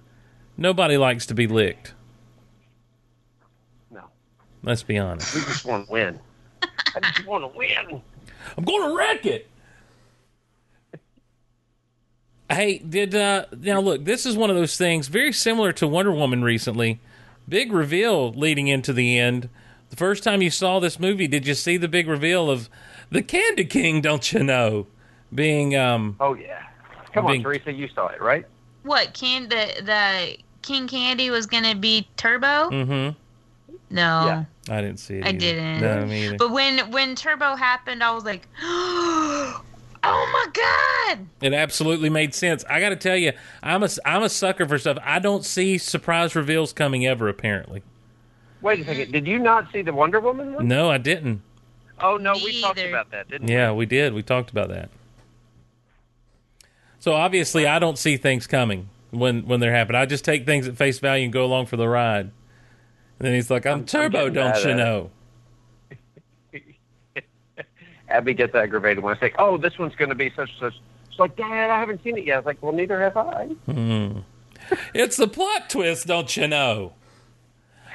[0.57, 1.95] nobody likes to be licked.
[3.89, 4.03] No.
[4.61, 5.33] Let's be honest.
[5.33, 6.19] We just want to win.
[6.63, 8.01] I just want to win.
[8.57, 9.47] I'm going to wreck it.
[12.49, 16.11] Hey, did uh now look, this is one of those things very similar to Wonder
[16.11, 16.99] Woman recently.
[17.47, 19.47] Big reveal leading into the end.
[19.89, 22.69] The first time you saw this movie, did you see the big reveal of
[23.09, 24.87] the Candy King, don't you know?
[25.33, 26.63] Being um Oh, yeah.
[27.13, 28.45] Come Being- on, Teresa, you saw it, right?
[28.83, 32.69] What can the the King Candy was gonna be Turbo?
[32.69, 33.15] mhm.
[33.91, 35.25] No, I didn't see it.
[35.25, 35.37] I either.
[35.39, 35.81] didn't.
[35.81, 36.37] No, me either.
[36.37, 39.61] But when when Turbo happened, I was like, "Oh
[40.03, 42.63] my god!" It absolutely made sense.
[42.69, 44.97] I got to tell you, I'm a I'm a sucker for stuff.
[45.03, 47.27] I don't see surprise reveals coming ever.
[47.27, 47.83] Apparently,
[48.61, 49.11] Wait a second.
[49.11, 50.67] Did you not see the Wonder Woman one?
[50.67, 51.41] no, I didn't.
[52.03, 53.53] Oh, no, we talked about that, didn't we?
[53.53, 54.13] Yeah, we did.
[54.15, 54.89] We talked about that.
[56.99, 58.89] So obviously, I don't see things coming.
[59.11, 60.01] when when they're happening.
[60.01, 62.31] I just take things at face value and go along for the ride.
[63.21, 65.11] And then he's like, "I'm, Turbo, getting don't you know?"
[68.09, 70.73] Abby gets aggravated when I say, "Oh, this one's going to be such and such."
[71.11, 73.45] She's like, "Dad, I haven't seen it yet." I was like, "Well, neither have I."
[73.67, 74.21] Hmm.
[74.95, 76.93] it's a plot twist, don't you know?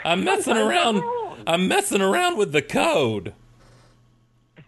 [0.05, 1.03] I'm messing around.
[1.45, 3.35] I'm messing around with the code.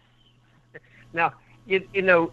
[1.11, 1.33] Now,
[1.65, 2.31] you, you know,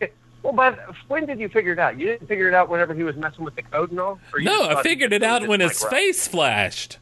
[0.42, 0.78] well, but
[1.08, 1.98] when did you figure it out?
[1.98, 4.18] You didn't figure it out whenever he was messing with the code and all?
[4.36, 6.98] No, I figured it out when his face flashed.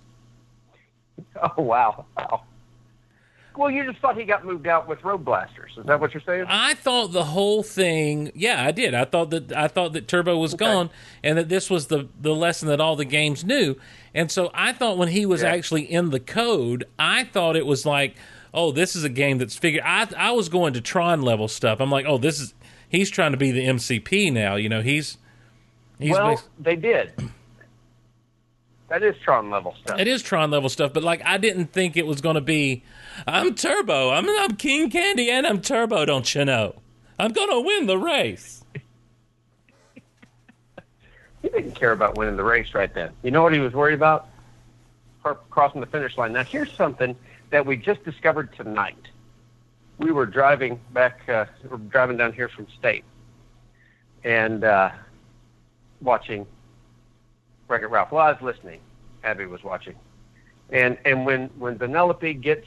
[1.42, 2.06] Oh wow!
[2.16, 2.42] wow.
[3.56, 5.78] Well, you just thought he got moved out with RoadBlasters.
[5.78, 6.47] Is that what you're saying?
[6.48, 8.30] I thought the whole thing.
[8.34, 8.94] Yeah, I did.
[8.94, 10.88] I thought that I thought that Turbo was gone,
[11.22, 13.76] and that this was the the lesson that all the games knew.
[14.14, 17.84] And so I thought when he was actually in the code, I thought it was
[17.84, 18.16] like,
[18.55, 19.82] oh, this is a game that's figured.
[19.84, 21.80] I I was going to Tron level stuff.
[21.80, 22.55] I'm like, oh, this is
[22.88, 24.55] he's trying to be the MCP now.
[24.56, 25.18] You know, he's
[25.98, 27.12] he's well, bas- they did.
[28.90, 30.00] That is Tron level stuff.
[30.00, 32.82] It is Tron level stuff, but like I didn't think it was going to be.
[33.24, 34.10] I'm Turbo.
[34.10, 36.04] I'm I'm King Candy, and I'm Turbo.
[36.04, 36.74] Don't you know?
[37.16, 38.64] I'm going to win the race.
[41.42, 43.12] He didn't care about winning the race right then.
[43.22, 44.28] You know what he was worried about?
[45.22, 46.32] Crossing the finish line.
[46.32, 47.16] Now, here's something
[47.50, 49.08] that we just discovered tonight.
[49.98, 53.04] We were driving back, uh, we were driving down here from State,
[54.24, 54.90] and uh,
[56.00, 56.46] watching
[57.70, 58.12] Wreck It Ralph.
[58.12, 58.80] Well, I was listening.
[59.22, 59.94] Abby was watching,
[60.70, 62.66] and and when when Penelope gets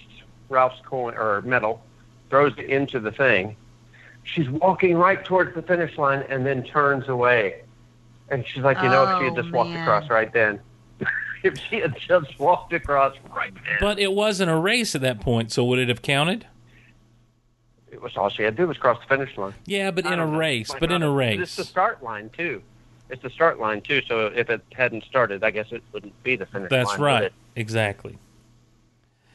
[0.50, 1.84] Ralph's coin or medal,
[2.30, 3.56] throws it into the thing,
[4.24, 7.62] she's walking right towards the finish line and then turns away.
[8.30, 10.60] And she's like, you know, if she had Oh, just walked across right then,
[11.44, 15.20] if she had just walked across right then, But it wasn't a race at that
[15.20, 16.48] point, so would it have counted?
[17.92, 19.54] it was all she had to do was cross the finish line.
[19.66, 20.36] Yeah, but I in a know.
[20.38, 20.72] race.
[20.80, 21.40] But in a have- race.
[21.42, 22.62] It's the start line too.
[23.10, 24.02] It's the start line too.
[24.08, 27.00] So if it hadn't started, I guess it wouldn't be the finish That's line.
[27.00, 27.34] would right.
[27.56, 28.18] Exactly.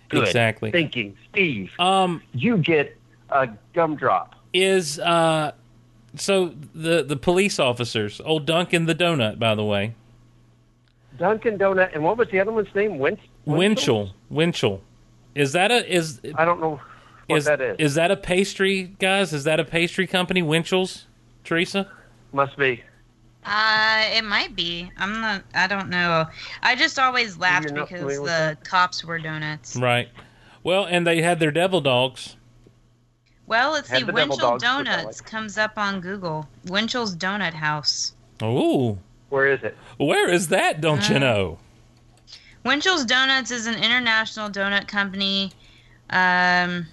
[0.09, 0.71] Good Exactly.
[0.71, 1.71] Thinking, Steve.
[1.79, 2.97] Um, you get
[3.31, 4.35] a gumdrop.
[4.55, 5.53] Is uh,
[6.17, 9.95] so the the police officers, old Duncan the Donut, by the way,
[11.19, 12.99] Dunkin' Donut, and what was the other one's name?
[12.99, 14.81] Win- Winchell, Winchell,
[15.35, 16.21] is that a is?
[16.35, 16.81] I don't know
[17.27, 17.77] what is, that is.
[17.79, 19.33] Is that a pastry, guys?
[19.33, 20.43] Is that a pastry company?
[20.43, 21.07] Winchell's,
[21.45, 21.91] Teresa?
[22.33, 22.83] Must be.
[23.45, 24.91] Uh, it might be.
[24.99, 25.43] I'm not.
[25.55, 26.27] I don't know.
[26.63, 29.77] I just always laughed because the cops were donuts.
[29.77, 30.09] Right.
[30.63, 32.37] Well, and they had their devil dogs.
[33.47, 34.05] Well, let's Had see.
[34.05, 36.47] the devil Winchell dogs, which I Donuts comes up on Google.
[36.67, 38.13] Winchell's Donut House.
[38.43, 38.99] Ooh.
[39.31, 39.77] Where is it?
[39.97, 40.81] Where is that?
[40.83, 41.59] Don't Uh, you know?
[42.65, 45.53] Winchell's Donuts is an international donut company.
[46.11, 46.87] Um,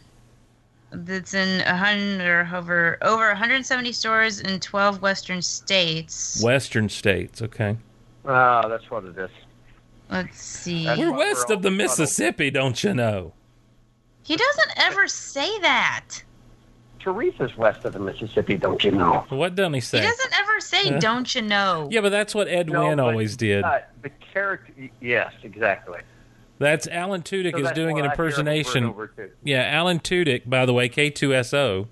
[1.03, 6.41] that's in a hundred over over 170 stores in 12 western states.
[6.43, 7.41] Western states.
[7.41, 7.77] Okay.
[8.26, 9.30] Ah, that's what it is.
[10.09, 10.85] Let's see.
[10.85, 13.34] We're west of the Mississippi, don't you know?
[14.23, 16.23] He doesn't ever say that.
[16.99, 19.26] Teresa's west of the Mississippi, don't you know?
[19.30, 19.99] What doesn't he say?
[19.99, 23.38] He doesn't ever say, "Don't you know?" Yeah, but that's what Ed No, Wynn always
[23.38, 23.63] did.
[23.63, 25.99] Uh, the character, yes, exactly.
[26.57, 28.84] That's Alan Tudyk So is doing an I over impersonation.
[28.86, 29.11] over.
[29.44, 31.88] Yeah, Alan Tudyk, by the way, K2SO,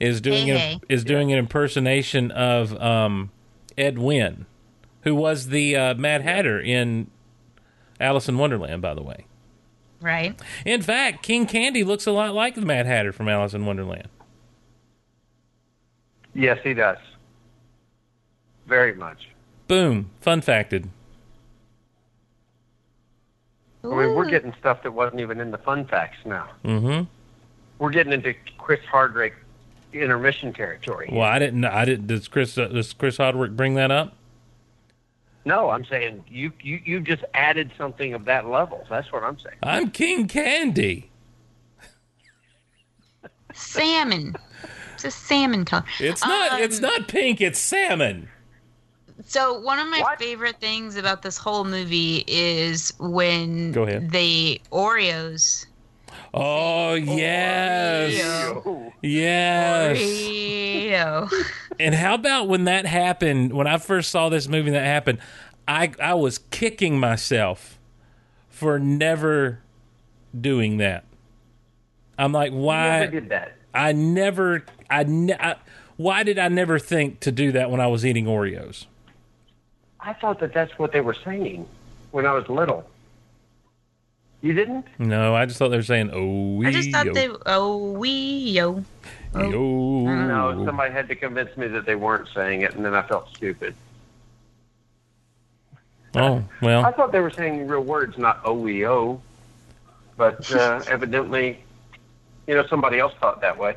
[0.00, 0.80] is doing Hey, an, hey.
[0.88, 3.30] is doing an impersonation of um,
[3.76, 4.46] Ed Wynn,
[5.02, 7.08] who was the uh, Mad Hatter in
[8.00, 9.26] Alice in Wonderland, by the way.
[10.00, 10.34] Right.
[10.64, 14.08] In fact, King Candy looks a lot like the Mad Hatter from Alice in Wonderland.
[16.34, 16.96] Yes, he does.
[18.66, 19.28] Very much.
[19.68, 20.88] Boom, fun facted.
[23.84, 26.48] I mean, we're getting stuff that wasn't even in the fun facts now.
[26.64, 27.04] Mm-hmm.
[27.78, 29.34] We're getting into Chris Hardwick
[29.92, 31.08] intermission territory.
[31.12, 31.64] Well, I didn't.
[31.64, 32.06] I didn't.
[32.06, 34.14] Does Chris uh, does Chris Hardwick bring that up?
[35.44, 38.86] No, I'm saying you, you you just added something of that level.
[38.88, 39.56] That's what I'm saying.
[39.64, 41.10] I'm King Candy.
[43.52, 44.36] Salmon.
[44.94, 45.84] It's a salmon color.
[45.98, 46.60] It's not.
[46.60, 47.40] it's Um, not pink.
[47.40, 48.28] It's salmon.
[49.26, 54.10] So one of my favorite things about this whole movie is when Go ahead.
[54.10, 55.66] they Oreos.
[56.34, 58.14] Oh yes,
[59.02, 59.98] yes.
[59.98, 61.30] Oreo.
[61.78, 63.52] And how about when that happened?
[63.52, 65.18] When I first saw this movie, that happened.
[65.68, 67.78] I I was kicking myself
[68.48, 69.60] for never
[70.38, 71.04] doing that.
[72.18, 73.00] I'm like, why?
[73.00, 73.52] never did that.
[73.74, 74.64] I never.
[74.90, 75.56] I, ne- I
[75.96, 78.86] why did I never think to do that when I was eating Oreos?
[80.02, 81.66] I thought that that's what they were saying
[82.10, 82.88] when I was little.
[84.40, 84.86] You didn't?
[84.98, 88.84] No, I just thought they were saying, "Oh, I just thought they oh we yo.
[89.34, 90.04] Yo.
[90.04, 93.28] No, somebody had to convince me that they weren't saying it, and then I felt
[93.34, 93.74] stupid.
[96.16, 96.84] Oh well.
[96.84, 99.20] I thought they were saying real words, not OEO.
[100.16, 101.62] But uh, evidently,
[102.46, 103.76] you know, somebody else thought that way.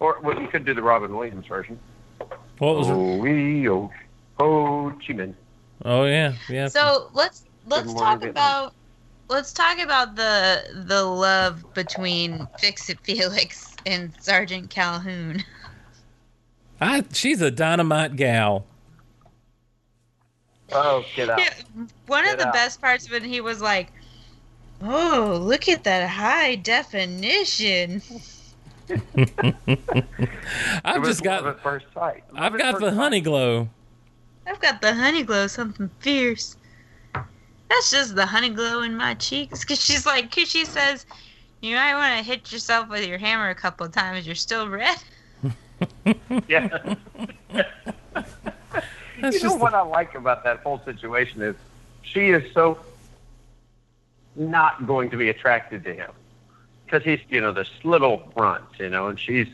[0.00, 1.78] Or well, you could do the Robin Williams version.
[2.58, 2.92] What was it?
[2.92, 3.90] OEO,
[4.38, 5.34] Ho Chi Minh.
[5.84, 6.68] Oh yeah, yeah.
[6.68, 8.74] So let's let's talk morning, about
[9.28, 15.44] let's talk about the the love between Fix It Felix and Sergeant Calhoun.
[16.80, 18.66] I she's a dynamite gal.
[20.72, 21.38] Oh, get out.
[21.38, 21.54] Yeah,
[22.06, 22.52] One of the out.
[22.52, 23.92] best parts when he was like,
[24.82, 28.02] "Oh, look at that high definition."
[30.84, 32.24] I've just got love at first sight.
[32.34, 32.96] I've at got first the sight.
[32.96, 33.68] honey glow.
[34.48, 36.56] I've got the honey glow, something fierce.
[37.14, 39.64] That's just the honey glow in my cheeks.
[39.64, 41.04] Cause she's like, cause she says,
[41.60, 44.26] you might want to hit yourself with your hammer a couple of times.
[44.26, 44.96] You're still red.
[46.48, 46.96] Yeah.
[49.20, 51.54] That's you know just what I like about that whole situation is
[52.02, 52.78] she is so
[54.34, 56.10] not going to be attracted to him
[56.84, 59.48] because he's you know this little runt, you know, and she's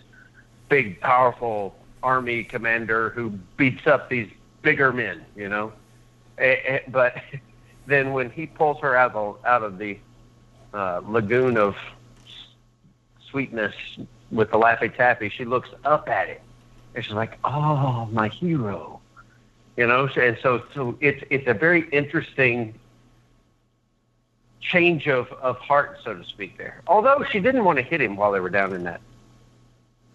[0.68, 4.30] big, powerful army commander who beats up these
[4.64, 5.72] bigger men, you know.
[6.88, 7.22] But
[7.86, 9.98] then when he pulls her out of out of the
[10.72, 11.76] uh, lagoon of
[13.30, 13.74] sweetness
[14.32, 16.42] with the Laffy Taffy, she looks up at it
[16.96, 19.00] and she's like, "Oh, my hero."
[19.76, 22.74] You know, and so so it's it's a very interesting
[24.60, 26.58] change of of heart, so to speak.
[26.58, 29.00] There, although she didn't want to hit him while they were down in that.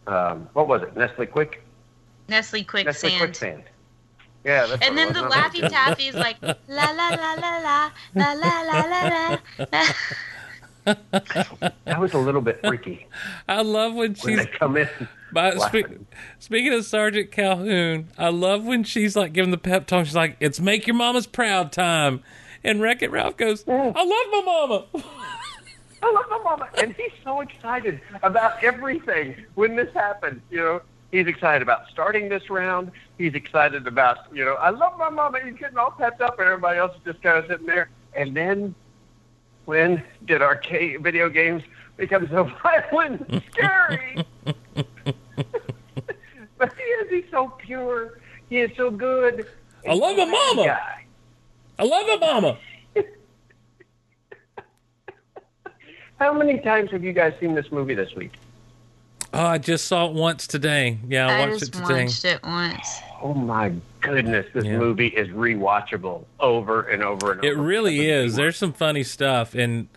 [0.07, 0.95] Um, what was it?
[0.97, 1.63] Nestle Quick.
[2.27, 3.63] Nestle Nestle Quicksand.
[4.43, 4.69] Quicksand.
[4.69, 5.35] Yeah, that's And then the was.
[5.35, 9.37] Not Laffy Taffy is like, la la la la la, la la la la
[9.71, 9.83] la.
[11.85, 13.05] That was a little bit freaky.
[13.47, 14.89] I love when when she's they come in.
[15.31, 16.01] But spe-
[16.39, 20.05] speaking of Sergeant Calhoun, I love when she's like giving the pep talk.
[20.05, 22.23] She's like, "It's make your mama's proud time,"
[22.63, 24.85] and Wreck It Ralph goes, "I love my mama."
[26.01, 30.41] I love my mama, and he's so excited about everything when this happens.
[30.49, 32.91] You know, he's excited about starting this round.
[33.17, 35.39] He's excited about, you know, I love my mama.
[35.43, 37.89] He's getting all pepped up, and everybody else is just kind of sitting there.
[38.15, 38.75] And then,
[39.65, 41.63] when did arcade video games
[41.97, 44.25] become so violent and scary?
[46.57, 47.09] but he is.
[47.09, 48.19] He's so pure.
[48.49, 49.47] He is so good.
[49.87, 50.65] I love my mama.
[50.65, 51.05] Guy.
[51.77, 52.57] I love my mama.
[56.19, 58.38] How many times have you guys seen this movie this week?
[59.33, 60.97] Oh, I just saw it once today.
[61.07, 62.03] Yeah, I, I watched just it today.
[62.05, 62.99] watched it once.
[63.21, 64.77] Oh my goodness, this Yeah.
[64.77, 67.47] movie is rewatchable over and over and over.
[67.47, 68.35] It really is.
[68.35, 69.87] There's some funny stuff, and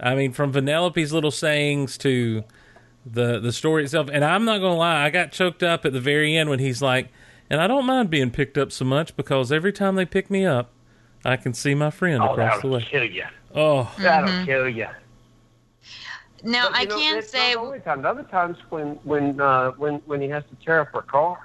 [0.00, 2.44] I mean, from Vanellope's little sayings to
[3.06, 4.08] the the story itself.
[4.12, 6.82] And I'm not gonna lie, I got choked up at the very end when he's
[6.82, 7.08] like,
[7.48, 10.44] "And I don't mind being picked up so much because every time they pick me
[10.44, 10.70] up,
[11.24, 13.24] I can see my friend Oh, across the that'll way." kill you.
[13.54, 14.44] Oh, That'll Mhm.
[14.46, 14.86] kill you.
[16.42, 17.54] Now But, I know, can't say.
[17.54, 18.04] Not the only time.
[18.04, 21.38] Other times when when uh, when when he has to tear up her car.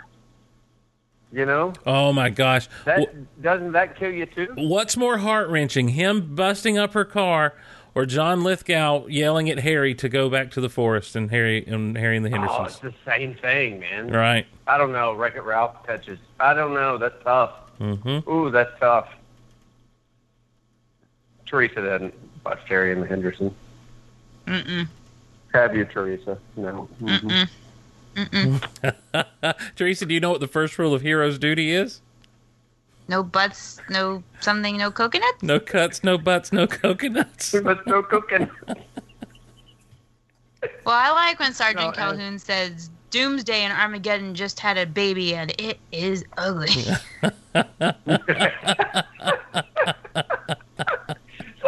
[1.30, 2.70] You know oh my gosh!
[2.86, 4.48] that Wh- doesn't that kill you too?
[4.56, 7.54] What's more heart wrenching, him busting up her car,
[7.94, 11.98] or John Lithgow yelling at Harry to go back to the forest and Harry and
[11.98, 12.56] Harry and the Hendersons?
[12.58, 12.94] Oh, Hendersons?
[12.96, 14.08] it's the same thing, man.
[14.10, 14.48] right.
[14.68, 15.14] I don't know.
[15.16, 16.18] Wreck It Ralph touches.
[16.40, 16.98] I don't know.
[16.98, 17.52] That's tough.
[17.82, 18.30] Mm-hmm.
[18.32, 19.10] Ooh, that's tough.
[21.46, 22.14] Teresa doesn't
[22.46, 23.54] watch Terry and the Henderson.
[24.48, 24.88] Mm-mm.
[25.54, 26.38] Have you, Teresa?
[26.56, 26.88] No.
[27.02, 27.50] Mhm.
[28.16, 28.94] Mm-mm.
[29.14, 29.56] Mm-mm.
[29.76, 32.02] Teresa, do you know what the first rule of hero's duty is?
[33.10, 35.42] No butts, no something, no coconut.
[35.42, 37.56] No cuts, no butts, no coconuts.
[37.62, 38.50] But no cooking.
[40.86, 44.86] Well, I like when Sergeant No, and- Calhoun says Doomsday and Armageddon just had a
[44.86, 46.84] baby and it is ugly.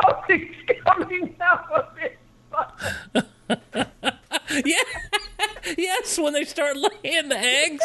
[0.03, 2.17] Something's coming out of it.
[4.65, 4.75] yeah.
[5.77, 7.83] yes, when they start laying the eggs.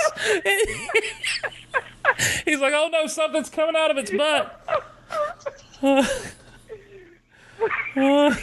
[2.45, 4.61] He's like, oh no, something's coming out of its butt.
[5.83, 6.05] Uh,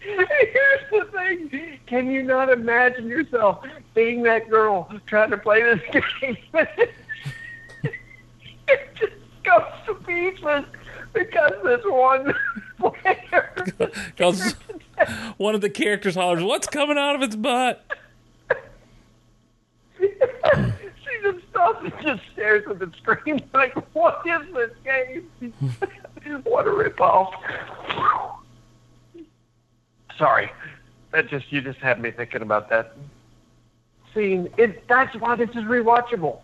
[0.00, 1.78] Here's the thing.
[1.86, 3.64] Can you not imagine yourself
[3.94, 6.36] being that girl trying to play this game?
[8.68, 9.12] it just
[9.44, 10.64] goes to pieces
[11.12, 12.34] because this one
[12.78, 13.52] player.
[14.16, 14.54] Because
[15.36, 17.84] one of the characters hollers, "What's coming out of its butt?"
[20.00, 20.08] she
[21.22, 25.30] just stops and just stares at the screen like, what is this game?
[26.44, 27.32] what a ripoff.
[30.16, 30.50] Sorry.
[31.12, 32.96] That just you just had me thinking about that
[34.14, 34.48] scene.
[34.56, 36.38] It that's why this is rewatchable.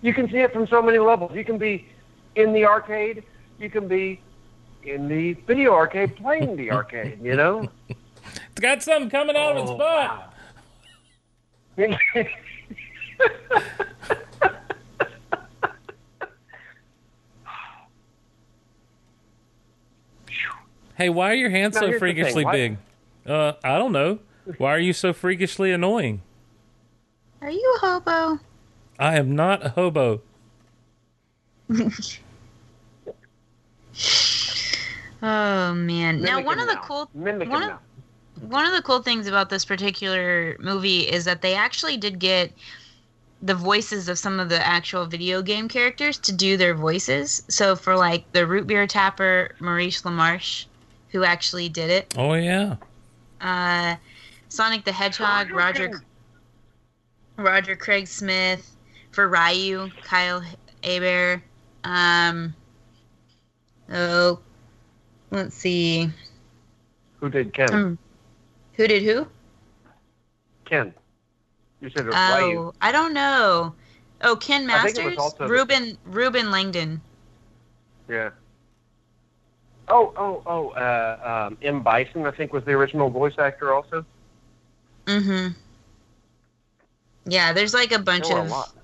[0.00, 1.32] You can see it from so many levels.
[1.34, 1.86] You can be
[2.34, 3.24] in the arcade.
[3.58, 4.20] You can be
[4.84, 7.18] in the video arcade playing the arcade.
[7.22, 7.68] You know.
[7.88, 10.32] It's got something coming out of its Oh, butt.
[20.96, 22.14] Hey, why are your hands Now, so here's the thing.
[22.16, 22.78] freakishly big?
[23.26, 24.20] Uh, I don't know.
[24.58, 26.22] Why are you so freakishly annoying?
[27.42, 28.40] Are you a hobo?
[28.98, 30.22] I am not a hobo.
[35.22, 36.20] Oh man!
[36.20, 36.82] now one of the now.
[36.82, 37.80] cool Mimic one of, now.
[38.48, 42.52] one of the cool things about this particular movie is that they actually did get
[43.40, 47.42] the voices of some of the actual video game characters to do their voices.
[47.48, 50.66] So for like the root beer tapper Maurice LaMarche,
[51.10, 52.76] who actually did it, Oh yeah.
[53.40, 53.96] uh,
[54.50, 56.02] Sonic the Hedgehog, Roger
[57.38, 58.76] Roger Craig Smith,
[59.12, 60.42] for Ryu, Kyle
[60.84, 61.42] Hebert,
[61.84, 62.54] um,
[63.92, 64.38] oh,
[65.30, 66.10] let's see,
[67.20, 67.72] Who did Ken?
[67.72, 67.98] um,
[68.74, 69.26] who did who?
[70.64, 70.92] Ken.
[71.80, 72.72] You said it was Oh, Ryu.
[72.80, 73.74] I don't know.
[74.22, 77.00] Oh, Ken I think it was Masters, also the- Reuben Reuben Langdon.
[78.08, 78.30] Yeah.
[79.88, 80.68] Oh, oh, oh.
[80.70, 81.82] Uh, um, M.
[81.82, 84.04] Bison, I think, was the original voice actor also.
[85.06, 85.52] Mm-hmm.
[87.26, 88.75] Yeah, there's like a bunch a of lot.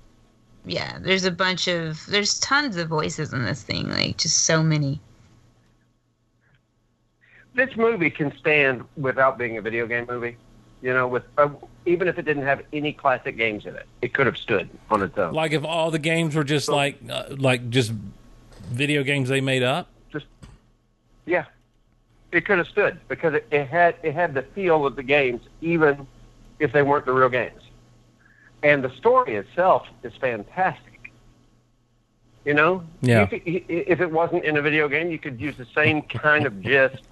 [0.65, 4.63] Yeah, there's a bunch of there's tons of voices in this thing, like just so
[4.63, 4.99] many.
[7.55, 10.37] This movie can stand without being a video game movie.
[10.81, 11.49] You know, with uh,
[11.85, 15.01] even if it didn't have any classic games in it, it could have stood on
[15.01, 15.33] its own.
[15.33, 17.93] Like if all the games were just like uh, like just
[18.63, 19.89] video games they made up.
[20.11, 20.25] Just
[21.25, 21.45] yeah,
[22.31, 25.41] it could have stood because it, it had it had the feel of the games,
[25.61, 26.07] even
[26.59, 27.62] if they weren't the real games.
[28.63, 31.11] And the story itself is fantastic.
[32.45, 33.21] You know, Yeah.
[33.21, 36.45] You could, if it wasn't in a video game, you could use the same kind
[36.45, 37.03] of gist.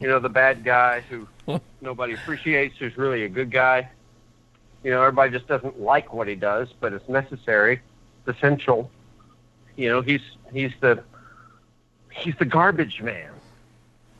[0.00, 1.28] You know, the bad guy who
[1.80, 3.88] nobody appreciates, who's really a good guy.
[4.82, 7.80] You know, everybody just doesn't like what he does, but it's necessary,
[8.26, 8.90] it's essential.
[9.76, 10.20] You know, he's
[10.52, 11.02] he's the
[12.10, 13.30] he's the garbage man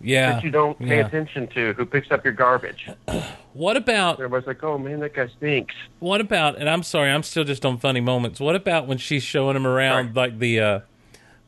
[0.04, 0.32] Yeah.
[0.32, 1.06] that you don't pay yeah.
[1.06, 2.88] attention to who picks up your garbage.
[3.54, 6.58] What about Everybody's like, "Oh man, that guy stinks." What about?
[6.58, 8.40] And I'm sorry, I'm still just on funny moments.
[8.40, 10.80] What about when she's showing him around like the uh,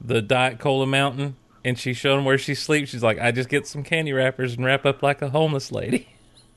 [0.00, 1.34] the Diet Cola Mountain,
[1.64, 2.90] and she's showing him where she sleeps?
[2.90, 6.08] She's like, I just get some candy wrappers and wrap up like a homeless lady,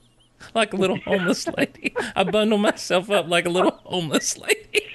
[0.54, 1.96] like a little homeless lady.
[2.14, 4.86] I bundle myself up like a little homeless lady.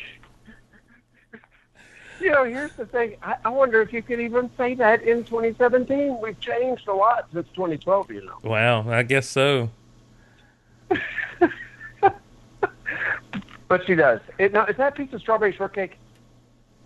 [2.26, 3.18] You know, here's the thing.
[3.22, 6.20] I, I wonder if you could even say that in 2017.
[6.20, 8.10] We've changed a lot since 2012.
[8.10, 8.40] You know.
[8.42, 9.70] Wow, I guess so.
[13.68, 14.22] But she does.
[14.38, 15.98] It, now, is that a piece of strawberry shortcake?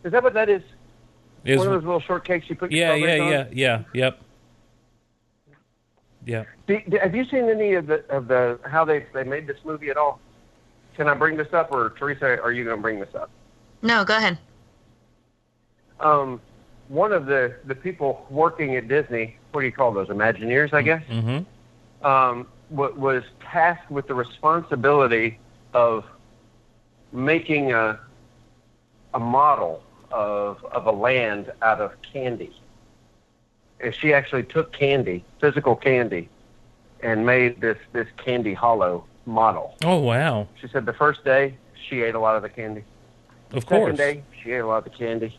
[0.03, 0.61] Is that what that is?
[1.45, 3.85] Is One of those little shortcakes you put your yeah, yeah, strawberries yeah, on?
[3.93, 4.21] yeah, yep,
[6.25, 6.43] yeah.
[6.67, 9.57] Do, do- have you seen any of the of the how they they made this
[9.63, 10.19] movie at all?
[10.95, 13.29] Can I bring this up, or Teresa, are you going to bring this up?
[13.81, 14.37] No, go ahead.
[15.99, 16.41] Um,
[16.87, 20.07] one of the the people working at Disney, what do you call those?
[20.07, 21.03] Imagineers, I guess.
[21.09, 22.05] Mm-hmm.
[22.05, 25.37] um, wa- was tasked with the responsibility
[25.73, 26.05] of
[27.11, 27.99] making a
[29.13, 32.55] a model of of a land out of candy.
[33.81, 36.27] And she actually took candy, physical candy,
[37.01, 39.75] and made this this candy hollow model.
[39.83, 41.55] Oh wow, She said the first day
[41.87, 42.83] she ate a lot of the candy.
[43.51, 43.97] of Second course.
[43.97, 45.37] day she ate a lot of the candy.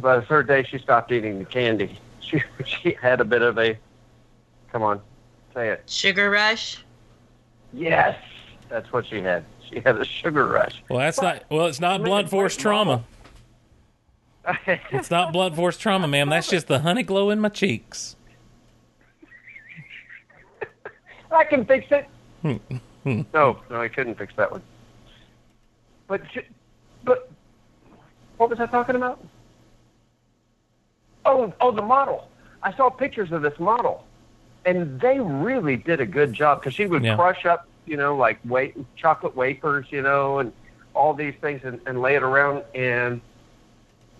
[0.00, 1.98] By the third day she stopped eating the candy.
[2.22, 3.76] She she had a bit of a
[4.70, 5.02] come on,
[5.52, 5.82] say it.
[5.86, 6.82] Sugar rush.
[7.74, 8.16] Yes,
[8.70, 9.44] that's what she had.
[9.68, 10.82] She had a sugar rush.
[10.88, 11.44] Well, that's not.
[11.50, 13.04] Well, it's not blunt force trauma.
[14.66, 16.28] It's not blunt force trauma, ma'am.
[16.30, 18.16] That's just the honey glow in my cheeks.
[21.30, 22.06] I can fix it.
[22.42, 22.76] Hmm.
[23.04, 23.22] Hmm.
[23.32, 24.62] No, no, I couldn't fix that one.
[26.06, 26.22] But,
[27.04, 27.30] but,
[28.36, 29.24] what was I talking about?
[31.24, 32.28] Oh, oh, the model.
[32.62, 34.04] I saw pictures of this model,
[34.64, 37.16] and they really did a good job because she would Yeah.
[37.16, 38.66] crush up, you know, like wa-
[38.96, 40.52] chocolate wafers, you know, and
[40.94, 42.62] all these things, and, and lay it around.
[42.74, 43.20] And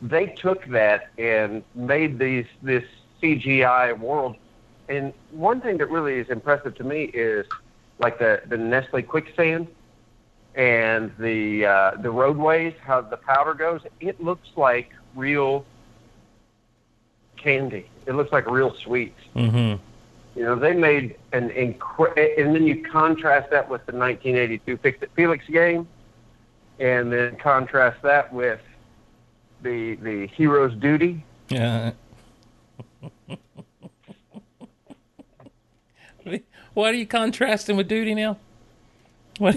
[0.01, 2.85] they took that and made these this
[3.23, 4.37] CGI world.
[4.89, 7.47] And one thing that really is impressive to me is
[7.99, 9.69] like the the Nestle quicksand
[10.55, 13.81] and the uh, the roadways, how the powder goes.
[14.01, 15.65] It looks like real
[17.43, 17.89] candy.
[18.07, 19.21] It looks like real sweets.
[19.35, 19.83] Mm-hmm.
[20.39, 25.03] You know, they made an incre- and then you contrast that with the 1982 Fix
[25.03, 25.87] It Felix game,
[26.79, 28.61] and then contrast that with
[29.63, 31.23] the the hero's duty.
[31.49, 31.93] Yeah.
[36.73, 38.39] what are you contrasting with duty now?
[39.39, 39.57] What?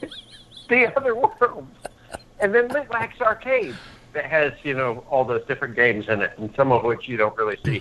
[0.68, 1.66] the other world.
[2.40, 3.74] And then Litwak's Arcade
[4.18, 7.16] that has, you know, all those different games in it, and some of which you
[7.16, 7.80] don't really see.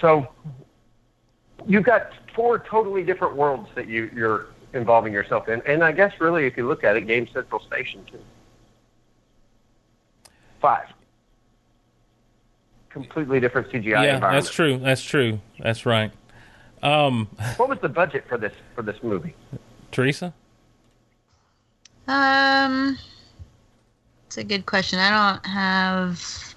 [0.00, 0.26] So
[1.66, 5.60] you've got four totally different worlds that you, you're involving yourself in.
[5.66, 8.18] And I guess really, if you look at it, Game Central Station too.
[10.62, 10.86] Five.
[12.88, 14.44] Completely different CGI yeah, environment.
[14.44, 14.78] that's true.
[14.78, 15.40] That's true.
[15.60, 16.10] That's right.
[16.82, 17.28] Um,
[17.58, 19.34] What was the budget for this for this movie?
[19.90, 20.32] Teresa?
[22.08, 22.98] Um,
[24.34, 24.98] it's a good question.
[24.98, 26.54] I don't have.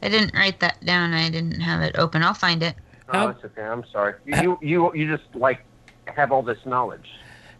[0.00, 1.12] I didn't write that down.
[1.12, 2.22] I didn't have it open.
[2.22, 2.76] I'll find it.
[3.12, 3.62] Oh, that's okay.
[3.62, 4.14] I'm sorry.
[4.24, 5.64] You, you you you just like
[6.04, 7.08] have all this knowledge.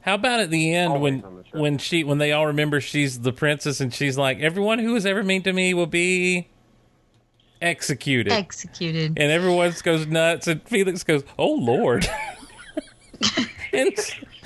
[0.03, 1.21] How about at the end when
[1.51, 5.05] when she when they all remember she's the princess and she's like everyone who was
[5.05, 6.49] ever mean to me will be
[7.61, 8.33] executed.
[8.33, 9.19] Executed.
[9.19, 12.09] and everyone goes nuts and Felix goes, "Oh lord."
[13.73, 13.99] and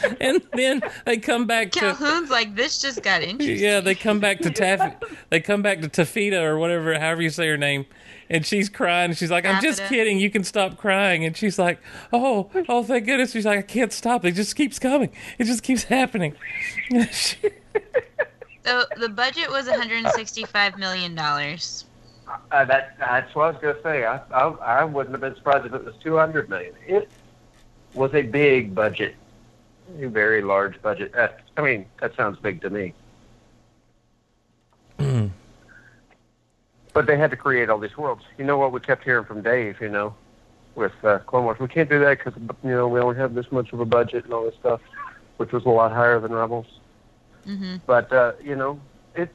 [0.20, 3.58] and then they come back to Calhoun's like this just got interesting.
[3.58, 4.94] yeah, they come back to Taff
[5.30, 7.86] they come back to Taffyta or whatever, however you say her name.
[8.30, 9.10] And she's crying.
[9.10, 10.18] And she's like, "I'm just kidding.
[10.18, 11.78] You can stop crying." And she's like,
[12.10, 14.24] "Oh, oh, thank goodness." She's like, "I can't stop.
[14.24, 15.10] It just keeps coming.
[15.38, 16.34] It just keeps happening."
[18.64, 21.84] So the budget was 165 million dollars.
[22.50, 24.04] Uh, that that's what I was going to say.
[24.06, 24.48] I, I
[24.80, 26.72] I wouldn't have been surprised if it was two hundred million.
[26.86, 27.10] It
[27.92, 29.23] was a big budget, a
[29.88, 31.14] very large budget.
[31.56, 32.94] I mean, that sounds big to me.
[36.94, 38.22] but they had to create all these worlds.
[38.38, 39.80] You know what we kept hearing from Dave?
[39.80, 40.14] You know,
[40.76, 43.50] with uh, Clone Wars, we can't do that because you know we only have this
[43.52, 44.80] much of a budget and all this stuff,
[45.36, 46.66] which was a lot higher than Rebels.
[47.46, 47.76] Mm-hmm.
[47.86, 48.80] But uh, you know,
[49.14, 49.28] it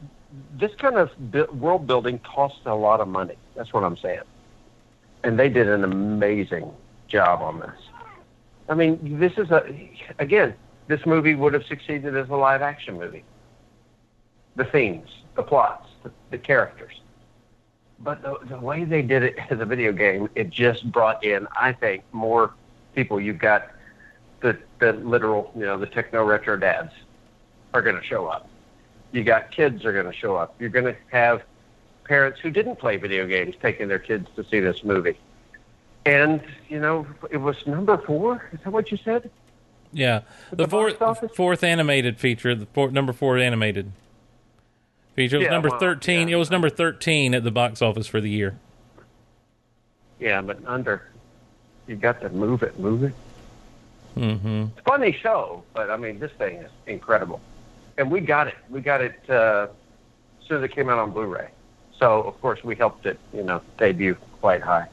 [0.58, 3.36] this kind of bu- world building costs a lot of money.
[3.56, 4.22] That's what I'm saying.
[5.24, 6.72] And they did an amazing
[7.08, 7.89] job on this.
[8.70, 10.54] I mean, this is a again,
[10.88, 13.24] this movie would have succeeded as a live action movie.
[14.56, 17.02] The themes, the plots, the, the characters.
[18.00, 21.48] But the, the way they did it as a video game, it just brought in,
[21.60, 22.54] I think, more
[22.96, 23.20] people.
[23.20, 23.72] You've got
[24.42, 26.94] the the literal, you know, the techno retro dads
[27.74, 28.50] are going to show up.
[29.12, 30.56] You got kids are going to show up.
[30.60, 31.42] You're going to have
[32.04, 35.18] parents who didn't play video games taking their kids to see this movie.
[36.10, 38.50] And you know, it was number four.
[38.52, 39.30] Is that what you said?
[39.92, 40.22] Yeah,
[40.52, 40.98] the, fourth
[41.36, 43.92] fourth animated feature, the four, number four animated
[45.16, 45.36] feature.
[45.36, 46.30] It was Yeah, number well, thirteen.
[46.30, 48.58] It was number thirteen at the box office for the year.
[50.20, 51.10] Yeah, but under,
[51.88, 53.14] you got to move it, move it.
[54.18, 54.64] Mm-hmm.
[54.76, 57.40] It's a funny show, but I mean, this thing is incredible.
[58.00, 58.56] And we got it.
[58.70, 59.68] We got it uh,
[60.42, 61.50] as soon as it came out on Blu-ray.
[62.00, 64.88] So of course we helped it, you know, debut quite high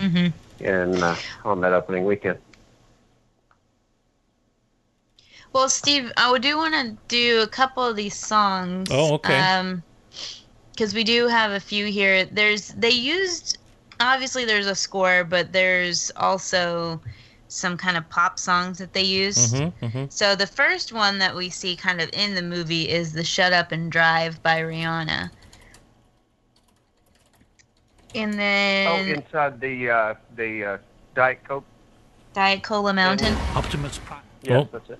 [0.00, 0.64] Mm-hmm.
[0.64, 2.38] in uh, on that opening weekend.
[5.52, 8.88] Well, Steve, I do want to do a couple of these songs.
[8.90, 9.38] Oh, okay.
[9.38, 9.82] Um,
[10.72, 12.24] because we do have a few here.
[12.24, 13.58] There's they used
[14.00, 17.00] obviously there's a score, but there's also
[17.48, 19.56] some kind of pop songs that they used.
[19.56, 20.04] Mm-hmm, mm-hmm.
[20.08, 23.52] So the first one that we see kind of in the movie is the "Shut
[23.52, 25.30] Up and Drive" by Rihanna.
[28.14, 28.86] And then.
[28.88, 30.78] Oh, inside the uh, the uh,
[31.14, 31.64] Diet Coke.
[32.34, 33.34] Diet Cola Mountain.
[33.54, 34.22] Optimus Prime.
[34.42, 34.68] Yes, Oh.
[34.72, 34.98] that's it.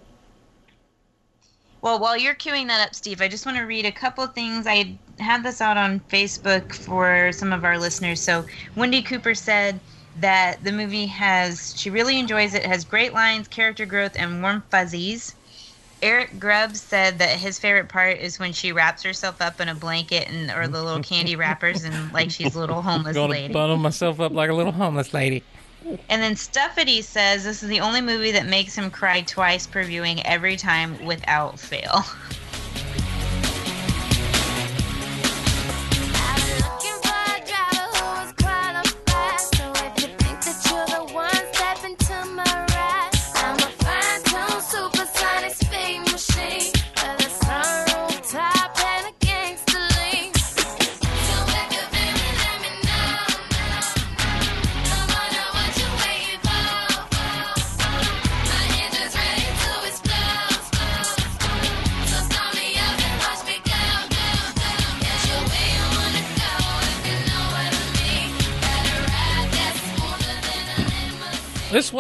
[1.83, 4.35] Well, while you're queuing that up, Steve, I just want to read a couple of
[4.35, 4.67] things.
[4.67, 8.21] I had this out on Facebook for some of our listeners.
[8.21, 8.45] So,
[8.77, 9.81] Wendy Cooper said
[10.19, 14.63] that the movie has, she really enjoys it, has great lines, character growth, and warm
[14.71, 15.35] fuzzies.
[16.03, 19.75] Eric Grubbs said that his favorite part is when she wraps herself up in a
[19.75, 23.21] blanket and or the little candy wrappers and like she's a little homeless lady.
[23.21, 23.53] Gonna lady.
[23.53, 25.43] bundle myself up like a little homeless lady.
[26.09, 29.83] And then Stuffity says this is the only movie that makes him cry twice per
[29.83, 32.05] viewing every time without fail.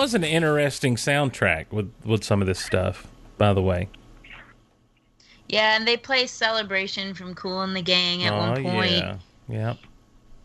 [0.00, 3.06] was an interesting soundtrack with with some of this stuff,
[3.38, 3.88] by the way.
[5.48, 8.92] Yeah, and they play Celebration from Kool and the Gang at oh one point.
[8.92, 9.16] yeah,
[9.48, 9.76] yep.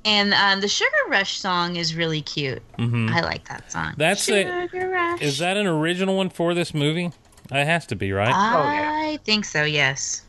[0.04, 2.62] And um, the Sugar Rush song is really cute.
[2.78, 3.10] Mm-hmm.
[3.10, 3.94] I like that song.
[3.98, 4.48] That's it.
[4.72, 5.22] Sugar Rush.
[5.22, 7.12] Is that an original one for this movie?
[7.52, 8.34] It has to be, right?
[8.34, 10.24] I think so, yes.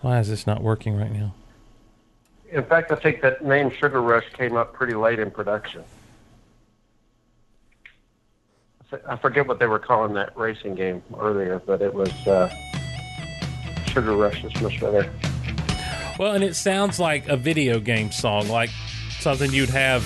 [0.00, 1.34] Why is this not working right now?
[2.50, 5.82] In fact, I think that name Sugar Rush came up pretty late in production.
[9.08, 12.54] I forget what they were calling that racing game earlier, but it was uh,
[13.86, 15.10] Sugar Rush is much better.
[16.18, 18.70] Well, and it sounds like a video game song, like
[19.20, 20.04] something you'd have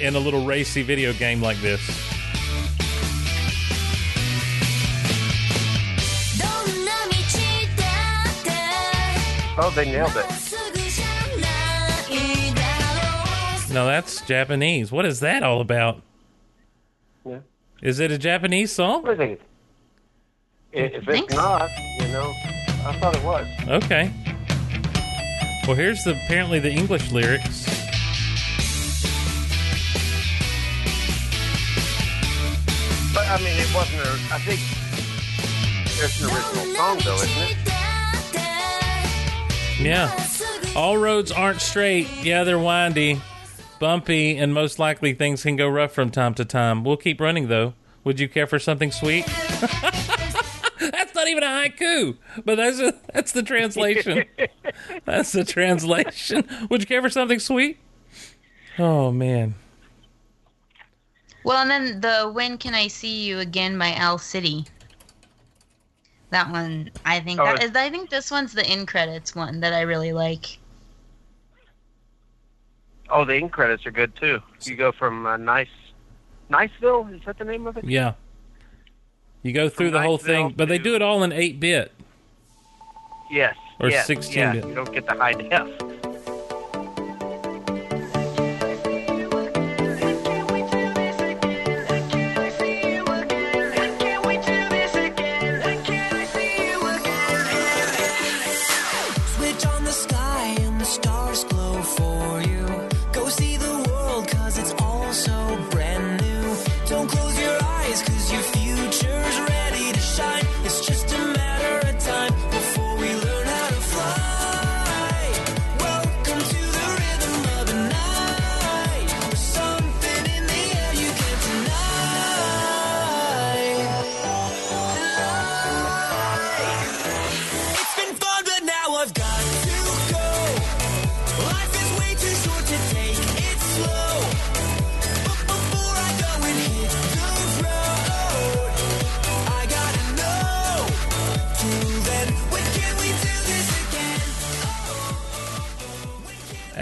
[0.00, 1.80] in a little racy video game like this.
[9.62, 10.26] Oh, they nailed it.
[13.72, 14.90] No, that's Japanese.
[14.90, 16.02] What is that all about?
[17.24, 17.40] Yeah.
[17.82, 19.08] Is it a Japanese song?
[19.08, 19.40] I think
[20.72, 22.30] if it's not, you know,
[22.84, 23.46] I thought it was.
[23.66, 24.12] Okay.
[25.66, 27.64] Well, here's the apparently the English lyrics.
[33.14, 34.02] But I mean, it wasn't.
[34.02, 34.60] A, I think
[36.02, 37.56] it's an original song, though, isn't it?
[39.80, 40.26] Yeah.
[40.76, 42.08] All roads aren't straight.
[42.22, 43.22] Yeah, they're windy,
[43.80, 46.84] bumpy, and most likely things can go rough from time to time.
[46.84, 47.74] We'll keep running though.
[48.04, 49.26] Would you care for something sweet?
[50.80, 54.24] that's not even a haiku, but that's a, that's the translation.
[55.04, 56.48] that's the translation.
[56.70, 57.78] Would you care for something sweet?
[58.78, 59.56] Oh man.
[61.42, 64.66] Well, and then the When Can I See You Again by Owl City.
[66.30, 67.74] That one, I think Oh, that is.
[67.74, 70.59] I think this one's the in credits one that I really like.
[73.10, 74.40] Oh, the end credits are good too.
[74.62, 75.68] You go from uh, Nice,
[76.50, 77.14] Niceville.
[77.14, 77.84] Is that the name of it?
[77.84, 78.14] Yeah.
[79.42, 81.58] You go through From the whole Niceville thing, but they do it all in 8
[81.58, 81.92] bit.
[83.30, 83.56] Yes.
[83.80, 84.66] Or yes, 16 yeah, bit.
[84.66, 85.89] You don't get the high def.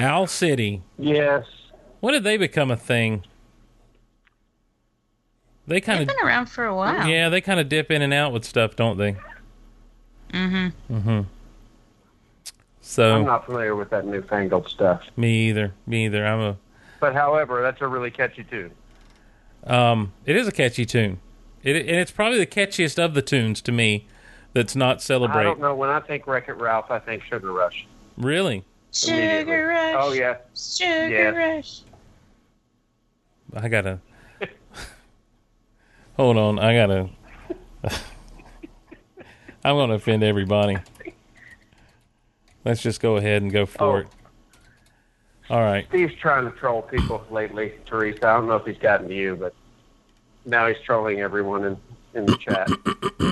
[0.08, 0.82] Owl City.
[0.98, 1.44] Yes.
[2.00, 3.24] When did they become a thing?
[5.66, 7.06] They kind of been around for a while.
[7.06, 9.16] Yeah, they kind of dip in and out with stuff, don't they?
[10.32, 10.96] Mm-hmm.
[10.96, 11.20] Mm-hmm.
[12.80, 15.02] So I'm not familiar with that newfangled stuff.
[15.14, 15.74] me either.
[15.86, 16.26] Me either.
[16.26, 16.56] I'm a
[17.00, 18.70] But however, that's a really catchy tune.
[19.64, 21.20] Um, it is a catchy tune.
[21.62, 24.06] It, and it's probably the catchiest of the tunes to me.
[24.54, 25.40] That's not celebrated.
[25.40, 25.74] I don't know.
[25.74, 27.86] When I think Wreck It Ralph, I think Sugar Rush.
[28.16, 28.64] Really, Immediately.
[28.92, 29.94] Sugar Rush.
[29.98, 30.36] Oh yeah.
[30.54, 31.34] Sugar Yes.
[33.54, 33.62] Rush.
[33.62, 34.00] I gotta.
[36.16, 37.08] Hold on, I gotta.
[39.64, 40.76] I'm gonna offend everybody.
[42.64, 43.66] Let's just go ahead and go oh.
[43.66, 43.96] for Oh.
[43.96, 44.06] it.
[45.50, 45.86] All right.
[45.88, 48.26] Steve's trying to troll people lately, Teresa.
[48.28, 49.54] I don't know if he's gotten to you, but
[50.44, 51.76] now he's trolling everyone in,
[52.14, 52.68] in the chat.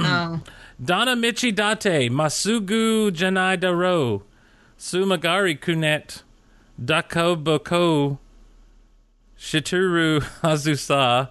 [0.08, 0.40] Oh.
[0.82, 4.22] Donna Michidate, Masugu Janai Daro,
[4.78, 6.22] Sumagari Kunet,
[6.82, 8.18] Dakoboko,
[9.38, 11.30] Shituru Azusa,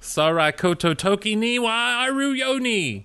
[0.00, 3.04] Sarai Koto Toki ni wa Aruyoni,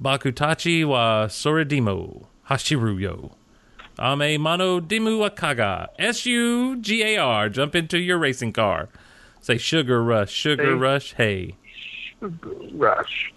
[0.00, 3.32] Bakutachi wa Soradimo, Hashiruyo.
[3.98, 5.88] Ame Mano Dimu Akaga.
[5.98, 7.48] S U G A R.
[7.48, 8.90] Jump into your racing car.
[9.40, 10.74] Say Sugar Rush, Sugar Hey.
[10.74, 11.54] Rush, hey.
[12.20, 13.32] Rush.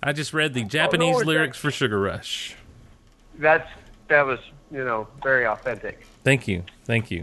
[0.00, 2.54] I just read the oh, Japanese it's lyrics for Sugar Rush.
[3.36, 3.68] That's
[4.10, 4.38] that was
[4.70, 6.06] you know very authentic.
[6.22, 6.62] Thank you.
[6.84, 7.22] Thank you.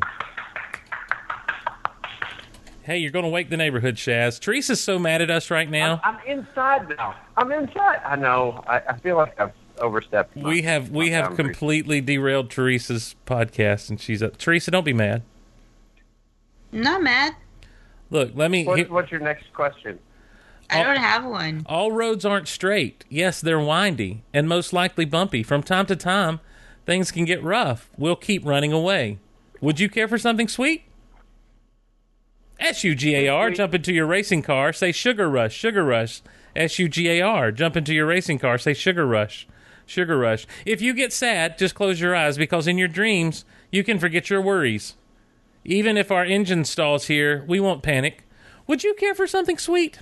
[2.83, 4.39] Hey, you're going to wake the neighborhood, Shaz.
[4.39, 5.99] Teresa's so mad at us right now.
[6.05, 7.15] I'm inside now.
[7.35, 7.99] I'm inside.
[8.05, 8.63] I know.
[8.65, 10.37] I, I feel like I've overstepped.
[10.37, 11.47] my- We have we my have boundaries.
[11.47, 14.37] completely derailed Teresa's podcast, and she's up.
[14.37, 15.23] Teresa, don't be mad.
[16.71, 17.35] Not mad.
[18.09, 18.63] Look, let me.
[18.65, 19.99] What, here- what's your next question?
[20.69, 21.63] I don't have one.
[21.65, 23.05] All roads aren't straight.
[23.09, 25.41] Yes, they're windy and most likely bumpy.
[25.43, 26.41] From time to time,
[26.87, 27.89] things can get rough.
[27.97, 29.19] We'll keep running away.
[29.61, 30.85] Would you care for something sweet?
[32.59, 36.23] S U G A R, jump into your racing car, say sugar rush, sugar rush.
[36.55, 39.47] S U G A R, jump into your racing car, say sugar rush,
[39.85, 40.47] sugar rush.
[40.65, 44.31] If you get sad, just close your eyes because in your dreams, you can forget
[44.31, 44.95] your worries.
[45.63, 48.23] Even if our engine stalls here, we won't panic.
[48.65, 49.99] Would you care for something sweet?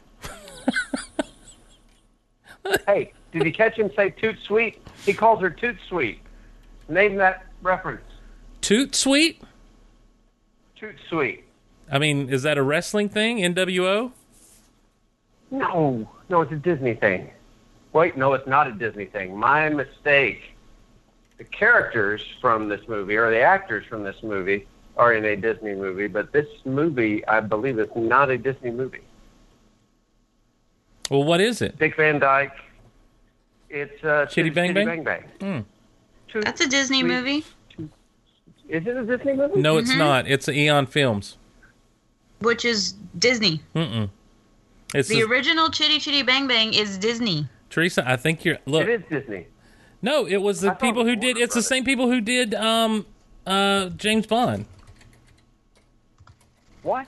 [2.88, 4.82] hey, did you catch him say toot sweet?
[5.04, 6.20] He calls her toot sweet.
[6.88, 8.04] Name that reference.
[8.62, 9.42] Toot sweet?
[10.76, 11.44] Toot sweet.
[11.92, 13.38] I mean, is that a wrestling thing?
[13.38, 14.12] NWO?
[15.52, 17.30] No, no, it's a Disney thing.
[17.94, 19.38] Wait, no, it's not a Disney thing.
[19.38, 20.42] My mistake.
[21.38, 25.76] The characters from this movie, or the actors from this movie, are in a Disney
[25.76, 29.02] movie, but this movie, I believe, is not a Disney movie.
[31.10, 31.78] Well, what is it?
[31.78, 32.54] Dick Van Dyke.
[33.70, 35.04] It's uh, Chitty Bang Bang?
[35.04, 35.66] Bang Bang.
[36.44, 37.46] That's a Disney movie.
[38.68, 39.62] Is it a Disney movie?
[39.62, 39.98] No, it's Mhm.
[39.98, 40.28] not.
[40.28, 41.38] It's Eon Films.
[42.40, 43.62] Which is Disney.
[43.76, 44.10] Mm-mm.
[44.94, 47.48] It's the the- original Chitty Chitty Bang Bang is Disney.
[47.70, 48.58] Teresa, I think you're.
[48.66, 49.48] Look, It is Disney.
[50.02, 51.38] no, it was the people who did.
[51.38, 53.06] It's the same people who did um,
[53.46, 54.66] uh, James Bond.
[56.84, 57.08] What?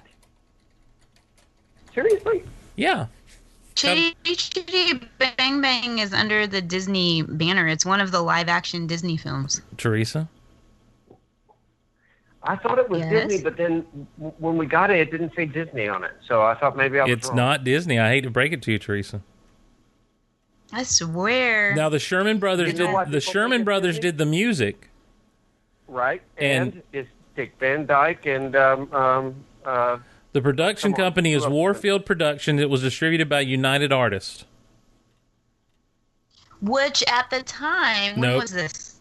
[1.94, 2.44] Seriously?
[2.76, 3.08] Yeah.
[3.78, 7.68] Chitty Chitty Bang Bang is under the Disney banner.
[7.68, 9.62] It's one of the live action Disney films.
[9.78, 10.28] Teresa.
[12.44, 13.28] I thought it was Yes.
[13.28, 13.82] Disney, but then
[14.40, 16.12] when we got it, it didn't say Disney on it.
[16.28, 17.36] So I thought maybe I was It's wrong.
[17.38, 17.99] not Disney.
[17.99, 19.22] I hate to break it to you, Teresa.
[20.72, 21.76] I swear.
[21.76, 23.12] Now the Sherman Brothers You know did.
[23.14, 24.90] The Sherman Brothers did the music.
[25.88, 26.22] right.
[26.38, 29.36] And- And, it's Dick Van Dyke and um, um,
[29.66, 29.98] uh,
[30.34, 31.48] The production Come on, company is?
[31.48, 32.62] Warfield Productions.
[32.62, 34.45] It was distributed by United Artists.
[36.62, 38.99] Which at the time, when was this?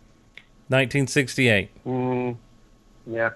[0.69, 1.71] 1968.
[1.85, 2.37] mm,
[3.07, 3.31] yeah.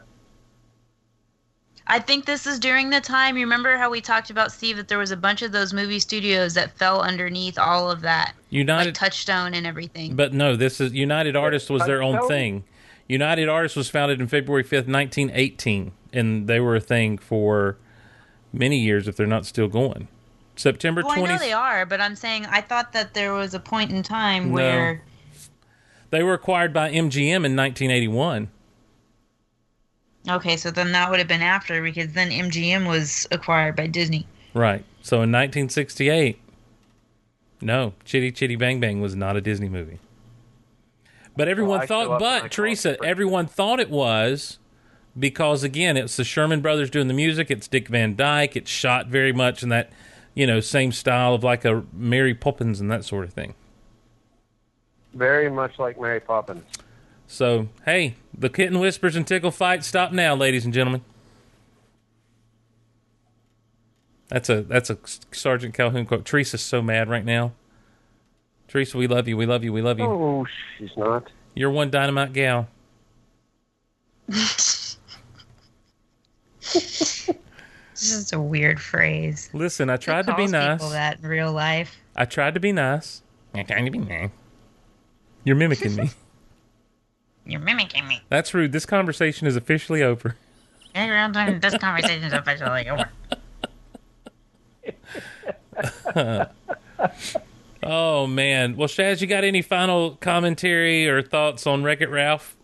[1.86, 3.36] I think this is during the time.
[3.36, 5.98] You remember how we talked about Steve that there was a bunch of those movie
[5.98, 10.14] studios that fell underneath all of that, United, like Touchstone and everything.
[10.14, 12.62] but no, this is United Artists was their own thing.
[13.08, 17.76] United Artists was founded in February 5th, 1918, and they were a thing for
[18.52, 20.08] many years if they're not still going.
[20.56, 21.28] September well, 20.
[21.32, 24.02] I know they are, but I'm saying I thought that there was a point in
[24.02, 24.54] time No.
[24.54, 25.02] where
[26.10, 28.48] They were acquired by MGM in 1981.
[30.28, 34.26] okay, so then that would have been after because then MGM was acquired by Disney.
[34.52, 34.84] Right.
[35.02, 36.38] So in 1968,
[37.62, 39.98] no, Chitty Chitty Bang Bang was not a Disney movie.
[41.36, 44.58] But everyone I show thought, up and I call but Teresa, everyone thought it was
[45.18, 47.50] because again, it's the Sherman Brothers doing the music.
[47.50, 48.56] It's Dick Van Dyke.
[48.56, 49.90] It's shot very much in that,
[50.34, 53.54] you know, same style of like a Mary Poppins and that sort of thing.
[55.14, 56.64] Very much like Mary Poppins.
[57.26, 61.02] So hey, the kitten whispers and tickle fight stop now, ladies and gentlemen.
[64.28, 64.98] That's a that's a
[65.32, 66.24] Sergeant Calhoun quote.
[66.24, 67.52] Teresa's so mad right now.
[68.68, 69.36] Teresa, we love you.
[69.36, 69.72] We love you.
[69.72, 70.04] We love you.
[70.04, 70.46] Oh,
[70.78, 71.28] she's not.
[71.54, 72.68] You're one dynamite gal.
[78.00, 79.50] This is a weird phrase.
[79.52, 80.78] Listen, I tried to be nice.
[80.78, 81.98] people that in real life.
[82.16, 83.22] I tried to be nice.
[83.54, 84.30] I tried to be nice.
[85.44, 86.10] You're mimicking me.
[87.44, 88.22] You're mimicking me.
[88.28, 88.72] That's rude.
[88.72, 90.36] This conversation is officially over.
[90.94, 93.10] this conversation is officially over.
[97.82, 98.76] oh man.
[98.76, 102.56] Well, Shaz, you got any final commentary or thoughts on Wreck It Ralph?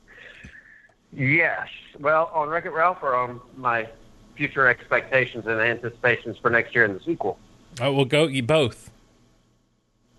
[1.12, 1.68] Yes.
[1.98, 3.88] Well, on Wreck It Ralph or on my
[4.36, 7.38] future expectations and anticipations for next year in the sequel?
[7.80, 8.90] Oh, we'll go you both.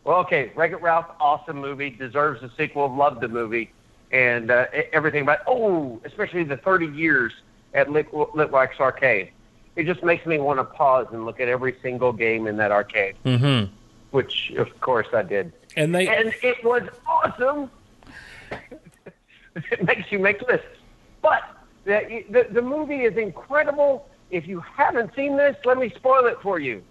[0.03, 2.93] Well, okay, Wreck It Ralph, awesome movie, deserves a sequel.
[2.95, 3.71] Loved the movie,
[4.11, 7.33] and uh, everything about oh, especially the 30 years
[7.73, 9.31] at Lit- Litwak's Arcade.
[9.75, 12.71] It just makes me want to pause and look at every single game in that
[12.71, 13.71] arcade, Mm-hmm.
[14.11, 17.69] which of course I did, And they and it was awesome.
[19.55, 20.65] it makes you make lists,
[21.21, 21.43] but
[21.87, 24.07] the, the the movie is incredible.
[24.29, 26.83] If you haven't seen this, let me spoil it for you.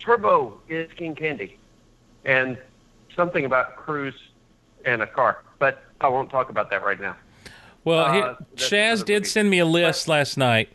[0.00, 1.56] Turbo is King Candy
[2.24, 2.58] and
[3.14, 4.14] something about cruise
[4.84, 5.42] and a car.
[5.60, 7.16] But I won't talk about that right now.
[7.84, 10.70] Well, Uh, Shaz did send me a list last night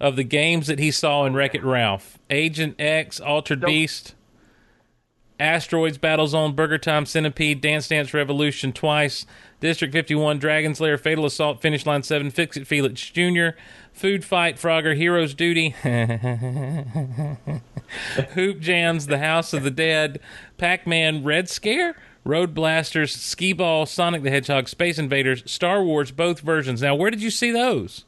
[0.00, 4.14] of the games that he saw in Wreck It Ralph: Agent X, Altered Beast,
[5.40, 9.24] Asteroids, Battlezone, Burger Time, Centipede, Dance Dance Revolution twice,
[9.58, 13.48] District 51, Dragon's Lair, Fatal Assault, Finish Line 7, Fix It Felix Jr.,
[13.92, 15.70] Food Fight, Frogger, Heroes Duty,
[18.34, 20.20] Hoop Jams, The House of the Dead,
[20.58, 21.96] Pac Man, Red Scare,
[22.26, 26.82] RoadBlasters, Skee Ball, Sonic the Hedgehog, Space Invaders, Star Wars, both versions.
[26.82, 28.04] Now, where did you see those?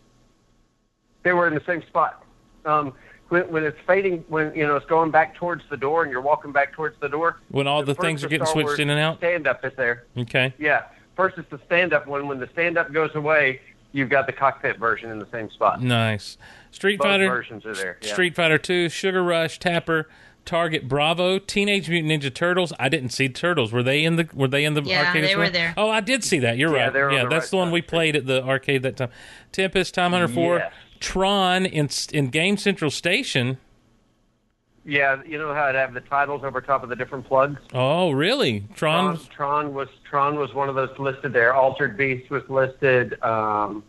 [1.22, 2.24] They were in the same spot.
[2.64, 2.92] Um,
[3.32, 6.20] when, when it's fading, when you know it's going back towards the door, and you're
[6.20, 7.38] walking back towards the door.
[7.48, 9.16] When all the, first things are getting Star switched Wars in and out?
[9.18, 10.04] Stand up is there.
[10.18, 10.52] Okay.
[10.58, 10.82] Yeah.
[11.16, 12.28] First it's the stand up one.
[12.28, 15.82] When the stand up goes away, you've got the cockpit version in the same spot.
[15.82, 16.36] Nice.
[16.72, 17.28] Street Both Fighter.
[17.28, 17.96] versions are there.
[18.02, 18.12] Yeah.
[18.12, 20.08] Street Fighter 2, Sugar Rush, Tapper,
[20.44, 22.72] Target, Bravo, Teenage Mutant Ninja Turtles.
[22.78, 23.72] I didn't see Turtles.
[23.72, 25.24] Were they in the Were they in the Yeah, arcade?
[25.24, 25.72] as they were there.
[25.78, 26.58] Oh, I did see that.
[26.58, 26.92] You're Yeah, right.
[26.92, 28.96] they were on yeah, the that's right the one we played at the arcade that
[28.98, 29.10] time.
[29.52, 30.72] Tempest, Time Hunter 4, Yes.
[31.02, 33.58] Tron in in Game Central Station.
[34.84, 37.60] Yeah, you know how it have the titles over top of the different plugs.
[37.72, 38.64] Oh, really?
[38.74, 39.16] Tron.
[39.16, 41.54] Tron, Tron was Tron was one of those listed there.
[41.54, 43.20] Altered Beast was listed.
[43.22, 43.84] Um,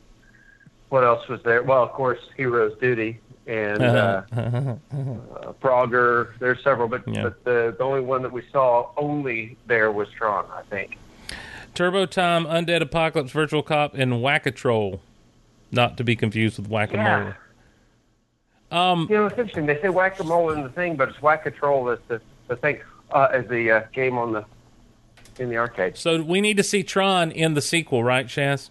[0.90, 1.64] what else was there?
[1.64, 4.76] Well, of course, Heroes Duty and uh, uh,
[5.62, 6.38] Frogger.
[6.40, 7.24] There's several, but, Yeah.
[7.24, 10.98] but the the only one that we saw only there was Tron, I think.
[11.74, 15.02] Turbo Time, Undead Apocalypse, Virtual Cop, and Whack-A-Troll.
[15.74, 17.04] Not to be confused with Whack-A-Mole.
[17.04, 17.34] Yeah.
[18.92, 19.66] Um, You know, it's interesting.
[19.66, 22.20] They say whack a mole in the thing, but it's whack a troll as the
[22.48, 22.80] the thing
[23.12, 24.46] uh, as the uh, game on the
[25.40, 25.96] in the arcade.
[25.98, 28.70] So we need to see Tron in the sequel, right, Shaz?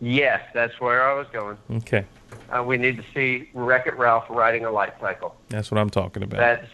[0.00, 1.56] Yes, that's where I was going.
[1.78, 2.04] Okay.
[2.50, 5.34] Uh, we need to see Wreck It Ralph riding a light cycle.
[5.48, 6.38] That's what I'm talking about.
[6.38, 6.68] That's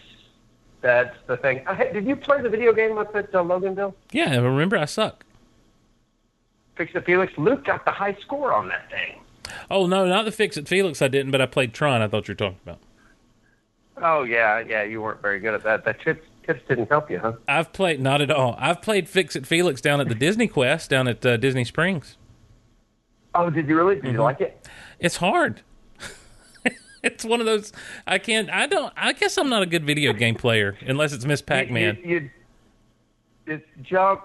[0.82, 1.66] that's the thing.
[1.66, 3.94] Uh, hey, did you play the video game up at uh, Loganville?
[4.12, 5.24] yeah, remember I suck.
[6.74, 7.32] Fix it, Felix.
[7.38, 9.20] Luke got the high score on that thing.
[9.70, 11.00] Oh no, not the Fix It Felix.
[11.02, 12.02] I didn't, but I played Tron.
[12.02, 12.78] I thought you were talking about.
[13.98, 14.82] Oh yeah, yeah.
[14.82, 15.84] You weren't very good at that.
[15.84, 17.34] That tips tips didn't help you, huh?
[17.46, 18.56] I've played not at all.
[18.58, 22.16] I've played Fix It Felix down at the Disney Quest down at uh, Disney Springs.
[23.34, 23.94] Oh, did you really?
[23.96, 24.14] Did Mm-hmm.
[24.14, 24.68] you like it?
[24.98, 25.62] It's hard.
[27.02, 27.72] it's one of those
[28.06, 28.50] I can't.
[28.50, 28.92] I don't.
[28.96, 31.98] I guess I'm not a good video game player unless it's Miss Pac Man.
[32.04, 32.30] You, you,
[33.46, 34.22] it's jump,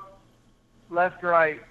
[0.89, 1.61] left, right,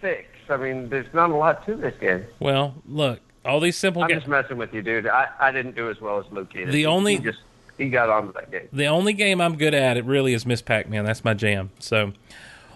[0.00, 0.28] fix.
[0.50, 2.24] I mean, there's not a lot to this game.
[2.40, 4.20] Well, look, all these simple I'm games.
[4.22, 5.06] just messing with you, dude.
[5.06, 6.68] I, I didn't do as well as Luke did.
[6.68, 7.38] The He- only- he just
[7.78, 8.68] he got onto that game.
[8.72, 11.04] The only game I'm good at it really is Miss Pac Man.
[11.04, 11.70] That's my jam.
[11.80, 12.12] So,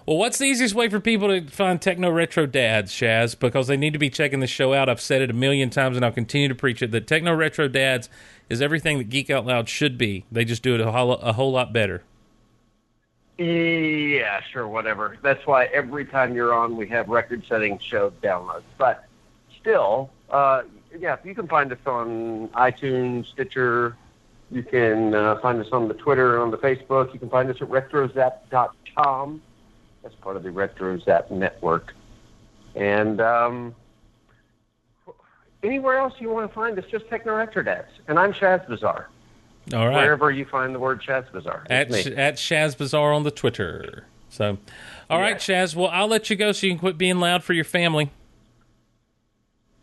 [0.07, 3.39] well, what's the easiest way for people to find techno retro dads, Shaz?
[3.39, 4.89] Because they need to be checking this show out.
[4.89, 6.91] I've said it a million times, and I'll continue to preach it.
[6.91, 8.09] That techno retro dads
[8.49, 10.25] is everything that Geek Out Loud should be.
[10.33, 12.03] They just do it a whole, a whole lot better.
[13.39, 15.17] Yeah, sure, whatever.
[15.23, 18.65] That's why every time you're on, we have record-setting show downloads.
[18.77, 19.05] But
[19.61, 20.63] still, uh,
[20.99, 23.97] yeah, you can find us on iTunes, Stitcher.
[24.51, 27.13] You can uh, find us on the Twitter, on the Facebook.
[27.13, 29.43] You can find us at retrozap.com.
[30.03, 31.95] That's part of the RetroZap network.
[32.75, 33.75] And um,
[35.63, 37.91] anywhere else you want to find us, just Techno Retro Dads.
[38.09, 39.07] And I'm Shazbazzar.
[39.75, 39.97] All right.
[39.97, 41.67] Wherever you find the word Shazbazzar.
[41.69, 42.15] At, It's me.
[42.17, 44.05] at Shazbazzar on the Twitter.
[44.31, 44.59] So,
[45.11, 45.75] all right, Shaz.
[45.75, 48.11] Well, I'll let you go so you can quit being loud for your family.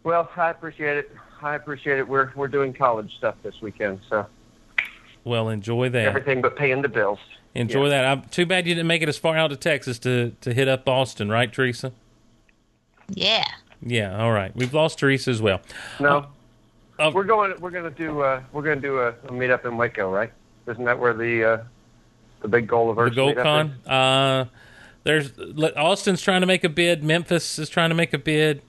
[0.03, 1.11] Well, I appreciate it.
[1.41, 2.07] I appreciate it.
[2.07, 4.25] We're we're doing college stuff this weekend, so
[5.23, 6.07] Well, enjoy that.
[6.07, 7.19] everything but paying the bills.
[7.55, 7.89] Enjoy Yeah.
[7.89, 8.05] that.
[8.05, 10.67] I'm too bad you didn't make it as far out to Texas to to hit
[10.67, 11.91] up Boston, right, Teresa?
[13.09, 13.45] Yeah.
[13.81, 14.17] Yeah.
[14.21, 14.55] All right.
[14.55, 15.61] We've lost Teresa as well.
[15.99, 16.25] No, uh,
[16.97, 17.11] Oh.
[17.11, 17.53] we're going.
[17.59, 18.21] We're going to do.
[18.21, 20.31] Uh, we're going to do a, a meetup in Waco, right?
[20.67, 21.63] Isn't that where the uh,
[22.41, 23.71] the big goal of our The Gold Con.
[23.85, 24.45] Uh,
[25.03, 25.31] there's
[25.75, 27.03] Austin's trying to make a bid.
[27.03, 28.61] Memphis is trying to make a bid.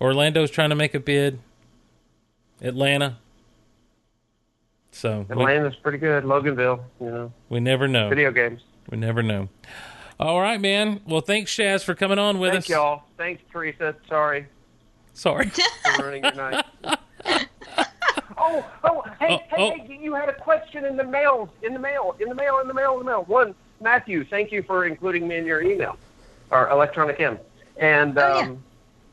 [0.00, 1.38] Orlando's trying to make a bid.
[2.60, 3.18] Atlanta.
[4.92, 6.24] So we, Atlanta's pretty good.
[6.24, 8.08] Loganville, you know, we never know.
[8.08, 8.62] video games.
[8.90, 9.48] We never know.
[10.18, 11.00] All right, man.
[11.06, 12.68] Well, thanks, Shaz, for coming on with Thank us.
[12.70, 13.02] y'all.
[13.18, 13.94] Thanks, Teresa.
[14.08, 14.46] Sorry
[15.16, 15.48] Sorry.
[15.48, 16.64] for ruining your night.
[18.38, 19.70] oh, oh, hey, Oh, hey, oh.
[19.86, 19.98] hey!
[20.00, 22.74] You had a question in the mail, in the mail, in the mail, in the
[22.74, 23.24] mail, in the mail.
[23.24, 24.24] One, Matthew.
[24.24, 25.96] Thank you for including me in your email,
[26.50, 27.38] or electronic M.
[27.78, 28.62] And Oh, um,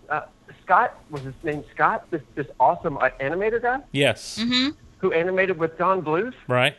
[0.09, 0.21] uh,
[0.63, 1.63] Scott was his name.
[1.73, 4.39] Scott, this this awesome uh, animator guy Yes.
[4.39, 4.71] Mm-hmm.
[4.99, 6.33] who animated with Don Bluth.
[6.47, 6.75] Right.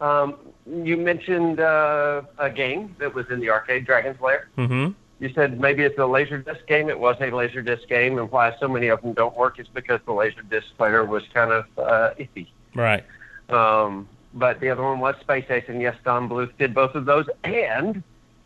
[0.00, 0.36] Um,
[0.70, 4.48] you mentioned uh, a game that was in the arcade, Dragon's Lair.
[4.58, 4.92] Mm-hmm.
[5.18, 6.90] You said maybe it's a laser disc game.
[6.90, 9.66] It was a laser disc game, and why so many of them don't work is
[9.68, 12.48] because the laser disc player was kind of uh, iffy.
[12.74, 13.02] Right.
[13.48, 17.06] Um, but the other one was Space Ace, and yes, Don Bluth did both of
[17.06, 17.26] those.
[17.44, 18.02] And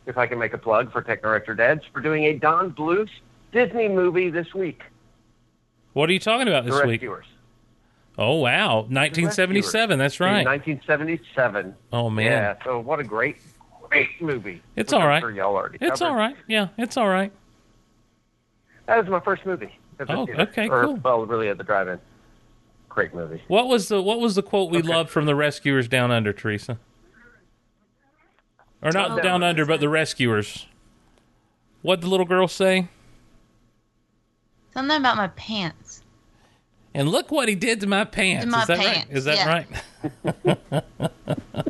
[0.06, 3.10] if I can make a plug for Techno Retro Dads, for doing a Don Bluth
[3.50, 4.82] Disney movie this week,
[5.94, 7.02] What are you talking about this week?
[7.02, 7.26] Rescuers.
[8.18, 9.98] Oh wow, 1977.
[9.98, 10.44] That's right.
[10.44, 11.74] 1977.
[11.92, 12.54] Oh man, Yeah.
[12.62, 13.38] So what a great,
[13.90, 14.62] great movie.
[14.76, 15.20] it's Which all I'm right.
[15.20, 16.10] sure y'all already It's covered.
[16.10, 16.36] all right.
[16.46, 17.32] Yeah, it's all right.
[18.86, 19.76] That was my first movie.
[19.98, 20.42] at Oh, theater.
[20.42, 20.96] okay, or, cool.
[20.96, 21.98] Well, really at the drive-in.
[22.88, 23.42] Great movie.
[23.48, 26.78] What was the What was the quote we loved from the Rescuers Down Under, Teresa?
[28.82, 29.20] Or not Oh.
[29.22, 30.66] Down Under, but the Rescuers.
[31.82, 32.88] What the little girl say?
[34.74, 36.02] Something about my pants.
[36.94, 38.44] And look what he did to my pants.
[38.46, 39.16] To my Is that pants, right?
[39.16, 39.36] Is that
[40.34, 40.74] yeah.
[40.74, 41.64] right?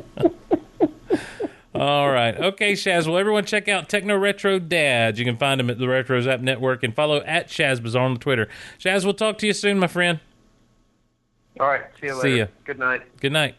[1.81, 2.37] All right.
[2.37, 3.07] Okay, Shaz.
[3.07, 5.17] Well, everyone check out Techno Retro Dads.
[5.17, 8.47] You can find him at the RetroZap Network and follow at Shazbazzar on Twitter.
[8.77, 10.19] Shaz, we'll talk to you soon, my friend.
[11.59, 11.85] All right.
[11.99, 12.21] See you later.
[12.21, 12.37] See later.
[12.37, 12.45] ya.
[12.65, 13.01] Good night.
[13.19, 13.55] Good night.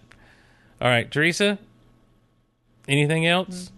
[0.81, 1.59] All right, Teresa.
[2.87, 3.73] Anything else?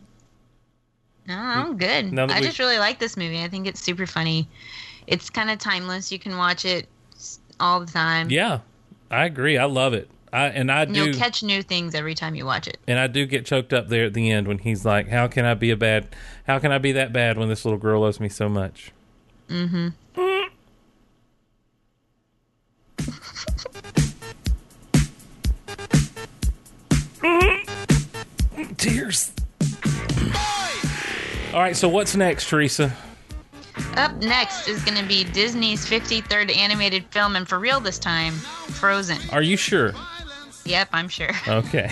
[1.27, 2.19] No, I'm good.
[2.19, 3.43] I we- just really like this movie.
[3.43, 4.47] I think it's super funny.
[5.07, 6.13] It's kind of timeless.
[6.13, 6.87] You can watch it
[7.61, 8.29] all the time.
[8.29, 8.61] Yeah,
[9.11, 9.57] I agree.
[9.57, 10.11] I love it.
[10.35, 11.05] I and I And do.
[11.05, 12.79] You'll catch new things every time you watch it.
[12.89, 15.45] and I do get choked up there at the end when he's like, "How can
[15.45, 16.09] I be a bad?
[16.47, 18.91] How can I be that bad when this little girl loves me so much?"
[19.49, 19.89] Mm-hmm.
[28.77, 29.33] Tears.
[31.53, 32.93] All right, so what's next, Teresa?
[33.97, 38.33] Up next is going to be Disney's 53rd animated film, and for real this time,
[38.33, 39.19] Frozen.
[39.31, 39.93] Are you sure?
[40.65, 41.31] Yep, I'm sure.
[41.49, 41.91] Okay.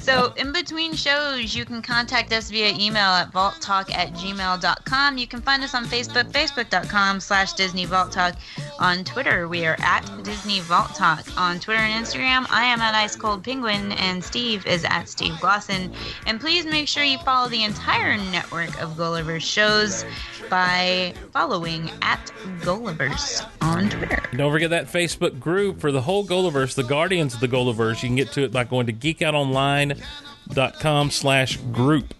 [0.00, 5.18] So, in between shows, you can contact us via email at vaulttalk at gmail.com.
[5.18, 8.34] You can find us on Facebook, facebook.com slash Disney Vault Talk.
[8.78, 11.24] On Twitter, we are at Disney Vault Talk.
[11.38, 15.34] On Twitter and Instagram, I am at Ice Cold Penguin, and Steve is at Steve
[15.34, 15.94] Glosson.
[16.26, 20.04] And please make sure you follow the entire network of Gulliver's shows
[20.50, 22.30] by following at
[22.62, 24.22] Gulliver's on Twitter.
[24.36, 28.02] Don't forget that Facebook group for the whole Gulliverse, the Guardians of the Gulliverse.
[28.02, 32.14] You can get to it by going to geekoutonline.com slash group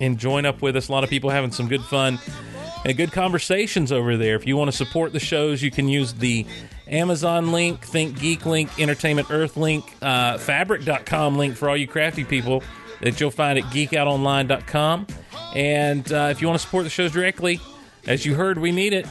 [0.00, 0.88] and join up with us.
[0.88, 2.18] A lot of people having some good fun
[2.84, 4.36] and good conversations over there.
[4.36, 6.46] If you want to support the shows, you can use the
[6.88, 12.24] Amazon link, Think Geek link, Entertainment Earth link, uh, Fabric.com link for all you crafty
[12.24, 12.62] people
[13.00, 15.06] that you'll find at geekoutonline.com.
[15.54, 17.60] And uh, if you want to support the shows directly,
[18.06, 19.06] as you heard, we need it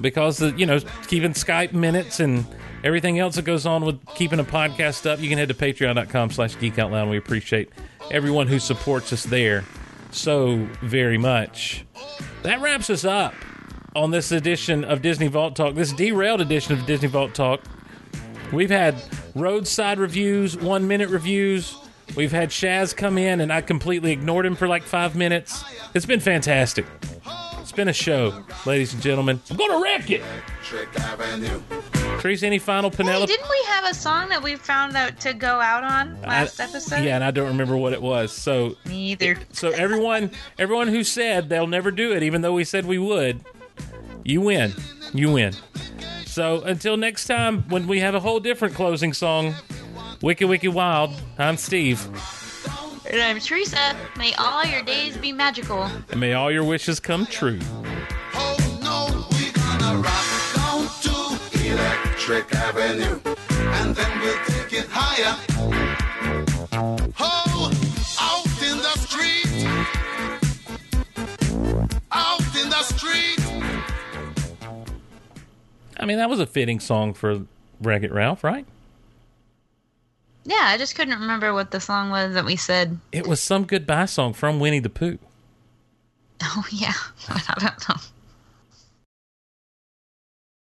[0.00, 2.44] because the you know keeping Skype minutes and
[2.84, 5.20] everything else that goes on with keeping a podcast up.
[5.20, 7.08] You can head to Patreon.com/slash Geek Out Loud.
[7.08, 7.70] We appreciate
[8.10, 9.64] everyone who supports us there
[10.10, 11.84] so very much.
[12.42, 13.34] That wraps us up
[13.94, 15.74] on this edition of Disney Vault Talk.
[15.74, 17.60] This derailed edition of Disney Vault Talk.
[18.52, 18.94] We've had
[19.34, 21.76] roadside reviews, one minute reviews.
[22.16, 25.64] We've had Shaz come in, and I completely ignored him for like five minutes.
[25.94, 26.84] It's been fantastic.
[27.62, 29.40] It's been a show, ladies and gentlemen.
[29.48, 30.22] I'm going to wreck it.
[32.20, 33.26] Teresa, any final Hey, Penelope?
[33.26, 36.64] didn't we have a song that we found out to go out on last I-
[36.64, 37.04] episode?
[37.04, 38.32] Yeah, and I don't remember what it was.
[38.32, 39.38] So Me either.
[39.52, 43.40] So everyone, everyone who said they'll never do it, even though we said we would,
[44.24, 44.72] you win.
[45.14, 45.54] You win.
[46.26, 49.54] So until next time, when we have a whole different closing song,
[50.20, 51.10] Wiki Wiki Wild.
[51.38, 52.00] I'm Steve,
[53.10, 53.96] And I'm Teresa.
[54.16, 55.82] May all your days be magical.
[55.82, 57.58] and may all your wishes come true.
[58.34, 59.10] Oh, down
[61.02, 61.12] to
[61.68, 65.36] Electric Avenue, and then we'll take it higher.
[67.18, 67.70] Oh,
[68.20, 69.66] out in the street,
[72.12, 73.38] out in the street.
[75.98, 77.46] I mean, that was a fitting song for
[77.80, 78.66] Wreck It Ralph, right?
[80.44, 82.98] Yeah, I just couldn't remember what the song was that we said.
[83.12, 85.18] It was some goodbye song from Winnie the Pooh.
[86.42, 86.92] Oh, yeah.
[87.28, 87.94] I don't know.